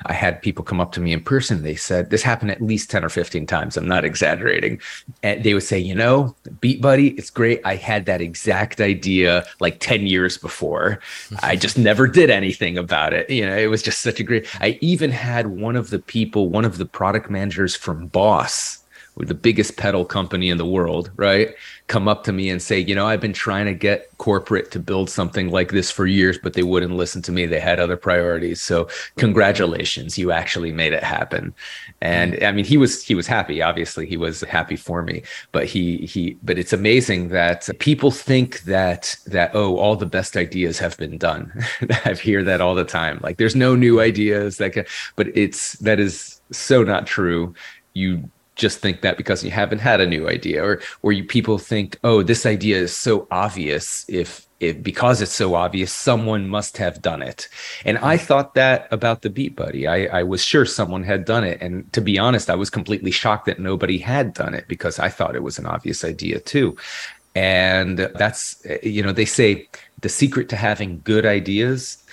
I 0.05 0.13
had 0.13 0.41
people 0.41 0.63
come 0.63 0.79
up 0.79 0.91
to 0.93 1.01
me 1.01 1.11
in 1.11 1.21
person. 1.21 1.63
They 1.63 1.75
said 1.75 2.09
this 2.09 2.21
happened 2.21 2.51
at 2.51 2.61
least 2.61 2.89
ten 2.89 3.03
or 3.03 3.09
fifteen 3.09 3.45
times. 3.45 3.77
I'm 3.77 3.87
not 3.87 4.05
exaggerating. 4.05 4.79
And 5.23 5.43
they 5.43 5.53
would 5.53 5.63
say, 5.63 5.77
you 5.77 5.95
know, 5.95 6.35
BeatBuddy, 6.61 7.17
it's 7.17 7.29
great. 7.29 7.61
I 7.65 7.75
had 7.75 8.05
that 8.05 8.21
exact 8.21 8.79
idea 8.81 9.45
like 9.59 9.79
ten 9.79 10.07
years 10.07 10.37
before. 10.37 10.99
I 11.43 11.55
just 11.55 11.77
never 11.89 12.07
did 12.07 12.29
anything 12.29 12.77
about 12.77 13.13
it. 13.13 13.29
You 13.29 13.45
know, 13.45 13.57
it 13.57 13.67
was 13.67 13.81
just 13.81 14.01
such 14.01 14.19
a 14.19 14.23
great. 14.23 14.47
I 14.61 14.77
even 14.81 15.11
had 15.11 15.47
one 15.47 15.75
of 15.75 15.89
the 15.89 15.99
people, 15.99 16.49
one 16.49 16.65
of 16.65 16.77
the 16.77 16.85
product 16.85 17.29
managers 17.29 17.75
from 17.75 18.07
Boss 18.07 18.78
the 19.27 19.33
biggest 19.33 19.75
pedal 19.75 20.05
company 20.05 20.49
in 20.49 20.57
the 20.57 20.65
world, 20.65 21.11
right? 21.17 21.53
Come 21.87 22.07
up 22.07 22.23
to 22.23 22.31
me 22.31 22.49
and 22.49 22.61
say, 22.61 22.79
you 22.79 22.95
know, 22.95 23.05
I've 23.05 23.19
been 23.19 23.33
trying 23.33 23.65
to 23.65 23.73
get 23.73 24.09
corporate 24.17 24.71
to 24.71 24.79
build 24.79 25.09
something 25.09 25.49
like 25.49 25.71
this 25.71 25.91
for 25.91 26.07
years, 26.07 26.37
but 26.37 26.53
they 26.53 26.63
wouldn't 26.63 26.93
listen 26.93 27.21
to 27.23 27.31
me. 27.31 27.45
They 27.45 27.59
had 27.59 27.79
other 27.79 27.97
priorities. 27.97 28.61
So 28.61 28.87
congratulations, 29.17 30.17
you 30.17 30.31
actually 30.31 30.71
made 30.71 30.93
it 30.93 31.03
happen. 31.03 31.53
And 32.01 32.41
I 32.43 32.51
mean, 32.53 32.65
he 32.65 32.77
was 32.77 33.03
he 33.03 33.13
was 33.13 33.27
happy. 33.27 33.61
Obviously, 33.61 34.05
he 34.05 34.15
was 34.15 34.41
happy 34.41 34.77
for 34.77 35.01
me. 35.01 35.23
But 35.51 35.65
he 35.65 35.97
he 35.97 36.37
but 36.43 36.57
it's 36.57 36.73
amazing 36.73 37.29
that 37.29 37.67
people 37.79 38.11
think 38.11 38.61
that 38.61 39.17
that 39.27 39.51
oh, 39.53 39.77
all 39.77 39.95
the 39.95 40.05
best 40.05 40.37
ideas 40.37 40.79
have 40.79 40.97
been 40.97 41.17
done. 41.17 41.51
I 42.05 42.13
hear 42.13 42.43
that 42.45 42.61
all 42.61 42.75
the 42.75 42.85
time. 42.85 43.19
Like 43.21 43.37
there's 43.37 43.55
no 43.55 43.75
new 43.75 43.99
ideas 43.99 44.57
that 44.57 44.73
can, 44.73 44.85
but 45.17 45.27
it's 45.35 45.73
that 45.79 45.99
is 45.99 46.39
so 46.51 46.83
not 46.83 47.05
true. 47.05 47.53
You 47.93 48.29
just 48.59 48.79
think 48.79 49.01
that 49.01 49.17
because 49.17 49.43
you 49.43 49.49
haven't 49.49 49.79
had 49.79 50.01
a 50.01 50.05
new 50.05 50.29
idea 50.29 50.63
or 50.63 50.81
or 51.01 51.11
you 51.11 51.23
people 51.23 51.57
think 51.57 51.97
oh 52.03 52.21
this 52.21 52.45
idea 52.45 52.77
is 52.77 52.95
so 52.95 53.27
obvious. 53.31 54.05
If 54.07 54.45
if 54.59 54.83
because 54.83 55.21
it's 55.21 55.33
so 55.33 55.55
obvious 55.55 55.91
someone 55.93 56.47
must 56.47 56.77
have 56.77 57.01
done 57.01 57.21
it. 57.21 57.47
And 57.85 57.97
i 57.99 58.17
mm-hmm. 58.17 58.25
thought 58.25 58.53
that 58.55 58.87
about 58.91 59.21
the 59.21 59.29
BeatBuddy. 59.29 59.89
I, 59.89 60.19
I 60.19 60.23
was 60.23 60.43
sure 60.43 60.65
someone 60.65 61.03
had 61.03 61.23
done 61.25 61.45
it. 61.45 61.61
And 61.61 61.91
to 61.93 62.01
be 62.01 62.19
honest 62.19 62.49
i 62.49 62.55
was 62.55 62.69
completely 62.69 63.11
shocked 63.11 63.45
that 63.47 63.59
nobody 63.59 63.97
had 63.97 64.33
done 64.33 64.53
it 64.53 64.67
because 64.67 64.99
i 64.99 65.09
thought 65.09 65.35
it 65.35 65.43
was 65.43 65.57
an 65.57 65.65
obvious 65.65 66.03
idea 66.03 66.39
too. 66.39 66.77
And 67.35 67.97
that's 68.21 68.63
eh, 68.65 68.79
you 68.83 69.01
know 69.01 69.13
they 69.13 69.25
say 69.25 69.67
the 70.01 70.09
secret 70.09 70.49
to 70.49 70.55
having 70.55 71.01
good 71.03 71.25
ideas 71.25 72.03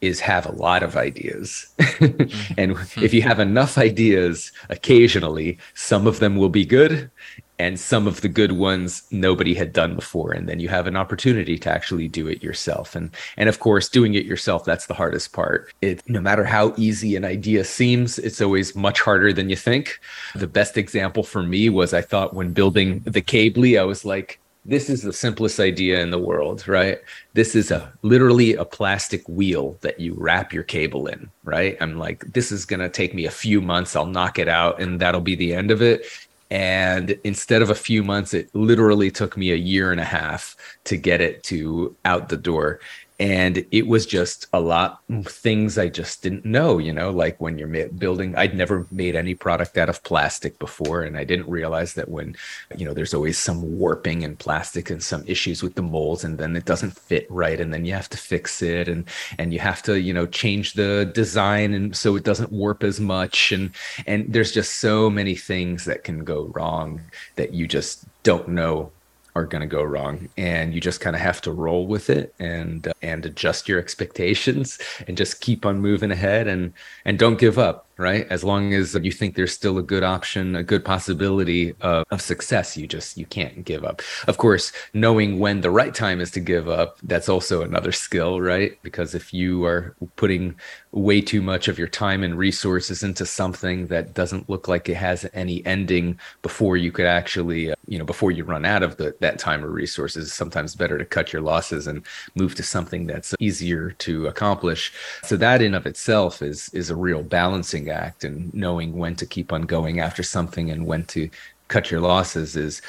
is 0.00 0.20
have 0.20 0.46
a 0.46 0.52
lot 0.52 0.82
of 0.82 0.96
ideas. 0.96 1.66
mm-hmm. 1.78 2.54
and 2.58 2.72
if 3.02 3.14
you 3.14 3.22
have 3.22 3.40
enough 3.40 3.78
ideas, 3.78 4.52
occasionally 4.68 5.58
some 5.74 6.06
of 6.06 6.20
them 6.20 6.36
will 6.36 6.48
be 6.48 6.66
good 6.66 7.10
and 7.58 7.78
some 7.78 8.06
of 8.06 8.20
the 8.20 8.28
good 8.28 8.52
ones 8.52 9.04
nobody 9.10 9.54
had 9.54 9.72
done 9.72 9.94
before 9.94 10.32
and 10.32 10.48
then 10.48 10.58
you 10.58 10.68
have 10.68 10.86
an 10.86 10.96
opportunity 10.96 11.56
to 11.56 11.70
actually 11.70 12.08
do 12.08 12.26
it 12.26 12.42
yourself 12.42 12.96
and 12.96 13.10
and 13.36 13.48
of 13.48 13.60
course 13.60 13.88
doing 13.88 14.14
it 14.14 14.24
yourself 14.24 14.64
that's 14.64 14.86
the 14.86 14.94
hardest 14.94 15.32
part 15.32 15.72
it 15.80 16.02
no 16.08 16.20
matter 16.20 16.44
how 16.44 16.74
easy 16.76 17.14
an 17.16 17.24
idea 17.24 17.64
seems 17.64 18.18
it's 18.18 18.40
always 18.40 18.74
much 18.74 19.00
harder 19.00 19.32
than 19.32 19.48
you 19.48 19.56
think 19.56 20.00
the 20.34 20.46
best 20.46 20.76
example 20.76 21.22
for 21.22 21.42
me 21.42 21.68
was 21.68 21.94
i 21.94 22.00
thought 22.00 22.34
when 22.34 22.52
building 22.52 23.00
the 23.00 23.22
Cably 23.22 23.78
i 23.78 23.84
was 23.84 24.04
like 24.04 24.40
this 24.64 24.88
is 24.88 25.02
the 25.02 25.12
simplest 25.12 25.60
idea 25.60 26.00
in 26.00 26.10
the 26.10 26.18
world, 26.18 26.66
right? 26.66 27.00
This 27.34 27.54
is 27.54 27.70
a 27.70 27.92
literally 28.02 28.54
a 28.54 28.64
plastic 28.64 29.28
wheel 29.28 29.76
that 29.82 30.00
you 30.00 30.14
wrap 30.16 30.52
your 30.52 30.62
cable 30.62 31.06
in, 31.06 31.30
right? 31.44 31.76
I'm 31.80 31.98
like, 31.98 32.32
this 32.32 32.50
is 32.50 32.64
going 32.64 32.80
to 32.80 32.88
take 32.88 33.14
me 33.14 33.26
a 33.26 33.30
few 33.30 33.60
months. 33.60 33.94
I'll 33.94 34.06
knock 34.06 34.38
it 34.38 34.48
out 34.48 34.80
and 34.80 35.00
that'll 35.00 35.20
be 35.20 35.34
the 35.34 35.54
end 35.54 35.70
of 35.70 35.82
it. 35.82 36.06
And 36.50 37.18
instead 37.24 37.62
of 37.62 37.70
a 37.70 37.74
few 37.74 38.02
months, 38.02 38.32
it 38.32 38.48
literally 38.54 39.10
took 39.10 39.36
me 39.36 39.50
a 39.50 39.56
year 39.56 39.90
and 39.90 40.00
a 40.00 40.04
half 40.04 40.56
to 40.84 40.96
get 40.96 41.20
it 41.20 41.42
to 41.44 41.94
out 42.04 42.28
the 42.28 42.36
door 42.36 42.80
and 43.20 43.64
it 43.70 43.86
was 43.86 44.06
just 44.06 44.46
a 44.52 44.60
lot 44.60 45.00
things 45.24 45.78
i 45.78 45.88
just 45.88 46.22
didn't 46.22 46.44
know 46.44 46.78
you 46.78 46.92
know 46.92 47.10
like 47.10 47.40
when 47.40 47.58
you're 47.58 47.88
building 47.90 48.34
i'd 48.36 48.56
never 48.56 48.86
made 48.90 49.14
any 49.14 49.34
product 49.34 49.78
out 49.78 49.88
of 49.88 50.02
plastic 50.02 50.58
before. 50.58 51.02
And 51.02 51.16
i 51.16 51.24
didn't 51.24 51.48
realize 51.48 51.94
that 51.94 52.08
when 52.08 52.36
you 52.76 52.84
know 52.84 52.94
there's 52.94 53.14
always 53.14 53.38
some 53.38 53.78
warping 53.78 54.22
in 54.22 54.36
plastic 54.36 54.90
and 54.90 55.02
some 55.02 55.24
issues 55.26 55.62
with 55.62 55.74
the 55.74 55.82
molds 55.82 56.24
and 56.24 56.38
then 56.38 56.56
it 56.56 56.64
doesn't 56.64 56.98
fit 56.98 57.26
right 57.30 57.60
and 57.60 57.72
then 57.72 57.84
you 57.84 57.92
have 57.94 58.08
to 58.10 58.18
fix 58.18 58.62
it 58.62 58.88
and 58.88 59.04
and 59.38 59.52
you 59.52 59.58
have 59.58 59.82
to 59.82 60.00
you 60.00 60.12
know 60.12 60.26
change 60.26 60.74
the 60.74 61.10
design 61.14 61.72
and 61.74 61.96
so 61.96 62.16
it 62.16 62.24
doesn't 62.24 62.52
warp 62.52 62.82
as 62.82 63.00
much. 63.00 63.52
And 63.52 63.70
and 64.06 64.32
there's 64.32 64.52
just 64.52 64.76
so 64.76 65.10
many 65.10 65.34
things 65.34 65.84
that 65.84 66.04
can 66.04 66.24
go 66.24 66.44
wrong 66.54 67.00
that 67.36 67.52
you 67.54 67.66
just 67.66 68.04
don't 68.22 68.48
know 68.48 68.90
are 69.36 69.44
going 69.46 69.60
to 69.60 69.66
go 69.66 69.82
wrong 69.82 70.28
and 70.36 70.74
you 70.74 70.80
just 70.80 71.00
kind 71.00 71.16
of 71.16 71.22
have 71.22 71.40
to 71.40 71.52
roll 71.52 71.86
with 71.86 72.08
it 72.08 72.34
and 72.38 72.88
uh, 72.88 72.92
and 73.02 73.26
adjust 73.26 73.68
your 73.68 73.78
expectations 73.78 74.78
and 75.08 75.16
just 75.16 75.40
keep 75.40 75.66
on 75.66 75.80
moving 75.80 76.10
ahead 76.10 76.46
and 76.46 76.72
and 77.04 77.18
don't 77.18 77.38
give 77.38 77.58
up 77.58 77.86
right? 77.96 78.26
As 78.30 78.44
long 78.44 78.74
as 78.74 78.94
you 78.94 79.12
think 79.12 79.34
there's 79.34 79.52
still 79.52 79.78
a 79.78 79.82
good 79.82 80.02
option 80.02 80.56
a 80.56 80.62
good 80.62 80.84
possibility 80.84 81.74
of, 81.80 82.04
of 82.10 82.20
success 82.20 82.76
you 82.76 82.86
just 82.86 83.16
you 83.16 83.26
can't 83.26 83.64
give 83.64 83.84
up. 83.84 84.02
Of 84.26 84.38
course 84.38 84.72
knowing 84.92 85.38
when 85.38 85.60
the 85.60 85.70
right 85.70 85.94
time 85.94 86.20
is 86.20 86.30
to 86.32 86.40
give 86.40 86.68
up 86.68 86.98
that's 87.02 87.28
also 87.28 87.62
another 87.62 87.92
skill 87.92 88.40
right? 88.40 88.78
Because 88.82 89.14
if 89.14 89.32
you 89.32 89.64
are 89.64 89.94
putting 90.16 90.56
way 90.92 91.20
too 91.20 91.42
much 91.42 91.68
of 91.68 91.78
your 91.78 91.88
time 91.88 92.22
and 92.22 92.38
resources 92.38 93.02
into 93.02 93.26
something 93.26 93.88
that 93.88 94.14
doesn't 94.14 94.48
look 94.48 94.68
like 94.68 94.88
it 94.88 94.94
has 94.94 95.26
any 95.34 95.64
ending 95.66 96.18
before 96.42 96.76
you 96.76 96.92
could 96.92 97.06
actually 97.06 97.72
uh, 97.72 97.74
you 97.86 97.98
know 97.98 98.04
before 98.04 98.30
you 98.30 98.44
run 98.44 98.64
out 98.64 98.82
of 98.82 98.96
the, 98.96 99.14
that 99.20 99.38
time 99.38 99.64
or 99.64 99.68
resources 99.68 100.32
sometimes 100.32 100.74
better 100.74 100.98
to 100.98 101.04
cut 101.04 101.32
your 101.32 101.42
losses 101.42 101.86
and 101.86 102.04
move 102.34 102.54
to 102.54 102.62
something 102.62 103.06
that's 103.06 103.34
easier 103.40 103.90
to 103.92 104.26
accomplish. 104.26 104.92
So 105.22 105.36
that 105.36 105.62
in 105.62 105.74
of 105.74 105.86
itself 105.86 106.42
is 106.42 106.68
is 106.70 106.90
a 106.90 106.96
real 106.96 107.22
balancing 107.22 107.83
act 107.88 108.24
and 108.24 108.52
knowing 108.54 108.96
when 108.96 109.16
to 109.16 109.26
keep 109.26 109.52
on 109.52 109.62
going 109.62 110.00
after 110.00 110.22
something 110.22 110.70
and 110.70 110.86
when 110.86 111.04
to 111.06 111.28
cut 111.68 111.90
your 111.90 112.00
losses 112.00 112.56
is 112.56 112.82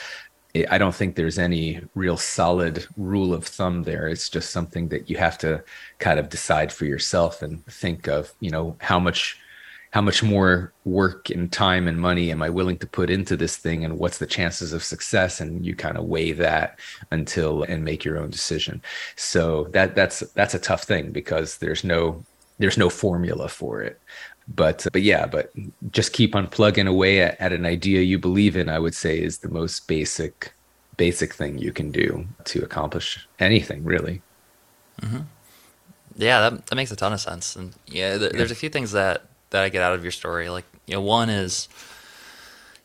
I 0.69 0.77
don't 0.77 0.95
think 0.95 1.15
there's 1.15 1.37
any 1.37 1.81
real 1.95 2.15
solid 2.15 2.85
rule 2.95 3.33
of 3.33 3.45
thumb 3.45 3.83
there. 3.83 4.07
It's 4.07 4.29
just 4.29 4.51
something 4.51 4.87
that 4.87 5.09
you 5.09 5.17
have 5.17 5.37
to 5.39 5.61
kind 5.99 6.17
of 6.17 6.29
decide 6.29 6.71
for 6.71 6.85
yourself 6.85 7.41
and 7.41 7.65
think 7.65 8.07
of, 8.07 8.33
you 8.39 8.51
know, 8.51 8.77
how 8.79 8.99
much 8.99 9.37
how 9.91 10.01
much 10.01 10.21
more 10.21 10.73
work 10.83 11.29
and 11.29 11.49
time 11.53 11.87
and 11.87 11.97
money 11.97 12.29
am 12.29 12.41
I 12.41 12.49
willing 12.49 12.77
to 12.79 12.87
put 12.87 13.09
into 13.09 13.37
this 13.37 13.55
thing 13.55 13.85
and 13.85 13.97
what's 13.97 14.17
the 14.17 14.27
chances 14.27 14.73
of 14.73 14.83
success 14.83 15.39
and 15.39 15.65
you 15.65 15.73
kind 15.73 15.97
of 15.97 16.03
weigh 16.03 16.33
that 16.33 16.79
until 17.11 17.63
and 17.63 17.85
make 17.85 18.03
your 18.03 18.17
own 18.17 18.29
decision. 18.29 18.81
So 19.15 19.65
that 19.71 19.95
that's 19.95 20.19
that's 20.33 20.53
a 20.53 20.59
tough 20.59 20.83
thing 20.83 21.11
because 21.11 21.57
there's 21.57 21.85
no 21.85 22.25
there's 22.57 22.77
no 22.77 22.89
formula 22.89 23.47
for 23.47 23.81
it 23.81 23.99
but 24.47 24.85
but 24.93 25.01
yeah 25.01 25.25
but 25.25 25.51
just 25.91 26.13
keep 26.13 26.35
on 26.35 26.47
plugging 26.47 26.87
away 26.87 27.21
at, 27.21 27.39
at 27.39 27.53
an 27.53 27.65
idea 27.65 28.01
you 28.01 28.19
believe 28.19 28.55
in, 28.55 28.69
I 28.69 28.79
would 28.79 28.95
say 28.95 29.19
is 29.19 29.39
the 29.39 29.49
most 29.49 29.87
basic 29.87 30.53
basic 30.97 31.33
thing 31.33 31.57
you 31.57 31.71
can 31.71 31.91
do 31.91 32.25
to 32.45 32.63
accomplish 32.63 33.27
anything 33.39 33.83
really. 33.83 34.21
Mm-hmm. 35.01 35.21
Yeah, 36.17 36.49
that, 36.49 36.67
that 36.67 36.75
makes 36.75 36.91
a 36.91 36.95
ton 36.95 37.13
of 37.13 37.19
sense. 37.19 37.55
And 37.55 37.73
yeah, 37.87 38.17
th- 38.17 38.31
yeah, 38.31 38.37
there's 38.37 38.51
a 38.51 38.55
few 38.55 38.69
things 38.69 38.93
that, 38.93 39.23
that 39.49 39.63
I 39.63 39.69
get 39.69 39.81
out 39.81 39.93
of 39.93 40.03
your 40.03 40.11
story. 40.11 40.49
Like, 40.49 40.63
you 40.85 40.93
know, 40.93 41.01
one 41.01 41.29
is 41.29 41.67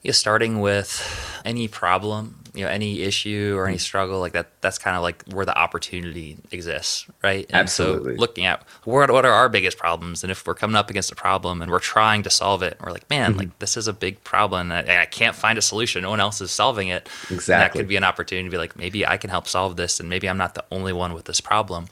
you 0.03 0.09
know, 0.09 0.12
starting 0.12 0.61
with 0.61 1.42
any 1.44 1.68
problem, 1.68 2.42
you 2.55 2.64
know, 2.64 2.70
any 2.70 3.03
issue 3.03 3.55
or 3.57 3.66
any 3.66 3.76
mm-hmm. 3.76 3.80
struggle 3.80 4.18
like 4.18 4.32
that, 4.32 4.48
that's 4.61 4.78
kind 4.78 4.96
of 4.96 5.03
like 5.03 5.24
where 5.32 5.44
the 5.44 5.57
opportunity 5.57 6.38
exists, 6.51 7.07
right? 7.22 7.44
And 7.51 7.61
Absolutely. 7.61 8.16
So 8.16 8.20
looking 8.20 8.46
at 8.46 8.62
what, 8.84 9.11
what 9.11 9.24
are 9.24 9.32
our 9.32 9.48
biggest 9.48 9.78
problems, 9.78 10.24
and 10.24 10.30
if 10.30 10.46
we're 10.46 10.55
coming 10.55 10.76
up 10.76 10.90
against 10.90 11.12
a 11.12 11.14
problem 11.14 11.61
and 11.61 11.70
we're 11.70 11.78
trying 11.78 12.22
to 12.22 12.30
solve 12.30 12.62
it, 12.62 12.78
we're 12.80 12.92
like, 12.92 13.09
man, 13.11 13.30
mm-hmm. 13.30 13.38
like 13.40 13.59
this 13.59 13.76
is 13.76 13.88
a 13.88 13.92
big 13.92 14.22
problem, 14.24 14.72
and 14.72 14.90
I, 14.90 15.03
I, 15.03 15.07
can't 15.07 15.36
find 15.36 15.59
a 15.59 15.62
solution. 15.62 16.03
No 16.03 16.11
one 16.11 16.20
else 16.20 16.40
is 16.40 16.51
solving 16.51 16.88
it. 16.88 17.09
Exactly. 17.30 17.55
And 17.55 17.62
that 17.62 17.72
could 17.72 17.88
be 17.88 17.96
an 17.96 18.05
opportunity 18.05 18.48
to 18.48 18.51
be 18.51 18.59
like, 18.59 18.76
maybe 18.76 19.07
I 19.07 19.16
can 19.16 19.30
help 19.30 19.46
solve 19.46 19.76
this, 19.76 20.01
and 20.01 20.09
maybe 20.09 20.28
I'm 20.28 20.38
not 20.38 20.55
the 20.55 20.64
only 20.70 20.92
one 20.92 21.12
with 21.12 21.26
this 21.26 21.40
problem. 21.40 21.86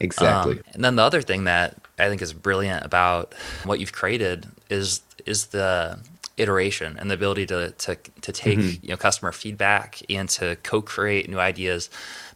Exactly. 0.00 0.54
Um, 0.54 0.64
and 0.72 0.84
then 0.84 0.96
the 0.96 1.02
other 1.02 1.22
thing 1.22 1.44
that 1.44 1.76
I 1.98 2.08
think 2.08 2.22
is 2.22 2.32
brilliant 2.32 2.84
about 2.84 3.34
what 3.64 3.78
you've 3.78 3.92
created 3.92 4.48
is 4.68 5.02
is 5.26 5.46
the 5.46 5.98
iteration 6.42 6.96
and 6.98 7.10
the 7.10 7.14
ability 7.14 7.46
to 7.46 7.70
to, 7.72 7.96
to 8.20 8.32
take 8.32 8.58
mm-hmm. 8.58 8.84
you 8.84 8.90
know 8.90 8.96
customer 8.96 9.32
feedback 9.32 10.00
and 10.10 10.28
to 10.28 10.56
co-create 10.62 11.28
new 11.28 11.38
ideas 11.38 11.88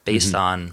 based 0.04 0.28
mm-hmm. 0.28 0.36
on 0.36 0.72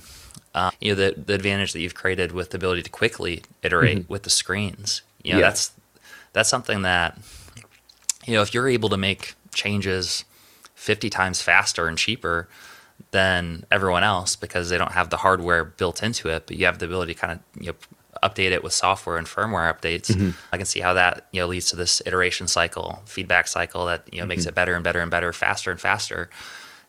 uh, 0.54 0.72
you 0.80 0.92
know 0.92 0.96
the 0.96 1.20
the 1.20 1.34
advantage 1.34 1.74
that 1.74 1.82
you've 1.82 1.96
created 1.96 2.32
with 2.32 2.52
the 2.52 2.58
ability 2.58 2.84
to 2.84 2.90
quickly 2.90 3.44
iterate 3.64 4.00
mm-hmm. 4.00 4.14
with 4.14 4.24
the 4.24 4.30
screens. 4.30 5.02
You 5.24 5.34
know 5.34 5.40
yeah. 5.40 5.46
that's 5.48 5.72
that's 6.34 6.50
something 6.50 6.84
that 6.84 7.18
you 8.26 8.34
know 8.34 8.42
if 8.42 8.54
you're 8.54 8.68
able 8.68 8.90
to 8.90 8.98
make 8.98 9.36
changes 9.54 10.26
50 10.76 11.10
times 11.10 11.42
faster 11.42 11.88
and 11.88 11.98
cheaper 11.98 12.48
than 13.12 13.66
everyone 13.72 14.04
else 14.04 14.36
because 14.36 14.70
they 14.70 14.78
don't 14.78 14.92
have 14.92 15.10
the 15.10 15.18
hardware 15.18 15.64
built 15.64 16.04
into 16.04 16.30
it, 16.30 16.44
but 16.48 16.58
you 16.58 16.66
have 16.66 16.80
the 16.80 16.86
ability 16.86 17.14
to 17.14 17.20
kind 17.20 17.34
of 17.34 17.62
you 17.62 17.68
know 17.68 17.78
update 18.24 18.52
it 18.52 18.64
with 18.64 18.74
software 18.74 19.18
and 19.18 19.28
firmware 19.28 19.74
updates, 19.74 20.12
mm-hmm. 20.12 20.32
I 20.52 20.58
can 20.58 20.66
see 20.66 20.80
how 20.80 20.94
that 20.94 21.28
you 21.32 21.42
know 21.42 21.48
leads 21.48 21.70
to 21.72 21.76
this 21.76 22.02
iteration 22.06 22.48
cycle, 22.48 23.02
feedback 23.06 23.48
cycle 23.48 23.86
that 23.86 24.08
you 24.12 24.18
know 24.18 24.24
mm-hmm. 24.24 24.30
makes 24.30 24.46
it 24.46 24.56
better 24.56 24.76
and 24.76 24.84
better 24.84 25.00
and 25.00 25.12
better, 25.12 25.34
faster 25.34 25.72
and 25.72 25.80
faster. 25.80 26.30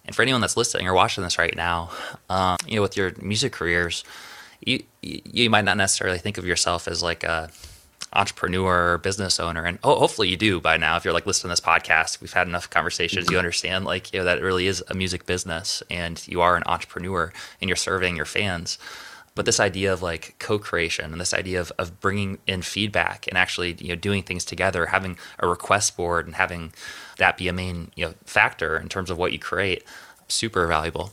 And 0.07 0.15
for 0.15 0.23
anyone 0.23 0.41
that's 0.41 0.57
listening 0.57 0.87
or 0.87 0.93
watching 0.95 1.25
this 1.25 1.39
right 1.39 1.57
now, 1.57 1.91
um, 2.29 2.59
you 2.67 2.77
know, 2.77 2.83
with 2.83 2.97
your 2.97 3.13
music 3.21 3.53
careers, 3.53 4.05
you 4.61 4.83
you 5.03 5.51
might 5.51 5.65
not 5.65 5.77
necessarily 5.77 6.19
think 6.19 6.39
of 6.39 6.47
yourself 6.47 6.89
as 6.89 7.03
like 7.03 7.25
a 7.25 7.51
entrepreneur 8.13 8.93
or 8.93 8.99
business 8.99 9.41
owner 9.41 9.65
and 9.65 9.79
oh, 9.83 9.99
hopefully 9.99 10.29
you 10.29 10.37
do 10.37 10.61
by 10.61 10.77
now 10.77 10.97
if 10.97 11.05
you're 11.05 11.13
like 11.13 11.27
listening 11.27 11.49
to 11.49 11.53
this 11.53 11.61
podcast 11.61 12.21
we've 12.21 12.33
had 12.33 12.47
enough 12.47 12.71
conversations 12.71 13.29
you 13.29 13.37
understand 13.37 13.85
like 13.85 14.13
you 14.13 14.21
know 14.21 14.25
that 14.25 14.39
it 14.39 14.45
really 14.45 14.69
is 14.69 14.85
a 14.89 14.95
music 14.95 15.27
business 15.27 15.83
and 15.91 16.27
you 16.29 16.41
are 16.41 16.57
an 16.57 16.63
entrepreneur 16.67 17.33
and 17.61 17.69
you're 17.69 17.77
serving 17.77 18.15
your 18.15 18.25
fans 18.25 18.79
but 19.35 19.47
this 19.47 19.61
idea 19.61 19.93
of 19.93 20.03
like 20.03 20.37
co-creation 20.39 21.13
and 21.13 21.21
this 21.21 21.35
idea 21.35 21.61
of, 21.61 21.73
of 21.79 22.01
bringing 22.01 22.39
in 22.47 22.63
feedback 22.63 23.27
and 23.27 23.37
actually 23.37 23.75
you 23.79 23.89
know 23.89 23.95
doing 23.95 24.23
things 24.23 24.45
together 24.45 24.87
having 24.87 25.17
a 25.41 25.49
request 25.49 25.97
board 25.97 26.27
and 26.27 26.37
having 26.37 26.73
that 27.19 27.37
be 27.37 27.49
a 27.49 27.53
main 27.53 27.91
you 27.95 28.07
know 28.07 28.15
factor 28.25 28.77
in 28.77 28.89
terms 28.89 29.11
of 29.11 29.19
what 29.19 29.33
you 29.33 29.39
create 29.39 29.85
super 30.29 30.67
valuable. 30.67 31.13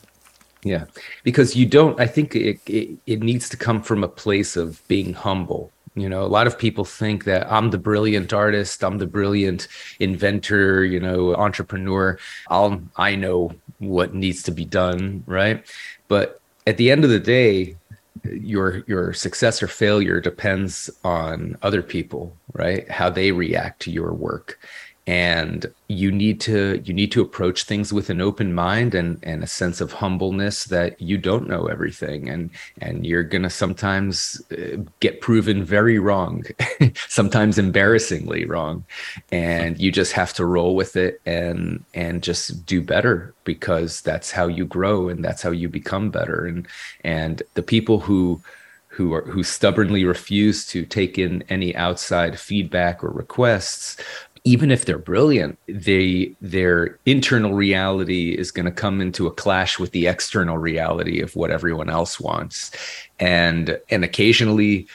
Yeah 0.63 0.85
because 1.23 1.55
you 1.55 1.65
don't 1.65 1.99
i 1.99 2.05
think 2.05 2.35
it, 2.35 2.59
it, 2.67 2.97
it 3.07 3.23
needs 3.23 3.49
to 3.49 3.57
come 3.57 3.81
from 3.81 4.03
a 4.03 4.07
place 4.07 4.55
of 4.55 4.85
being 4.87 5.13
humble 5.13 5.71
you 5.93 6.07
know? 6.07 6.23
A 6.23 6.27
lot 6.27 6.47
of 6.47 6.57
people 6.57 6.85
think 6.85 7.25
that 7.25 7.51
i'm 7.51 7.71
the 7.71 7.79
brilliant 7.79 8.31
artist 8.31 8.83
i'm 8.83 8.99
the 8.99 9.07
brilliant 9.07 9.67
inventor 9.99 10.85
you 10.85 10.99
know 10.99 11.35
entrepreneur. 11.35 12.19
I'll 12.49 12.79
i 12.95 13.15
know 13.15 13.53
what 13.79 14.13
needs 14.13 14.43
to 14.43 14.51
be 14.51 14.63
done 14.63 15.23
right? 15.25 15.65
But 16.07 16.39
at 16.67 16.77
the 16.77 16.91
end 16.91 17.03
of 17.03 17.09
the 17.09 17.19
day 17.19 17.75
your 18.25 18.83
your 18.87 19.13
success 19.13 19.63
or 19.63 19.67
failure 19.67 20.19
depends 20.19 20.89
on 21.03 21.57
other 21.61 21.81
people 21.81 22.35
right? 22.53 22.89
How 22.89 23.09
they 23.09 23.31
react 23.31 23.81
to 23.83 23.91
your 23.91 24.13
work 24.13 24.59
and 25.07 25.65
you 25.87 26.11
need 26.11 26.39
to 26.39 26.81
you 26.85 26.93
need 26.93 27.11
to 27.11 27.21
approach 27.21 27.63
things 27.63 27.91
with 27.91 28.09
an 28.11 28.21
open 28.21 28.53
mind 28.53 28.93
and 28.93 29.19
and 29.23 29.43
a 29.43 29.47
sense 29.47 29.81
of 29.81 29.93
humbleness 29.93 30.65
that 30.65 31.01
you 31.01 31.17
don't 31.17 31.49
know 31.49 31.65
everything. 31.65 32.29
And 32.29 32.51
and 32.79 33.05
you're 33.05 33.23
going 33.23 33.41
to 33.41 33.49
sometimes 33.49 34.41
uh, 34.51 34.77
get 34.99 35.19
proven 35.19 35.63
very 35.63 35.97
wrong 35.97 36.43
sometimes 37.07 37.57
embarrassingly 37.57 38.45
wrong. 38.45 38.85
And 39.31 39.79
you 39.79 39.91
just 39.91 40.13
have 40.13 40.33
to 40.35 40.45
roll 40.45 40.75
with 40.75 40.95
it 40.95 41.19
and 41.25 41.83
and 41.95 42.21
just 42.21 42.65
do 42.65 42.81
better 42.81 43.33
because 43.43 44.01
that's 44.01 44.31
how 44.31 44.47
you 44.47 44.65
grow 44.65 45.09
and 45.09 45.25
that's 45.25 45.41
how 45.41 45.51
you 45.51 45.67
become 45.67 46.11
better. 46.11 46.45
And 46.45 46.67
and 47.03 47.41
the 47.55 47.63
people 47.63 47.99
who 48.01 48.41
who 48.91 49.13
are 49.13 49.21
who 49.21 49.41
stubbornly 49.41 50.03
refuse 50.03 50.65
to 50.67 50.85
take 50.85 51.17
in 51.17 51.43
any 51.47 51.73
outside 51.75 52.37
feedback 52.37 53.01
or 53.03 53.09
requests 53.09 53.95
even 54.43 54.71
if 54.71 54.85
they're 54.85 54.97
brilliant, 54.97 55.57
they 55.67 56.35
their 56.41 56.97
internal 57.05 57.53
reality 57.53 58.31
is 58.31 58.51
going 58.51 58.65
to 58.65 58.71
come 58.71 58.99
into 58.99 59.27
a 59.27 59.31
clash 59.31 59.77
with 59.77 59.91
the 59.91 60.07
external 60.07 60.57
reality 60.57 61.21
of 61.21 61.35
what 61.35 61.51
everyone 61.51 61.89
else 61.89 62.19
wants. 62.19 62.71
And 63.19 63.79
and 63.89 64.03
occasionally 64.03 64.87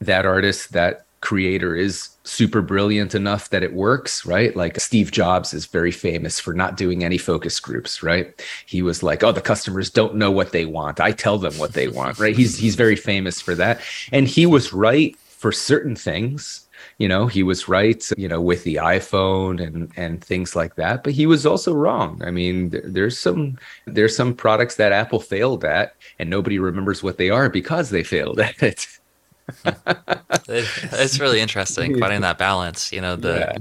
that 0.00 0.26
artist, 0.26 0.72
that 0.72 1.04
creator 1.20 1.74
is 1.74 2.10
super 2.22 2.62
brilliant 2.62 3.14
enough 3.14 3.50
that 3.50 3.64
it 3.64 3.72
works, 3.72 4.24
right? 4.24 4.54
Like 4.54 4.78
Steve 4.78 5.10
Jobs 5.10 5.52
is 5.52 5.66
very 5.66 5.90
famous 5.90 6.38
for 6.38 6.54
not 6.54 6.76
doing 6.76 7.02
any 7.02 7.18
focus 7.18 7.58
groups, 7.58 8.02
right? 8.02 8.40
He 8.66 8.82
was 8.82 9.02
like, 9.02 9.22
"Oh, 9.22 9.32
the 9.32 9.40
customers 9.40 9.90
don't 9.90 10.16
know 10.16 10.30
what 10.30 10.50
they 10.52 10.64
want. 10.64 11.00
I 11.00 11.12
tell 11.12 11.38
them 11.38 11.54
what 11.54 11.72
they 11.72 11.86
want." 11.86 12.18
Right? 12.18 12.36
He's 12.36 12.58
he's 12.58 12.74
very 12.74 12.96
famous 12.96 13.40
for 13.40 13.54
that. 13.54 13.80
And 14.10 14.26
he 14.26 14.44
was 14.44 14.72
right 14.72 15.16
for 15.16 15.52
certain 15.52 15.94
things 15.94 16.67
you 16.98 17.08
know 17.08 17.26
he 17.26 17.42
was 17.42 17.68
right 17.68 18.08
you 18.16 18.28
know 18.28 18.40
with 18.40 18.64
the 18.64 18.76
iphone 18.76 19.64
and 19.64 19.90
and 19.96 20.22
things 20.22 20.54
like 20.54 20.74
that 20.74 21.02
but 21.02 21.12
he 21.12 21.26
was 21.26 21.46
also 21.46 21.72
wrong. 21.72 22.20
I 22.24 22.30
mean 22.30 22.74
there's 22.84 23.18
some 23.18 23.58
there's 23.86 24.16
some 24.16 24.34
products 24.34 24.76
that 24.76 24.92
apple 24.92 25.20
failed 25.20 25.64
at 25.64 25.94
and 26.18 26.28
nobody 26.28 26.58
remembers 26.58 27.02
what 27.02 27.16
they 27.16 27.30
are 27.30 27.48
because 27.48 27.90
they 27.90 28.02
failed 28.02 28.40
at 28.40 28.56
hmm. 28.58 28.66
it 28.66 28.86
it's 30.48 31.20
really 31.20 31.40
interesting 31.40 31.98
finding 31.98 32.20
that 32.20 32.36
balance 32.36 32.92
you 32.92 33.00
know 33.00 33.16
the 33.16 33.38
yeah. 33.38 33.58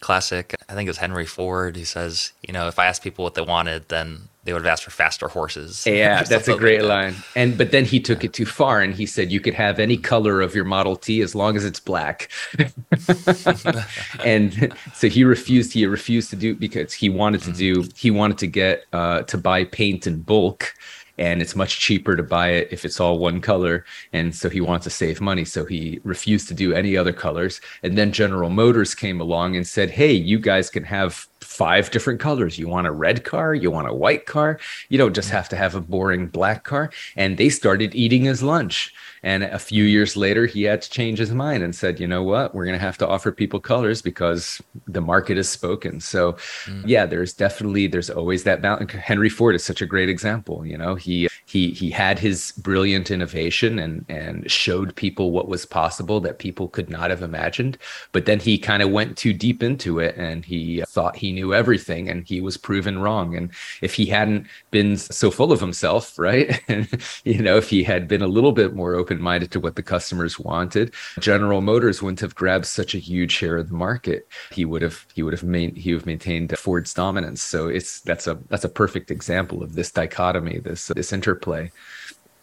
Classic 0.00 0.54
i 0.68 0.74
think 0.74 0.86
it 0.86 0.90
was 0.90 0.98
henry 0.98 1.26
ford 1.26 1.76
He 1.76 1.84
says 1.84 2.32
you 2.46 2.52
know 2.52 2.68
if 2.68 2.78
i 2.78 2.86
asked 2.86 3.02
people 3.02 3.22
what 3.22 3.34
they 3.34 3.42
wanted 3.42 3.88
then 3.88 4.28
they 4.44 4.54
would 4.54 4.62
have 4.62 4.72
asked 4.72 4.84
for 4.84 4.90
faster 4.90 5.28
horses. 5.28 5.86
Yeah, 5.86 6.22
that's 6.28 6.48
a 6.48 6.56
great 6.56 6.82
line. 6.82 7.14
And 7.36 7.58
but 7.58 7.72
then 7.72 7.84
he 7.84 8.00
took 8.00 8.22
yeah. 8.22 8.28
it 8.28 8.32
too 8.32 8.46
far 8.46 8.80
and 8.80 8.94
he 8.94 9.04
said 9.04 9.30
you 9.30 9.40
could 9.40 9.54
have 9.54 9.78
any 9.78 9.96
color 9.96 10.40
of 10.40 10.54
your 10.54 10.64
Model 10.64 10.96
T 10.96 11.20
as 11.20 11.34
long 11.34 11.56
as 11.56 11.64
it's 11.64 11.80
black. 11.80 12.30
and 14.24 14.74
so 14.94 15.08
he 15.08 15.24
refused. 15.24 15.72
He 15.72 15.84
refused 15.84 16.30
to 16.30 16.36
do 16.36 16.54
because 16.54 16.94
he 16.94 17.10
wanted 17.10 17.42
to 17.42 17.52
do. 17.52 17.84
He 17.94 18.10
wanted 18.10 18.38
to 18.38 18.46
get 18.46 18.86
uh, 18.92 19.22
to 19.22 19.36
buy 19.36 19.64
paint 19.64 20.06
in 20.06 20.22
bulk 20.22 20.74
and 21.20 21.42
it's 21.42 21.54
much 21.54 21.78
cheaper 21.78 22.16
to 22.16 22.22
buy 22.22 22.48
it 22.48 22.68
if 22.72 22.84
it's 22.84 22.98
all 22.98 23.18
one 23.18 23.40
color. 23.42 23.84
And 24.12 24.34
so 24.34 24.48
he 24.48 24.62
wants 24.62 24.84
to 24.84 24.90
save 24.90 25.20
money. 25.20 25.44
So 25.44 25.66
he 25.66 26.00
refused 26.02 26.48
to 26.48 26.54
do 26.54 26.72
any 26.72 26.96
other 26.96 27.12
colors. 27.12 27.60
And 27.82 27.96
then 27.96 28.10
General 28.10 28.48
Motors 28.48 28.94
came 28.94 29.20
along 29.20 29.54
and 29.54 29.66
said, 29.66 29.90
Hey, 29.90 30.12
you 30.12 30.38
guys 30.38 30.70
can 30.70 30.82
have 30.84 31.28
five 31.40 31.90
different 31.90 32.20
colors. 32.20 32.58
You 32.58 32.68
want 32.68 32.86
a 32.86 32.92
red 32.92 33.24
car, 33.24 33.54
you 33.54 33.70
want 33.70 33.88
a 33.88 33.94
white 33.94 34.24
car. 34.24 34.58
You 34.88 34.96
don't 34.96 35.14
just 35.14 35.28
mm-hmm. 35.28 35.36
have 35.36 35.48
to 35.50 35.56
have 35.56 35.74
a 35.74 35.80
boring 35.82 36.26
black 36.26 36.64
car. 36.64 36.90
And 37.16 37.36
they 37.36 37.50
started 37.50 37.94
eating 37.94 38.22
his 38.22 38.42
lunch. 38.42 38.94
And 39.22 39.44
a 39.44 39.58
few 39.58 39.84
years 39.84 40.16
later, 40.16 40.46
he 40.46 40.62
had 40.62 40.82
to 40.82 40.90
change 40.90 41.18
his 41.18 41.32
mind 41.32 41.62
and 41.62 41.74
said, 41.74 42.00
you 42.00 42.06
know 42.06 42.22
what, 42.22 42.54
we're 42.54 42.64
going 42.64 42.78
to 42.78 42.84
have 42.84 42.98
to 42.98 43.08
offer 43.08 43.32
people 43.32 43.60
colors 43.60 44.02
because 44.02 44.62
the 44.86 45.00
market 45.00 45.36
has 45.36 45.48
spoken. 45.48 46.00
So, 46.00 46.32
mm. 46.64 46.82
yeah, 46.86 47.06
there's 47.06 47.32
definitely, 47.32 47.86
there's 47.86 48.10
always 48.10 48.44
that 48.44 48.62
balance. 48.62 48.92
Henry 48.92 49.28
Ford 49.28 49.54
is 49.54 49.64
such 49.64 49.82
a 49.82 49.86
great 49.86 50.08
example. 50.08 50.64
You 50.66 50.78
know, 50.78 50.94
he, 50.94 51.28
he, 51.50 51.72
he 51.72 51.90
had 51.90 52.18
his 52.18 52.52
brilliant 52.52 53.10
innovation 53.10 53.78
and, 53.80 54.04
and 54.08 54.48
showed 54.48 54.94
people 54.94 55.32
what 55.32 55.48
was 55.48 55.66
possible 55.66 56.20
that 56.20 56.38
people 56.38 56.68
could 56.68 56.88
not 56.88 57.10
have 57.10 57.22
imagined. 57.22 57.76
But 58.12 58.26
then 58.26 58.38
he 58.38 58.56
kind 58.56 58.82
of 58.82 58.90
went 58.90 59.18
too 59.18 59.32
deep 59.32 59.60
into 59.60 59.98
it 59.98 60.16
and 60.16 60.44
he 60.44 60.82
thought 60.86 61.16
he 61.16 61.32
knew 61.32 61.52
everything 61.52 62.08
and 62.08 62.26
he 62.26 62.40
was 62.40 62.56
proven 62.56 63.00
wrong. 63.00 63.34
And 63.34 63.50
if 63.82 63.94
he 63.94 64.06
hadn't 64.06 64.46
been 64.70 64.96
so 64.96 65.30
full 65.30 65.50
of 65.50 65.60
himself, 65.60 66.16
right? 66.18 66.62
and, 66.68 66.88
you 67.24 67.42
know, 67.42 67.56
if 67.56 67.68
he 67.68 67.82
had 67.82 68.06
been 68.06 68.22
a 68.22 68.28
little 68.28 68.52
bit 68.52 68.74
more 68.74 68.94
open 68.94 69.20
minded 69.20 69.50
to 69.50 69.60
what 69.60 69.74
the 69.74 69.82
customers 69.82 70.38
wanted. 70.38 70.94
General 71.18 71.60
Motors 71.60 72.00
wouldn't 72.00 72.20
have 72.20 72.34
grabbed 72.34 72.66
such 72.66 72.94
a 72.94 72.98
huge 72.98 73.32
share 73.32 73.56
of 73.56 73.68
the 73.68 73.74
market. 73.74 74.28
He 74.52 74.64
would 74.64 74.82
have 74.82 75.06
he 75.14 75.22
would 75.22 75.32
have 75.32 75.42
main, 75.42 75.74
he 75.74 75.92
would 75.92 76.02
have 76.02 76.06
maintained 76.06 76.56
Ford's 76.56 76.94
dominance. 76.94 77.42
So 77.42 77.68
it's 77.68 78.00
that's 78.02 78.26
a 78.26 78.38
that's 78.48 78.64
a 78.64 78.68
perfect 78.68 79.10
example 79.10 79.62
of 79.62 79.74
this 79.74 79.90
dichotomy, 79.90 80.58
this 80.58 80.88
this 80.88 81.12
interplay. 81.40 81.72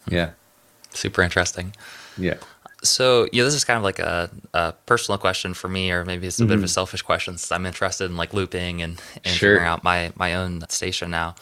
Yeah. 0.08 0.30
Super 0.92 1.22
interesting. 1.22 1.74
Yeah. 2.16 2.34
So, 2.82 3.28
yeah, 3.32 3.42
this 3.42 3.54
is 3.54 3.64
kind 3.64 3.76
of 3.76 3.82
like 3.82 3.98
a, 3.98 4.30
a 4.54 4.72
personal 4.86 5.18
question 5.18 5.52
for 5.52 5.68
me, 5.68 5.90
or 5.90 6.04
maybe 6.04 6.26
it's 6.26 6.38
a 6.38 6.42
mm-hmm. 6.42 6.48
bit 6.48 6.54
of 6.54 6.60
a 6.60 6.66
mm-hmm. 6.66 6.70
selfish 6.70 7.02
question 7.02 7.36
since 7.36 7.50
I'm 7.50 7.66
interested 7.66 8.04
in 8.04 8.16
like 8.16 8.32
looping 8.32 8.82
and, 8.82 9.00
and 9.24 9.34
sure. 9.34 9.54
figuring 9.54 9.66
out 9.66 9.82
my, 9.82 10.12
my 10.16 10.34
own 10.34 10.62
station 10.68 11.10
now. 11.10 11.34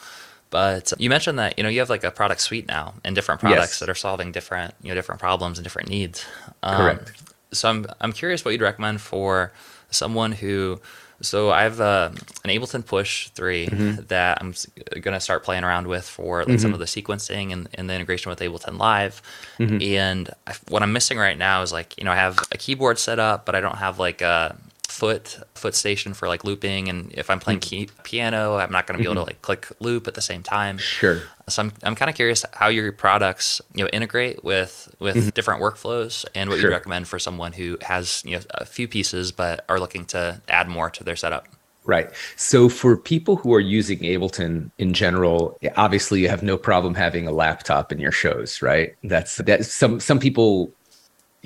But 0.48 0.92
you 0.98 1.10
mentioned 1.10 1.38
that, 1.38 1.58
you 1.58 1.64
know, 1.64 1.68
you 1.68 1.80
have 1.80 1.90
like 1.90 2.04
a 2.04 2.10
product 2.10 2.40
suite 2.40 2.68
now 2.68 2.94
and 3.04 3.14
different 3.14 3.40
products 3.40 3.72
yes. 3.72 3.78
that 3.80 3.88
are 3.90 3.94
solving 3.94 4.32
different, 4.32 4.74
you 4.80 4.88
know, 4.88 4.94
different 4.94 5.20
problems 5.20 5.58
and 5.58 5.64
different 5.64 5.90
needs. 5.90 6.24
Um, 6.62 6.76
Correct. 6.76 7.22
So 7.52 7.68
I'm, 7.68 7.86
I'm 8.00 8.12
curious 8.12 8.44
what 8.44 8.52
you'd 8.52 8.62
recommend 8.62 9.00
for 9.00 9.52
someone 9.90 10.32
who 10.32 10.80
so 11.22 11.50
I 11.50 11.62
have 11.62 11.80
uh, 11.80 12.10
an 12.44 12.50
Ableton 12.50 12.84
Push 12.84 13.28
3 13.30 13.66
mm-hmm. 13.66 14.02
that 14.08 14.38
I'm 14.40 14.54
going 15.00 15.14
to 15.14 15.20
start 15.20 15.44
playing 15.44 15.64
around 15.64 15.86
with 15.86 16.06
for 16.06 16.40
like, 16.40 16.48
mm-hmm. 16.48 16.58
some 16.58 16.72
of 16.74 16.78
the 16.78 16.84
sequencing 16.84 17.52
and, 17.52 17.68
and, 17.74 17.88
the 17.88 17.94
integration 17.94 18.28
with 18.30 18.40
Ableton 18.40 18.78
Live. 18.78 19.22
Mm-hmm. 19.58 19.82
And 19.82 20.30
I, 20.46 20.54
what 20.68 20.82
I'm 20.82 20.92
missing 20.92 21.18
right 21.18 21.38
now 21.38 21.62
is 21.62 21.72
like, 21.72 21.96
you 21.96 22.04
know, 22.04 22.12
I 22.12 22.16
have 22.16 22.38
a 22.52 22.58
keyboard 22.58 22.98
set 22.98 23.18
up, 23.18 23.46
but 23.46 23.54
I 23.54 23.60
don't 23.60 23.78
have 23.78 23.98
like 23.98 24.20
a 24.20 24.56
foot 24.96 25.38
foot 25.54 25.74
station 25.74 26.14
for 26.14 26.26
like 26.26 26.42
looping 26.42 26.88
and 26.88 27.12
if 27.12 27.28
i'm 27.28 27.38
playing 27.38 27.60
mm-hmm. 27.60 27.84
key, 27.84 27.88
piano 28.02 28.56
i'm 28.56 28.72
not 28.72 28.86
going 28.86 28.96
to 28.96 29.02
be 29.02 29.04
able 29.04 29.14
to 29.14 29.20
mm-hmm. 29.20 29.28
like 29.28 29.42
click 29.42 29.68
loop 29.78 30.08
at 30.08 30.14
the 30.14 30.22
same 30.22 30.42
time 30.42 30.78
sure 30.78 31.20
so 31.50 31.62
i'm, 31.62 31.72
I'm 31.82 31.94
kind 31.94 32.08
of 32.08 32.14
curious 32.16 32.46
how 32.54 32.68
your 32.68 32.90
products 32.92 33.60
you 33.74 33.84
know 33.84 33.90
integrate 33.92 34.42
with 34.42 34.94
with 34.98 35.16
mm-hmm. 35.16 35.28
different 35.30 35.60
workflows 35.60 36.24
and 36.34 36.48
what 36.48 36.60
sure. 36.60 36.70
you 36.70 36.74
recommend 36.74 37.08
for 37.08 37.18
someone 37.18 37.52
who 37.52 37.76
has 37.82 38.22
you 38.24 38.36
know 38.36 38.42
a 38.52 38.64
few 38.64 38.88
pieces 38.88 39.32
but 39.32 39.66
are 39.68 39.78
looking 39.78 40.06
to 40.06 40.40
add 40.48 40.66
more 40.66 40.88
to 40.88 41.04
their 41.04 41.16
setup 41.16 41.46
Right. 41.86 42.10
So 42.34 42.68
for 42.68 42.96
people 42.96 43.36
who 43.36 43.54
are 43.54 43.60
using 43.60 44.00
Ableton 44.00 44.72
in 44.76 44.92
general, 44.92 45.56
obviously 45.76 46.20
you 46.20 46.28
have 46.28 46.42
no 46.42 46.58
problem 46.58 46.96
having 46.96 47.28
a 47.28 47.30
laptop 47.30 47.92
in 47.92 48.00
your 48.00 48.10
shows, 48.10 48.60
right? 48.60 48.96
That's 49.04 49.36
that 49.36 49.64
some 49.64 50.00
some 50.00 50.18
people 50.18 50.72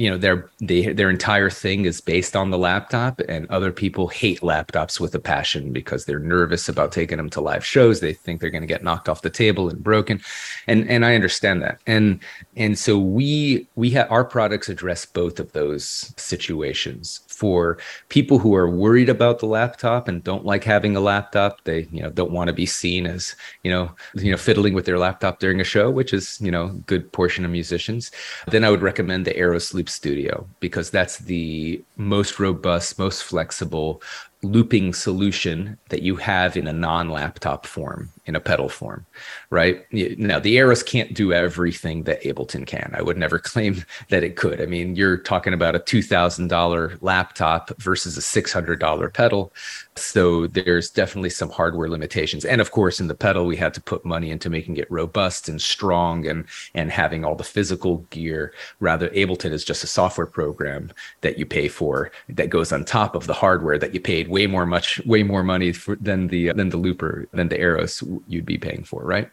you 0.01 0.09
know 0.09 0.17
their 0.17 0.49
they, 0.61 0.95
their 0.95 1.11
entire 1.11 1.51
thing 1.51 1.85
is 1.85 2.01
based 2.01 2.35
on 2.35 2.51
the 2.51 2.57
laptop 2.57 3.21
and 3.29 3.47
other 3.51 3.71
people 3.71 4.09
hate 4.09 4.41
laptops 4.41 4.99
with 4.99 5.15
a 5.15 5.19
passion 5.19 5.73
because 5.75 6.07
they're 6.07 6.19
nervous 6.19 6.71
about 6.71 6.91
taking 6.91 7.19
them 7.19 7.29
to 7.29 7.43
live 7.43 7.65
shows. 7.65 8.01
They 8.01 8.15
think 8.15 8.41
they're 8.41 8.49
going 8.49 8.63
to 8.63 8.67
get 8.67 8.83
knocked 8.83 9.11
off 9.11 9.21
the 9.21 9.29
table 9.29 9.69
and 9.69 9.85
broken. 9.85 10.23
And 10.67 10.89
and 10.89 11.05
i 11.05 11.15
understand 11.15 11.61
that. 11.63 11.81
And 11.87 12.21
and 12.57 12.79
so 12.79 12.99
we 12.99 13.69
we 13.75 13.91
have 13.91 14.11
our 14.11 14.25
products 14.25 14.71
address 14.71 15.05
both 15.05 15.39
of 15.39 15.53
those 15.53 16.15
situations 16.17 17.21
for 17.41 17.79
people 18.11 18.39
who 18.39 18.55
are 18.55 18.69
worried 18.69 19.09
about 19.09 19.39
the 19.39 19.47
laptop 19.47 20.09
and 20.09 20.23
don't 20.23 20.45
like 20.45 20.63
having 20.63 20.95
a 20.95 21.01
laptop. 21.01 21.65
They 21.65 21.89
you 21.91 22.03
know 22.03 22.11
don't 22.11 22.33
want 22.33 22.49
to 22.49 22.53
be 22.53 22.67
seen 22.67 23.07
as 23.07 23.35
you 23.65 23.71
know 23.71 23.91
you 24.15 24.31
know 24.31 24.37
fiddling 24.37 24.75
with 24.75 24.85
their 24.85 24.99
laptop 24.99 25.41
during 25.41 25.59
a 25.59 25.65
show 25.65 25.91
which 25.91 26.13
is 26.13 26.39
you 26.43 26.51
know 26.51 26.69
good 26.87 27.11
portion 27.13 27.47
of 27.47 27.51
musicians. 27.51 28.11
Then 28.49 28.63
i 28.63 28.71
would 28.71 28.83
recommend 28.83 29.25
the 29.25 29.33
Aeros 29.33 29.73
Loop 29.73 29.89
Studio 29.89 30.47
because 30.61 30.91
that's 30.91 31.17
the 31.33 31.83
most 31.97 32.39
robust 32.39 32.99
most 32.99 33.25
flexible 33.25 34.03
looping 34.43 34.93
solution 34.93 35.79
that 35.89 36.03
you 36.03 36.17
have 36.17 36.57
in 36.57 36.67
a 36.67 36.73
non-laptop 36.73 37.67
form 37.67 38.11
in 38.31 38.37
a 38.37 38.41
pedal 38.41 38.69
form 38.69 39.05
right? 39.51 39.85
Now 39.93 40.39
the 40.39 40.57
Aeros 40.57 40.87
can't 40.87 41.13
do 41.13 41.33
everything 41.33 42.05
that 42.05 42.23
ableton 42.23 42.67
can. 42.67 42.93
I 42.95 43.03
would 43.03 43.19
never 43.19 43.39
claim 43.51 43.85
that 44.09 44.23
it 44.23 44.37
could. 44.37 44.61
I 44.61 44.67
mean 44.67 44.95
you're 44.97 45.19
talking 45.19 45.53
about 45.53 45.75
a 45.75 45.81
$2000 45.81 46.99
laptop 47.01 47.71
versus 47.79 48.17
a 48.17 48.21
$600 48.21 49.13
pedal. 49.13 49.53
So 49.97 50.47
there's 50.47 50.89
definitely 50.89 51.31
some 51.31 51.51
hardware 51.51 51.89
limitations. 51.89 52.45
And 52.45 52.61
of 52.61 52.71
course 52.71 53.01
in 53.01 53.09
the 53.09 53.15
pedal 53.15 53.45
we 53.45 53.57
had 53.57 53.75
to 53.75 53.81
put 53.81 54.05
money 54.05 54.31
into 54.31 54.49
making 54.49 54.77
it 54.77 54.91
robust 54.91 55.49
and 55.49 55.61
strong 55.61 56.27
and 56.27 56.47
and 56.75 56.91
having 56.91 57.25
all 57.25 57.35
the 57.35 57.45
physical 57.45 57.99
gear. 58.11 58.55
Rather 58.79 59.09
ableton 59.11 59.51
is 59.51 59.65
just 59.65 59.83
a 59.83 59.89
software 59.89 60.27
program 60.27 60.93
that 61.23 61.39
you 61.39 61.45
pay 61.45 61.67
for 61.67 62.13
that 62.29 62.51
goes 62.51 62.73
on 62.73 62.85
top 62.85 63.17
of 63.17 63.27
the 63.27 63.35
hardware 63.35 63.79
that 63.79 63.95
you 63.95 64.01
paid 64.01 64.29
way 64.29 64.47
more 64.47 64.65
much 64.65 65.05
way 65.07 65.25
more 65.25 65.43
money 65.43 65.73
for, 65.73 65.97
than 65.97 66.29
the 66.29 66.53
than 66.53 66.69
the 66.69 66.77
looper 66.77 67.27
than 67.33 67.49
the 67.49 67.59
You'd 68.27 68.47
be 68.47 68.59
paying 68.59 68.85
for, 68.85 69.05
right? 69.05 69.31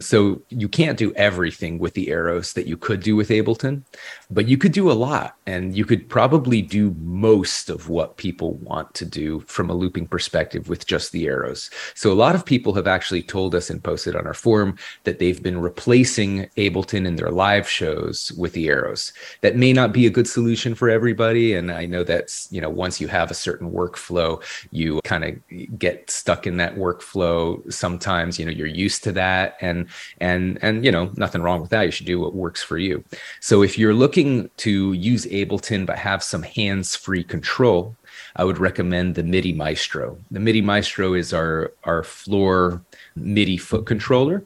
So 0.00 0.40
you 0.48 0.66
can't 0.66 0.98
do 0.98 1.12
everything 1.14 1.78
with 1.78 1.92
the 1.92 2.06
Aeros 2.06 2.54
that 2.54 2.66
you 2.66 2.78
could 2.78 3.02
do 3.02 3.16
with 3.16 3.28
Ableton, 3.28 3.82
but 4.30 4.48
you 4.48 4.56
could 4.56 4.72
do 4.72 4.90
a 4.90 4.94
lot 4.94 5.36
and 5.46 5.76
you 5.76 5.84
could 5.84 6.08
probably 6.08 6.62
do 6.62 6.94
most 6.98 7.68
of 7.68 7.90
what 7.90 8.16
people 8.16 8.54
want 8.54 8.94
to 8.94 9.04
do 9.04 9.40
from 9.40 9.68
a 9.68 9.74
looping 9.74 10.06
perspective 10.06 10.70
with 10.70 10.86
just 10.86 11.12
the 11.12 11.26
Aeros. 11.26 11.70
So 11.94 12.10
a 12.10 12.14
lot 12.14 12.34
of 12.34 12.46
people 12.46 12.72
have 12.74 12.86
actually 12.86 13.22
told 13.22 13.54
us 13.54 13.68
and 13.68 13.84
posted 13.84 14.16
on 14.16 14.26
our 14.26 14.34
forum 14.34 14.76
that 15.04 15.18
they've 15.18 15.42
been 15.42 15.60
replacing 15.60 16.48
Ableton 16.56 17.06
in 17.06 17.16
their 17.16 17.30
live 17.30 17.68
shows 17.68 18.32
with 18.38 18.54
the 18.54 18.68
Aeros. 18.68 19.12
That 19.42 19.56
may 19.56 19.74
not 19.74 19.92
be 19.92 20.06
a 20.06 20.10
good 20.10 20.26
solution 20.26 20.74
for 20.74 20.88
everybody 20.88 21.52
and 21.52 21.70
I 21.70 21.84
know 21.84 22.04
that's, 22.04 22.50
you 22.50 22.62
know, 22.62 22.70
once 22.70 23.02
you 23.02 23.08
have 23.08 23.30
a 23.30 23.34
certain 23.34 23.70
workflow, 23.70 24.42
you 24.70 25.00
kind 25.04 25.24
of 25.24 25.78
get 25.78 26.10
stuck 26.10 26.46
in 26.46 26.56
that 26.56 26.76
workflow. 26.76 27.70
Sometimes, 27.70 28.38
you 28.38 28.46
know, 28.46 28.50
you're 28.50 28.66
used 28.66 29.04
to 29.04 29.12
that 29.12 29.58
and 29.60 29.89
and 30.20 30.58
and 30.62 30.84
you 30.84 30.92
know 30.92 31.10
nothing 31.16 31.42
wrong 31.42 31.60
with 31.60 31.70
that. 31.70 31.82
You 31.82 31.90
should 31.90 32.06
do 32.06 32.20
what 32.20 32.34
works 32.34 32.62
for 32.62 32.78
you. 32.78 33.04
So 33.40 33.62
if 33.62 33.78
you're 33.78 33.94
looking 33.94 34.50
to 34.58 34.92
use 34.92 35.26
ableton 35.26 35.86
but 35.86 35.98
have 35.98 36.22
some 36.22 36.42
hands-free 36.42 37.24
control 37.24 37.96
i 38.36 38.44
would 38.44 38.58
recommend 38.58 39.14
the 39.14 39.22
midi 39.22 39.52
maestro. 39.52 40.18
The 40.30 40.40
midi 40.40 40.60
maestro 40.60 41.14
is 41.14 41.32
our 41.32 41.72
our 41.84 42.02
floor 42.02 42.82
midi 43.16 43.56
foot 43.56 43.86
controller 43.86 44.44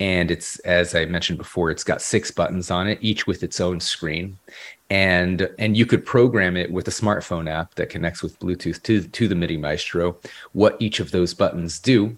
and 0.00 0.30
it's 0.30 0.58
as 0.60 0.94
i 0.94 1.04
mentioned 1.04 1.38
before 1.38 1.70
it's 1.70 1.84
got 1.84 2.02
six 2.02 2.30
buttons 2.30 2.70
on 2.70 2.88
it 2.88 2.98
each 3.00 3.26
with 3.26 3.42
its 3.42 3.60
own 3.60 3.80
screen. 3.80 4.38
And 4.90 5.48
and 5.58 5.76
you 5.76 5.86
could 5.86 6.04
program 6.04 6.56
it 6.56 6.70
with 6.70 6.86
a 6.88 6.92
smartphone 6.92 7.48
app 7.50 7.74
that 7.76 7.88
connects 7.88 8.22
with 8.22 8.38
bluetooth 8.38 8.82
to 8.84 9.02
to 9.02 9.28
the 9.28 9.34
midi 9.34 9.56
maestro. 9.56 10.16
What 10.52 10.76
each 10.78 11.00
of 11.00 11.10
those 11.10 11.34
buttons 11.34 11.78
do 11.78 12.16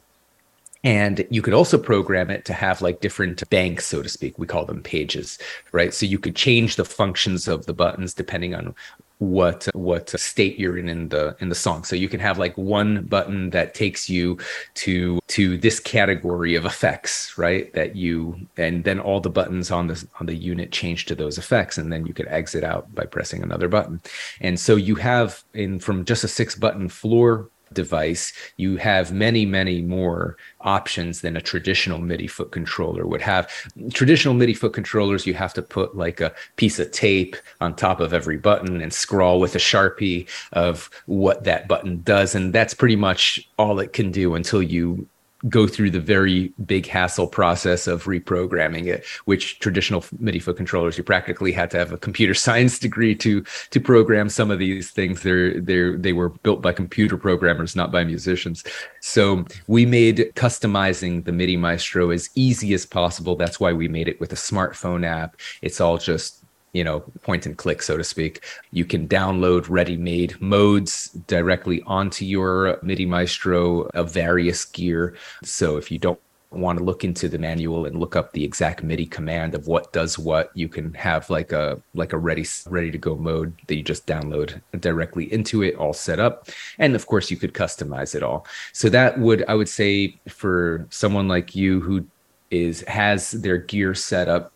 and 0.86 1.26
you 1.30 1.42
could 1.42 1.52
also 1.52 1.78
program 1.78 2.30
it 2.30 2.44
to 2.44 2.52
have 2.52 2.80
like 2.80 3.00
different 3.00 3.42
banks, 3.50 3.86
so 3.86 4.04
to 4.04 4.08
speak. 4.08 4.38
We 4.38 4.46
call 4.46 4.64
them 4.64 4.84
pages, 4.84 5.36
right? 5.72 5.92
So 5.92 6.06
you 6.06 6.16
could 6.16 6.36
change 6.36 6.76
the 6.76 6.84
functions 6.84 7.48
of 7.48 7.66
the 7.66 7.74
buttons 7.74 8.14
depending 8.14 8.54
on 8.54 8.72
what 9.18 9.66
what 9.74 10.10
state 10.10 10.58
you're 10.58 10.76
in 10.78 10.88
in 10.88 11.08
the 11.08 11.34
in 11.40 11.48
the 11.48 11.54
song 11.54 11.82
so 11.84 11.96
you 11.96 12.06
can 12.06 12.20
have 12.20 12.38
like 12.38 12.54
one 12.58 13.02
button 13.06 13.48
that 13.48 13.72
takes 13.72 14.10
you 14.10 14.36
to 14.74 15.18
to 15.26 15.56
this 15.56 15.80
category 15.80 16.54
of 16.54 16.66
effects 16.66 17.38
right 17.38 17.72
that 17.72 17.96
you 17.96 18.38
and 18.58 18.84
then 18.84 19.00
all 19.00 19.18
the 19.18 19.30
buttons 19.30 19.70
on 19.70 19.86
the 19.86 20.06
on 20.20 20.26
the 20.26 20.34
unit 20.34 20.70
change 20.70 21.06
to 21.06 21.14
those 21.14 21.38
effects 21.38 21.78
and 21.78 21.90
then 21.90 22.04
you 22.04 22.12
could 22.12 22.28
exit 22.28 22.62
out 22.62 22.94
by 22.94 23.06
pressing 23.06 23.42
another 23.42 23.68
button 23.68 24.02
and 24.42 24.60
so 24.60 24.76
you 24.76 24.94
have 24.94 25.42
in 25.54 25.78
from 25.78 26.04
just 26.04 26.22
a 26.22 26.28
six 26.28 26.54
button 26.54 26.86
floor 26.86 27.48
device, 27.72 28.32
you 28.56 28.76
have 28.76 29.12
many, 29.12 29.44
many 29.44 29.82
more 29.82 30.36
options 30.60 31.20
than 31.20 31.36
a 31.36 31.40
traditional 31.40 31.98
MIDI 31.98 32.26
foot 32.26 32.52
controller 32.52 33.06
would 33.06 33.22
have. 33.22 33.50
Traditional 33.92 34.34
MIDI 34.34 34.54
foot 34.54 34.72
controllers, 34.72 35.26
you 35.26 35.34
have 35.34 35.54
to 35.54 35.62
put 35.62 35.96
like 35.96 36.20
a 36.20 36.34
piece 36.56 36.78
of 36.78 36.90
tape 36.92 37.36
on 37.60 37.74
top 37.74 38.00
of 38.00 38.12
every 38.12 38.36
button 38.36 38.80
and 38.80 38.92
scrawl 38.92 39.40
with 39.40 39.54
a 39.54 39.58
Sharpie 39.58 40.28
of 40.52 40.90
what 41.06 41.44
that 41.44 41.68
button 41.68 42.02
does. 42.02 42.34
And 42.34 42.52
that's 42.52 42.74
pretty 42.74 42.96
much 42.96 43.48
all 43.58 43.78
it 43.80 43.92
can 43.92 44.10
do 44.10 44.34
until 44.34 44.62
you 44.62 45.06
go 45.48 45.66
through 45.66 45.90
the 45.90 46.00
very 46.00 46.52
big 46.64 46.86
hassle 46.86 47.26
process 47.26 47.86
of 47.86 48.04
reprogramming 48.04 48.86
it 48.86 49.04
which 49.26 49.58
traditional 49.58 50.04
midi 50.18 50.38
foot 50.38 50.56
controllers 50.56 50.96
you 50.96 51.04
practically 51.04 51.52
had 51.52 51.70
to 51.70 51.78
have 51.78 51.92
a 51.92 51.98
computer 51.98 52.34
science 52.46 52.78
degree 52.78 53.14
to 53.14 53.44
to 53.70 53.80
program 53.80 54.28
some 54.28 54.50
of 54.50 54.58
these 54.58 54.90
things. 54.90 55.22
They're 55.22 55.60
they're 55.60 55.96
they 55.96 56.12
were 56.12 56.30
built 56.30 56.62
by 56.62 56.72
computer 56.72 57.16
programmers 57.16 57.76
not 57.76 57.92
by 57.92 58.04
musicians. 58.04 58.64
So 59.00 59.44
we 59.66 59.86
made 59.86 60.32
customizing 60.34 61.24
the 61.24 61.32
midi 61.32 61.56
maestro 61.56 62.10
as 62.10 62.30
easy 62.34 62.74
as 62.74 62.86
possible. 62.86 63.36
That's 63.36 63.60
why 63.60 63.72
we 63.72 63.88
made 63.88 64.08
it 64.08 64.20
with 64.20 64.32
a 64.32 64.36
smartphone 64.36 65.04
app. 65.04 65.36
It's 65.62 65.80
all 65.80 65.98
just 65.98 66.45
you 66.76 66.84
know 66.84 67.00
point 67.22 67.46
and 67.46 67.56
click 67.56 67.80
so 67.82 67.96
to 67.96 68.04
speak 68.04 68.44
you 68.70 68.84
can 68.84 69.08
download 69.08 69.64
ready-made 69.68 70.40
modes 70.40 71.10
directly 71.26 71.82
onto 71.86 72.24
your 72.24 72.78
midi 72.82 73.06
maestro 73.06 73.82
of 74.00 74.12
various 74.12 74.64
gear 74.64 75.14
so 75.42 75.76
if 75.76 75.90
you 75.90 75.98
don't 75.98 76.20
want 76.50 76.78
to 76.78 76.84
look 76.84 77.04
into 77.04 77.28
the 77.28 77.38
manual 77.38 77.86
and 77.86 77.98
look 77.98 78.16
up 78.16 78.32
the 78.32 78.44
exact 78.44 78.82
MIDI 78.82 79.06
command 79.06 79.54
of 79.54 79.66
what 79.66 79.92
does 79.92 80.18
what, 80.18 80.50
you 80.54 80.68
can 80.68 80.94
have 80.94 81.28
like 81.28 81.52
a 81.52 81.80
like 81.94 82.12
a 82.12 82.18
ready 82.18 82.46
ready 82.68 82.90
to 82.90 82.98
go 82.98 83.16
mode 83.16 83.52
that 83.66 83.74
you 83.74 83.82
just 83.82 84.06
download 84.06 84.60
directly 84.80 85.30
into 85.32 85.62
it, 85.62 85.74
all 85.76 85.92
set 85.92 86.18
up. 86.18 86.48
And 86.78 86.94
of 86.94 87.06
course, 87.06 87.30
you 87.30 87.36
could 87.36 87.52
customize 87.52 88.14
it 88.14 88.22
all. 88.22 88.46
So 88.72 88.88
that 88.90 89.18
would 89.18 89.44
I 89.48 89.54
would 89.54 89.68
say 89.68 90.18
for 90.28 90.86
someone 90.90 91.28
like 91.28 91.56
you 91.56 91.80
who 91.80 92.06
is 92.50 92.82
has 92.82 93.32
their 93.32 93.58
gear 93.58 93.94
set 93.94 94.28
up 94.28 94.52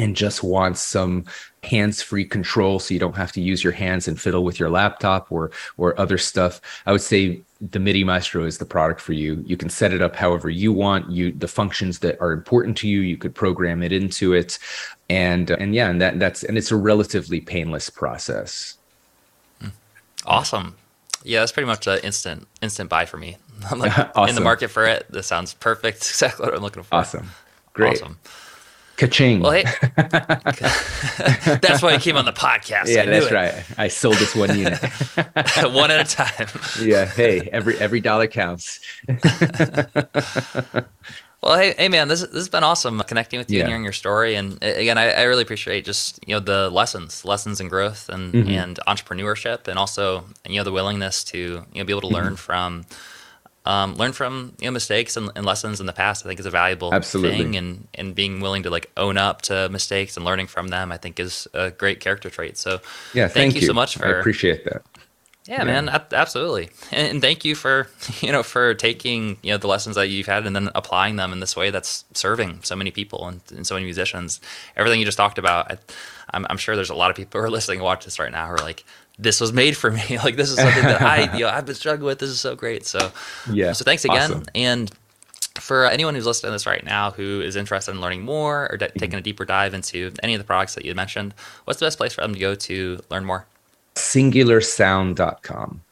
and 0.00 0.16
just 0.16 0.42
wants 0.42 0.80
some 0.80 1.24
hands-free 1.62 2.24
control 2.24 2.78
so 2.78 2.94
you 2.94 3.00
don't 3.00 3.16
have 3.16 3.32
to 3.32 3.40
use 3.40 3.62
your 3.62 3.72
hands 3.72 4.08
and 4.08 4.20
fiddle 4.20 4.44
with 4.44 4.58
your 4.58 4.70
laptop 4.70 5.30
or 5.30 5.50
or 5.76 5.98
other 6.00 6.16
stuff 6.16 6.60
i 6.86 6.92
would 6.92 7.02
say 7.02 7.40
the 7.60 7.78
MIDI 7.78 8.04
Maestro 8.04 8.44
is 8.44 8.56
the 8.58 8.64
product 8.64 9.00
for 9.00 9.12
you. 9.12 9.44
You 9.46 9.56
can 9.56 9.68
set 9.68 9.92
it 9.92 10.00
up 10.00 10.16
however 10.16 10.48
you 10.48 10.72
want. 10.72 11.10
You 11.10 11.32
the 11.32 11.48
functions 11.48 11.98
that 11.98 12.18
are 12.20 12.32
important 12.32 12.76
to 12.78 12.88
you, 12.88 13.00
you 13.00 13.18
could 13.18 13.34
program 13.34 13.82
it 13.82 13.92
into 13.92 14.32
it, 14.32 14.58
and 15.10 15.50
and 15.50 15.74
yeah, 15.74 15.90
and 15.90 16.00
that 16.00 16.18
that's 16.18 16.42
and 16.42 16.56
it's 16.56 16.70
a 16.70 16.76
relatively 16.76 17.40
painless 17.40 17.90
process. 17.90 18.78
Hmm. 19.60 19.68
Awesome. 20.24 20.76
Yeah, 21.22 21.40
that's 21.40 21.52
pretty 21.52 21.66
much 21.66 21.86
an 21.86 21.98
instant 22.02 22.48
instant 22.62 22.88
buy 22.88 23.04
for 23.04 23.18
me. 23.18 23.36
I'm 23.70 23.78
like 23.78 23.92
awesome. 24.16 24.28
in 24.30 24.34
the 24.34 24.40
market 24.40 24.68
for 24.68 24.86
it. 24.86 25.06
This 25.10 25.26
sounds 25.26 25.52
perfect. 25.52 25.98
Exactly 26.10 26.46
what 26.46 26.54
I'm 26.54 26.62
looking 26.62 26.82
for. 26.82 26.94
Awesome. 26.94 27.28
Great. 27.74 28.00
Awesome. 28.00 28.18
Ka-ching. 29.00 29.40
Well, 29.40 29.52
hey, 29.52 29.62
that's 31.62 31.80
why 31.80 31.94
I 31.94 31.98
came 31.98 32.18
on 32.18 32.26
the 32.26 32.34
podcast. 32.34 32.88
Yeah, 32.88 33.06
that's 33.06 33.28
it. 33.28 33.32
right. 33.32 33.54
I 33.78 33.88
sold 33.88 34.16
this 34.16 34.36
one 34.36 34.58
unit, 34.58 34.78
one 35.72 35.90
at 35.90 36.06
a 36.06 36.16
time. 36.16 36.48
yeah. 36.82 37.06
Hey, 37.06 37.48
every 37.50 37.78
every 37.78 38.02
dollar 38.02 38.26
counts. 38.26 38.78
well, 39.08 39.18
hey, 41.56 41.72
hey, 41.78 41.88
man, 41.88 42.08
this, 42.08 42.20
this 42.20 42.34
has 42.34 42.50
been 42.50 42.62
awesome 42.62 43.00
connecting 43.06 43.38
with 43.38 43.50
you 43.50 43.56
yeah. 43.56 43.62
and 43.62 43.70
hearing 43.70 43.84
your 43.84 43.94
story. 43.94 44.34
And 44.34 44.62
again, 44.62 44.98
I, 44.98 45.12
I, 45.12 45.22
really 45.22 45.44
appreciate 45.44 45.86
just 45.86 46.20
you 46.28 46.34
know 46.34 46.40
the 46.40 46.68
lessons, 46.68 47.24
lessons 47.24 47.58
in 47.58 47.68
growth 47.68 48.10
and 48.10 48.34
mm-hmm. 48.34 48.50
and 48.50 48.78
entrepreneurship, 48.86 49.66
and 49.66 49.78
also 49.78 50.26
you 50.46 50.56
know 50.56 50.64
the 50.64 50.72
willingness 50.72 51.24
to 51.24 51.38
you 51.38 51.80
know 51.80 51.84
be 51.84 51.92
able 51.94 52.02
to 52.02 52.08
learn 52.08 52.34
mm-hmm. 52.34 52.36
from 52.36 52.84
um, 53.70 53.94
learn 53.94 54.12
from 54.12 54.52
you 54.58 54.66
know 54.66 54.72
mistakes 54.72 55.16
and, 55.16 55.30
and, 55.36 55.46
lessons 55.46 55.78
in 55.78 55.86
the 55.86 55.92
past. 55.92 56.26
I 56.26 56.28
think 56.28 56.40
is 56.40 56.46
a 56.46 56.50
valuable 56.50 56.92
Absolutely. 56.92 57.38
thing, 57.38 57.56
and 57.56 57.86
and 57.94 58.14
being 58.16 58.40
willing 58.40 58.64
to 58.64 58.70
like 58.70 58.90
own 58.96 59.16
up 59.16 59.42
to 59.42 59.68
mistakes 59.68 60.16
and 60.16 60.26
learning 60.26 60.48
from 60.48 60.68
them, 60.68 60.90
I 60.90 60.96
think 60.96 61.20
is 61.20 61.46
a 61.54 61.70
great 61.70 62.00
character 62.00 62.30
trait. 62.30 62.58
So 62.58 62.80
yeah, 63.14 63.28
thank, 63.28 63.32
thank 63.32 63.54
you, 63.54 63.60
you, 63.60 63.66
so 63.68 63.72
much 63.72 63.96
for 63.96 64.06
I 64.06 64.18
appreciate 64.18 64.64
that. 64.64 64.82
Yeah, 65.46 65.58
yeah. 65.58 65.64
man, 65.64 65.88
absolutely, 66.12 66.70
and, 66.90 67.20
thank 67.20 67.44
you 67.44 67.54
for 67.54 67.88
you 68.20 68.32
know 68.32 68.42
for 68.42 68.74
taking 68.74 69.38
you 69.42 69.52
know 69.52 69.58
the 69.58 69.68
lessons 69.68 69.94
that 69.94 70.08
you've 70.08 70.26
had 70.26 70.46
and 70.46 70.56
then 70.56 70.70
applying 70.74 71.14
them 71.14 71.32
in 71.32 71.38
this 71.38 71.54
way 71.54 71.70
that's 71.70 72.04
serving 72.12 72.60
so 72.64 72.74
many 72.74 72.90
people 72.90 73.28
and, 73.28 73.40
and 73.54 73.66
so 73.68 73.74
many 73.74 73.84
musicians. 73.84 74.40
Everything 74.76 74.98
you 74.98 75.06
just 75.06 75.16
talked 75.16 75.38
about, 75.38 75.70
I, 75.70 75.78
I'm, 76.34 76.44
I'm 76.50 76.56
sure 76.56 76.74
there's 76.74 76.90
a 76.90 76.94
lot 76.94 77.10
of 77.10 77.16
people 77.16 77.40
who 77.40 77.46
are 77.46 77.50
listening 77.58 77.78
and 77.78 77.84
watch 77.84 78.04
this 78.04 78.18
right 78.18 78.32
now 78.32 78.48
who 78.48 78.54
are 78.54 78.58
like, 78.58 78.84
this 79.20 79.40
was 79.40 79.52
made 79.52 79.76
for 79.76 79.90
me. 79.90 80.18
like 80.24 80.36
this 80.36 80.50
is 80.50 80.56
something 80.56 80.82
that 80.82 81.02
I 81.02 81.34
you 81.36 81.44
know 81.44 81.50
I've 81.50 81.66
been 81.66 81.74
struggling 81.74 82.06
with. 82.06 82.18
This 82.18 82.30
is 82.30 82.40
so 82.40 82.54
great. 82.54 82.86
So 82.86 83.12
yeah. 83.50 83.72
So 83.72 83.84
thanks 83.84 84.04
again. 84.04 84.30
Awesome. 84.30 84.44
And 84.54 84.90
for 85.56 85.84
anyone 85.86 86.14
who's 86.14 86.26
listening 86.26 86.48
to 86.48 86.52
this 86.52 86.66
right 86.66 86.84
now 86.84 87.10
who 87.10 87.40
is 87.40 87.54
interested 87.54 87.92
in 87.92 88.00
learning 88.00 88.22
more 88.22 88.70
or 88.72 88.76
de- 88.76 88.90
taking 88.92 89.18
a 89.18 89.20
deeper 89.20 89.44
dive 89.44 89.74
into 89.74 90.12
any 90.22 90.34
of 90.34 90.40
the 90.40 90.44
products 90.44 90.74
that 90.74 90.84
you 90.84 90.94
mentioned, 90.94 91.34
what's 91.64 91.80
the 91.80 91.86
best 91.86 91.98
place 91.98 92.14
for 92.14 92.22
them 92.22 92.34
to 92.34 92.40
go 92.40 92.54
to 92.54 92.98
learn 93.10 93.24
more? 93.24 93.46
Singularsound.com. 93.94 95.82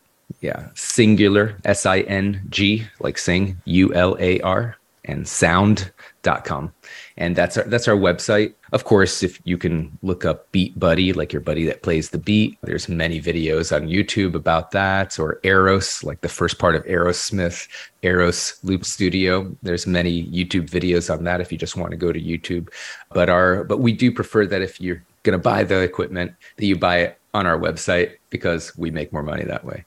Yeah, 0.41 0.69
singular 0.75 1.57
S 1.65 1.87
I 1.87 2.01
N 2.01 2.43
G 2.49 2.87
like 3.01 3.19
sing 3.19 3.61
U 3.65 3.93
L 3.95 4.17
A 4.21 4.41
R 4.41 4.77
and 5.05 5.27
sound.com 5.27 6.73
and 7.19 7.35
that's 7.37 7.59
our 7.59 7.65
that's 7.65 7.89
our 7.89 7.97
website. 7.97 8.55
Of 8.73 8.85
course 8.85 9.23
if 9.23 9.41
you 9.45 9.59
can 9.59 9.97
look 10.03 10.25
up 10.25 10.51
beat 10.53 10.79
buddy 10.79 11.13
like 11.13 11.33
your 11.33 11.43
buddy 11.43 11.65
that 11.67 11.83
plays 11.83 12.11
the 12.11 12.19
beat 12.19 12.59
there's 12.63 12.89
many 12.89 13.21
videos 13.21 13.75
on 13.75 13.89
youtube 13.89 14.35
about 14.35 14.71
that 14.73 15.19
or 15.19 15.41
Aeros 15.43 16.05
like 16.05 16.21
the 16.21 16.29
first 16.29 16.59
part 16.59 16.75
of 16.75 16.85
aerosmith 16.85 17.67
Aeros 18.03 18.63
loop 18.63 18.85
studio. 18.85 19.55
There's 19.63 19.87
many 19.87 20.25
youtube 20.27 20.71
videos 20.71 21.13
on 21.13 21.25
that 21.25 21.41
if 21.41 21.51
you 21.51 21.59
just 21.59 21.77
want 21.77 21.91
to 21.91 21.97
go 21.97 22.13
to 22.13 22.21
youtube. 22.21 22.69
But 23.13 23.29
our 23.29 23.65
but 23.65 23.79
we 23.79 23.93
do 23.93 24.13
prefer 24.13 24.47
that 24.47 24.63
if 24.63 24.81
you're 24.81 25.03
going 25.25 25.39
to 25.39 25.43
buy 25.43 25.65
the 25.65 25.81
equipment 25.81 26.35
that 26.57 26.67
you 26.67 26.77
buy 26.77 26.99
it 26.99 27.19
on 27.35 27.47
our 27.47 27.59
website 27.59 28.17
because 28.31 28.77
we 28.77 28.91
make 28.91 29.13
more 29.13 29.23
money 29.23 29.45
that 29.45 29.65
way. 29.65 29.85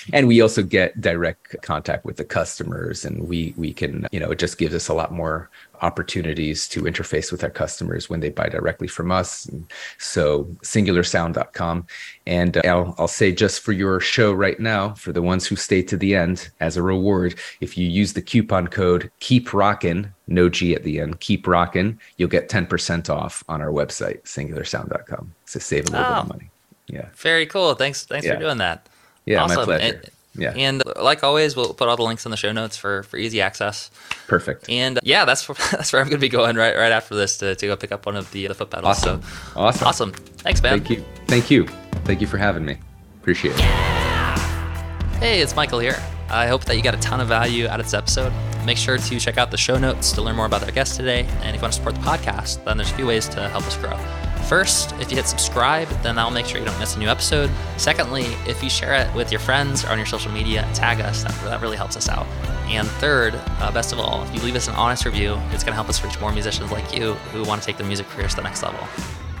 and 0.12 0.28
we 0.28 0.40
also 0.40 0.62
get 0.62 1.00
direct 1.00 1.60
contact 1.62 2.04
with 2.04 2.16
the 2.16 2.24
customers 2.24 3.04
and 3.04 3.28
we 3.28 3.54
we 3.56 3.72
can 3.72 4.06
you 4.12 4.20
know 4.20 4.30
it 4.30 4.38
just 4.38 4.58
gives 4.58 4.74
us 4.74 4.88
a 4.88 4.94
lot 4.94 5.12
more 5.12 5.50
opportunities 5.82 6.68
to 6.68 6.82
interface 6.82 7.30
with 7.30 7.42
our 7.42 7.50
customers 7.50 8.08
when 8.08 8.20
they 8.20 8.30
buy 8.30 8.48
directly 8.48 8.88
from 8.88 9.10
us. 9.10 9.46
And 9.46 9.66
so 9.98 10.44
singularsound.com. 10.62 11.86
And 12.26 12.56
uh, 12.56 12.62
I'll, 12.64 12.94
I'll 12.98 13.08
say 13.08 13.32
just 13.32 13.60
for 13.60 13.72
your 13.72 14.00
show 14.00 14.32
right 14.32 14.58
now, 14.58 14.94
for 14.94 15.12
the 15.12 15.22
ones 15.22 15.46
who 15.46 15.56
stay 15.56 15.82
to 15.82 15.96
the 15.96 16.14
end 16.14 16.50
as 16.60 16.76
a 16.76 16.82
reward, 16.82 17.34
if 17.60 17.78
you 17.78 17.86
use 17.86 18.12
the 18.12 18.22
coupon 18.22 18.68
code 18.68 19.10
keep 19.20 19.52
rockin', 19.52 20.12
no 20.26 20.48
G 20.48 20.74
at 20.74 20.84
the 20.84 21.00
end, 21.00 21.20
keep 21.20 21.46
rockin', 21.46 21.98
you'll 22.16 22.28
get 22.28 22.48
10% 22.48 23.10
off 23.10 23.42
on 23.48 23.60
our 23.60 23.70
website, 23.70 24.22
singularsound.com. 24.22 25.34
So 25.46 25.58
save 25.58 25.88
a 25.88 25.90
little 25.90 26.06
oh, 26.06 26.08
bit 26.08 26.18
of 26.18 26.28
money. 26.28 26.50
Yeah. 26.86 27.08
Very 27.14 27.46
cool. 27.46 27.74
Thanks. 27.74 28.04
Thanks 28.04 28.26
yeah. 28.26 28.34
for 28.34 28.40
doing 28.40 28.58
that. 28.58 28.88
Yeah, 29.26 29.42
awesome. 29.42 29.56
my 29.56 29.64
pleasure. 29.64 29.96
And, 29.96 30.10
yeah. 30.38 30.52
And 30.56 30.82
uh, 30.86 31.02
like 31.02 31.24
always, 31.24 31.56
we'll 31.56 31.74
put 31.74 31.88
all 31.88 31.96
the 31.96 32.02
links 32.02 32.24
in 32.24 32.30
the 32.30 32.36
show 32.36 32.52
notes 32.52 32.76
for, 32.76 33.02
for 33.04 33.16
easy 33.16 33.40
access. 33.40 33.90
Perfect. 34.26 34.68
And 34.68 34.98
uh, 34.98 35.00
yeah, 35.04 35.24
that's 35.24 35.46
that's 35.70 35.92
where 35.92 36.00
I'm 36.00 36.08
going 36.08 36.18
to 36.18 36.20
be 36.20 36.28
going 36.28 36.56
right 36.56 36.76
right 36.76 36.92
after 36.92 37.14
this 37.14 37.38
to, 37.38 37.54
to 37.54 37.66
go 37.66 37.76
pick 37.76 37.92
up 37.92 38.06
one 38.06 38.16
of 38.16 38.30
the, 38.32 38.46
uh, 38.46 38.48
the 38.48 38.54
foot 38.54 38.70
pedals. 38.70 38.98
Awesome. 38.98 39.22
So, 39.22 39.28
awesome. 39.56 39.86
Awesome. 39.86 40.12
Thanks, 40.12 40.62
man. 40.62 40.78
Thank 40.78 40.90
you. 40.90 41.04
Thank 41.26 41.50
you. 41.50 41.66
Thank 42.04 42.20
you 42.20 42.26
for 42.26 42.38
having 42.38 42.64
me. 42.64 42.78
Appreciate 43.20 43.52
it. 43.52 43.58
Yeah. 43.58 45.18
Hey, 45.18 45.40
it's 45.40 45.56
Michael 45.56 45.80
here. 45.80 46.00
I 46.30 46.46
hope 46.46 46.64
that 46.66 46.76
you 46.76 46.82
got 46.82 46.94
a 46.94 46.98
ton 46.98 47.20
of 47.20 47.28
value 47.28 47.66
out 47.66 47.80
of 47.80 47.86
this 47.86 47.94
episode. 47.94 48.32
Make 48.64 48.76
sure 48.76 48.98
to 48.98 49.18
check 49.18 49.38
out 49.38 49.50
the 49.50 49.56
show 49.56 49.78
notes 49.78 50.12
to 50.12 50.22
learn 50.22 50.36
more 50.36 50.46
about 50.46 50.62
our 50.62 50.70
guest 50.70 50.96
today. 50.96 51.24
And 51.42 51.48
if 51.48 51.56
you 51.56 51.62
want 51.62 51.72
to 51.72 51.78
support 51.78 51.94
the 51.94 52.02
podcast, 52.02 52.64
then 52.64 52.76
there's 52.76 52.90
a 52.90 52.94
few 52.94 53.06
ways 53.06 53.28
to 53.30 53.48
help 53.48 53.66
us 53.66 53.76
grow. 53.78 53.98
First, 54.48 54.92
if 54.92 55.10
you 55.10 55.16
hit 55.18 55.26
subscribe, 55.26 55.88
then 56.02 56.16
that'll 56.16 56.30
make 56.30 56.46
sure 56.46 56.58
you 56.58 56.64
don't 56.64 56.78
miss 56.78 56.96
a 56.96 56.98
new 56.98 57.08
episode. 57.08 57.50
Secondly, 57.76 58.24
if 58.46 58.62
you 58.62 58.70
share 58.70 58.94
it 58.94 59.14
with 59.14 59.30
your 59.30 59.40
friends 59.40 59.84
or 59.84 59.88
on 59.88 59.98
your 59.98 60.06
social 60.06 60.32
media, 60.32 60.66
tag 60.72 61.02
us. 61.02 61.22
That, 61.22 61.32
that 61.44 61.60
really 61.60 61.76
helps 61.76 61.98
us 61.98 62.08
out. 62.08 62.26
And 62.66 62.88
third, 62.88 63.34
uh, 63.60 63.70
best 63.72 63.92
of 63.92 63.98
all, 63.98 64.22
if 64.22 64.34
you 64.34 64.40
leave 64.40 64.56
us 64.56 64.66
an 64.66 64.74
honest 64.74 65.04
review, 65.04 65.38
it's 65.50 65.62
going 65.62 65.72
to 65.72 65.74
help 65.74 65.90
us 65.90 66.02
reach 66.02 66.18
more 66.18 66.32
musicians 66.32 66.72
like 66.72 66.96
you 66.96 67.12
who 67.30 67.44
want 67.44 67.60
to 67.60 67.66
take 67.66 67.76
their 67.76 67.86
music 67.86 68.06
careers 68.08 68.30
to 68.30 68.36
the 68.36 68.42
next 68.42 68.62
level. 68.62 68.80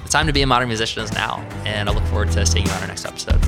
The 0.02 0.10
time 0.10 0.26
to 0.26 0.32
be 0.34 0.42
a 0.42 0.46
modern 0.46 0.68
musician 0.68 1.02
is 1.02 1.10
now, 1.14 1.38
and 1.64 1.88
I 1.88 1.92
look 1.94 2.04
forward 2.04 2.30
to 2.32 2.44
seeing 2.44 2.66
you 2.66 2.72
on 2.72 2.82
our 2.82 2.88
next 2.88 3.06
episode. 3.06 3.40